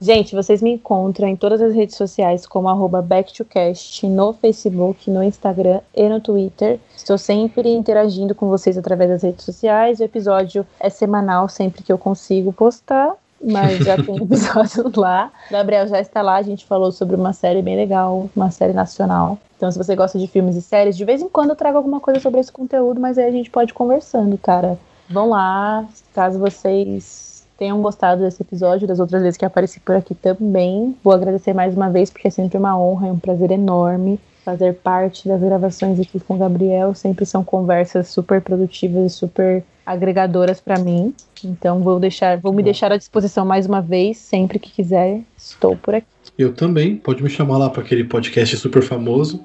Gente, 0.00 0.34
vocês 0.34 0.60
me 0.60 0.72
encontram 0.72 1.28
em 1.28 1.36
todas 1.36 1.62
as 1.62 1.74
redes 1.74 1.96
sociais 1.96 2.46
como 2.46 2.68
arroba 2.68 3.00
backtocast, 3.00 4.06
no 4.06 4.32
Facebook, 4.32 5.10
no 5.10 5.22
Instagram 5.22 5.80
e 5.94 6.08
no 6.08 6.20
Twitter. 6.20 6.78
Estou 6.96 7.16
sempre 7.16 7.72
interagindo 7.72 8.34
com 8.34 8.48
vocês 8.48 8.76
através 8.76 9.10
das 9.10 9.22
redes 9.22 9.44
sociais. 9.44 10.00
O 10.00 10.04
episódio 10.04 10.66
é 10.80 10.90
semanal, 10.90 11.48
sempre 11.48 11.82
que 11.82 11.92
eu 11.92 11.98
consigo 11.98 12.52
postar, 12.52 13.14
mas 13.42 13.78
já 13.78 13.96
tem 13.96 14.16
episódio 14.22 14.90
lá. 14.96 15.30
Gabriel 15.50 15.86
já 15.86 16.00
está 16.00 16.22
lá, 16.22 16.36
a 16.36 16.42
gente 16.42 16.66
falou 16.66 16.90
sobre 16.90 17.16
uma 17.16 17.32
série 17.32 17.62
bem 17.62 17.76
legal, 17.76 18.28
uma 18.34 18.50
série 18.50 18.72
nacional. 18.72 19.38
Então, 19.56 19.70
se 19.70 19.78
você 19.78 19.94
gosta 19.94 20.18
de 20.18 20.26
filmes 20.26 20.56
e 20.56 20.62
séries, 20.62 20.96
de 20.96 21.04
vez 21.04 21.22
em 21.22 21.28
quando 21.28 21.50
eu 21.50 21.56
trago 21.56 21.76
alguma 21.76 22.00
coisa 22.00 22.20
sobre 22.20 22.40
esse 22.40 22.52
conteúdo, 22.52 23.00
mas 23.00 23.16
aí 23.16 23.26
a 23.26 23.30
gente 23.32 23.48
pode 23.48 23.70
ir 23.70 23.74
conversando, 23.74 24.36
cara. 24.36 24.78
Vão 25.08 25.30
lá, 25.30 25.86
caso 26.14 26.38
vocês 26.38 27.33
tenham 27.58 27.80
gostado 27.80 28.22
desse 28.22 28.42
episódio, 28.42 28.86
das 28.86 29.00
outras 29.00 29.22
vezes 29.22 29.36
que 29.36 29.44
apareci 29.44 29.80
por 29.80 29.94
aqui 29.94 30.14
também. 30.14 30.96
Vou 31.02 31.12
agradecer 31.12 31.52
mais 31.52 31.76
uma 31.76 31.90
vez, 31.90 32.10
porque 32.10 32.28
é 32.28 32.30
sempre 32.30 32.58
uma 32.58 32.78
honra 32.78 33.08
e 33.08 33.10
um 33.10 33.18
prazer 33.18 33.50
enorme 33.50 34.18
fazer 34.44 34.74
parte 34.74 35.26
das 35.26 35.40
gravações 35.40 35.98
aqui 35.98 36.20
com 36.20 36.34
o 36.34 36.38
Gabriel. 36.38 36.94
Sempre 36.94 37.24
são 37.24 37.42
conversas 37.42 38.08
super 38.08 38.40
produtivas 38.42 39.12
e 39.12 39.14
super 39.14 39.64
agregadoras 39.84 40.60
para 40.60 40.78
mim. 40.78 41.14
Então 41.42 41.80
vou 41.80 41.98
deixar, 41.98 42.38
vou 42.38 42.52
me 42.52 42.62
deixar 42.62 42.92
à 42.92 42.96
disposição 42.96 43.44
mais 43.44 43.66
uma 43.66 43.80
vez, 43.80 44.18
sempre 44.18 44.58
que 44.58 44.70
quiser, 44.70 45.20
estou 45.36 45.76
por 45.76 45.94
aqui. 45.94 46.06
Eu 46.38 46.52
também, 46.54 46.96
pode 46.96 47.22
me 47.22 47.30
chamar 47.30 47.58
lá 47.58 47.70
para 47.70 47.82
aquele 47.82 48.04
podcast 48.04 48.56
super 48.56 48.82
famoso. 48.82 49.44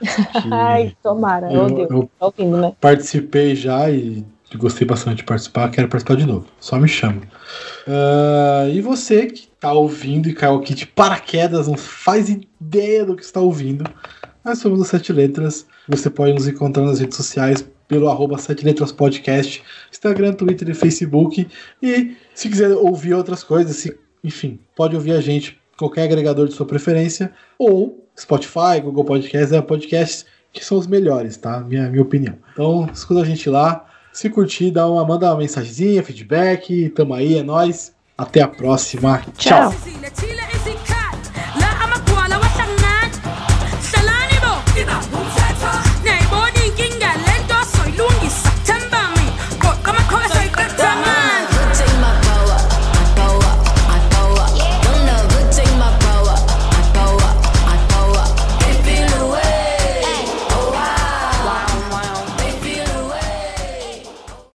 Ai, 0.50 0.92
tomara, 1.02 1.52
eu, 1.52 1.68
eu, 1.68 1.88
eu 1.88 2.10
tá 2.18 2.26
ouvindo, 2.26 2.56
né? 2.56 2.72
Participei 2.80 3.54
já 3.54 3.88
e 3.90 4.24
gostei 4.56 4.86
bastante 4.86 5.18
de 5.18 5.24
participar, 5.24 5.70
quero 5.70 5.88
participar 5.88 6.16
de 6.16 6.26
novo. 6.26 6.46
Só 6.60 6.78
me 6.78 6.88
chama. 6.88 7.22
Uh, 7.86 8.68
e 8.72 8.80
você 8.80 9.26
que 9.26 9.48
está 9.54 9.72
ouvindo 9.72 10.28
e 10.28 10.34
caiu 10.34 10.56
aqui 10.56 10.74
de 10.74 10.86
paraquedas, 10.86 11.68
não 11.68 11.76
faz 11.76 12.28
ideia 12.28 13.04
do 13.04 13.16
que 13.16 13.22
está 13.22 13.40
ouvindo. 13.40 13.84
Nós 14.44 14.58
somos 14.58 14.80
o 14.80 14.84
Sete 14.84 15.12
Letras. 15.12 15.66
Você 15.88 16.10
pode 16.10 16.32
nos 16.32 16.48
encontrar 16.48 16.84
nas 16.84 16.98
redes 16.98 17.16
sociais 17.16 17.64
pelo 17.86 18.08
arroba 18.08 18.38
Sete 18.38 18.64
Letras 18.64 18.90
Podcast, 18.90 19.62
Instagram, 19.90 20.32
Twitter 20.32 20.68
e 20.70 20.74
Facebook. 20.74 21.46
E 21.82 22.16
se 22.34 22.48
quiser 22.48 22.70
ouvir 22.70 23.14
outras 23.14 23.44
coisas, 23.44 23.76
se, 23.76 23.96
enfim, 24.24 24.58
pode 24.74 24.96
ouvir 24.96 25.12
a 25.12 25.20
gente 25.20 25.60
qualquer 25.76 26.04
agregador 26.04 26.48
de 26.48 26.54
sua 26.54 26.66
preferência, 26.66 27.32
ou 27.58 28.06
Spotify, 28.18 28.80
Google 28.82 29.04
Podcasts, 29.04 29.52
Apple 29.52 29.68
Podcasts, 29.68 30.26
que 30.52 30.64
são 30.64 30.78
os 30.78 30.86
melhores, 30.86 31.36
tá? 31.36 31.60
Minha, 31.60 31.88
minha 31.88 32.02
opinião. 32.02 32.36
Então, 32.52 32.88
escuta 32.92 33.20
a 33.20 33.24
gente 33.24 33.48
lá. 33.48 33.86
Se 34.12 34.28
curtir, 34.28 34.70
dá 34.70 34.86
uma, 34.86 35.04
manda 35.04 35.30
uma 35.30 35.38
mensagenzinha, 35.38 36.02
feedback. 36.02 36.90
Tamo 36.90 37.14
aí, 37.14 37.38
é 37.38 37.42
nóis. 37.42 37.94
Até 38.16 38.42
a 38.42 38.48
próxima. 38.48 39.22
Tchau. 39.36 39.70
Tchau. 39.70 40.81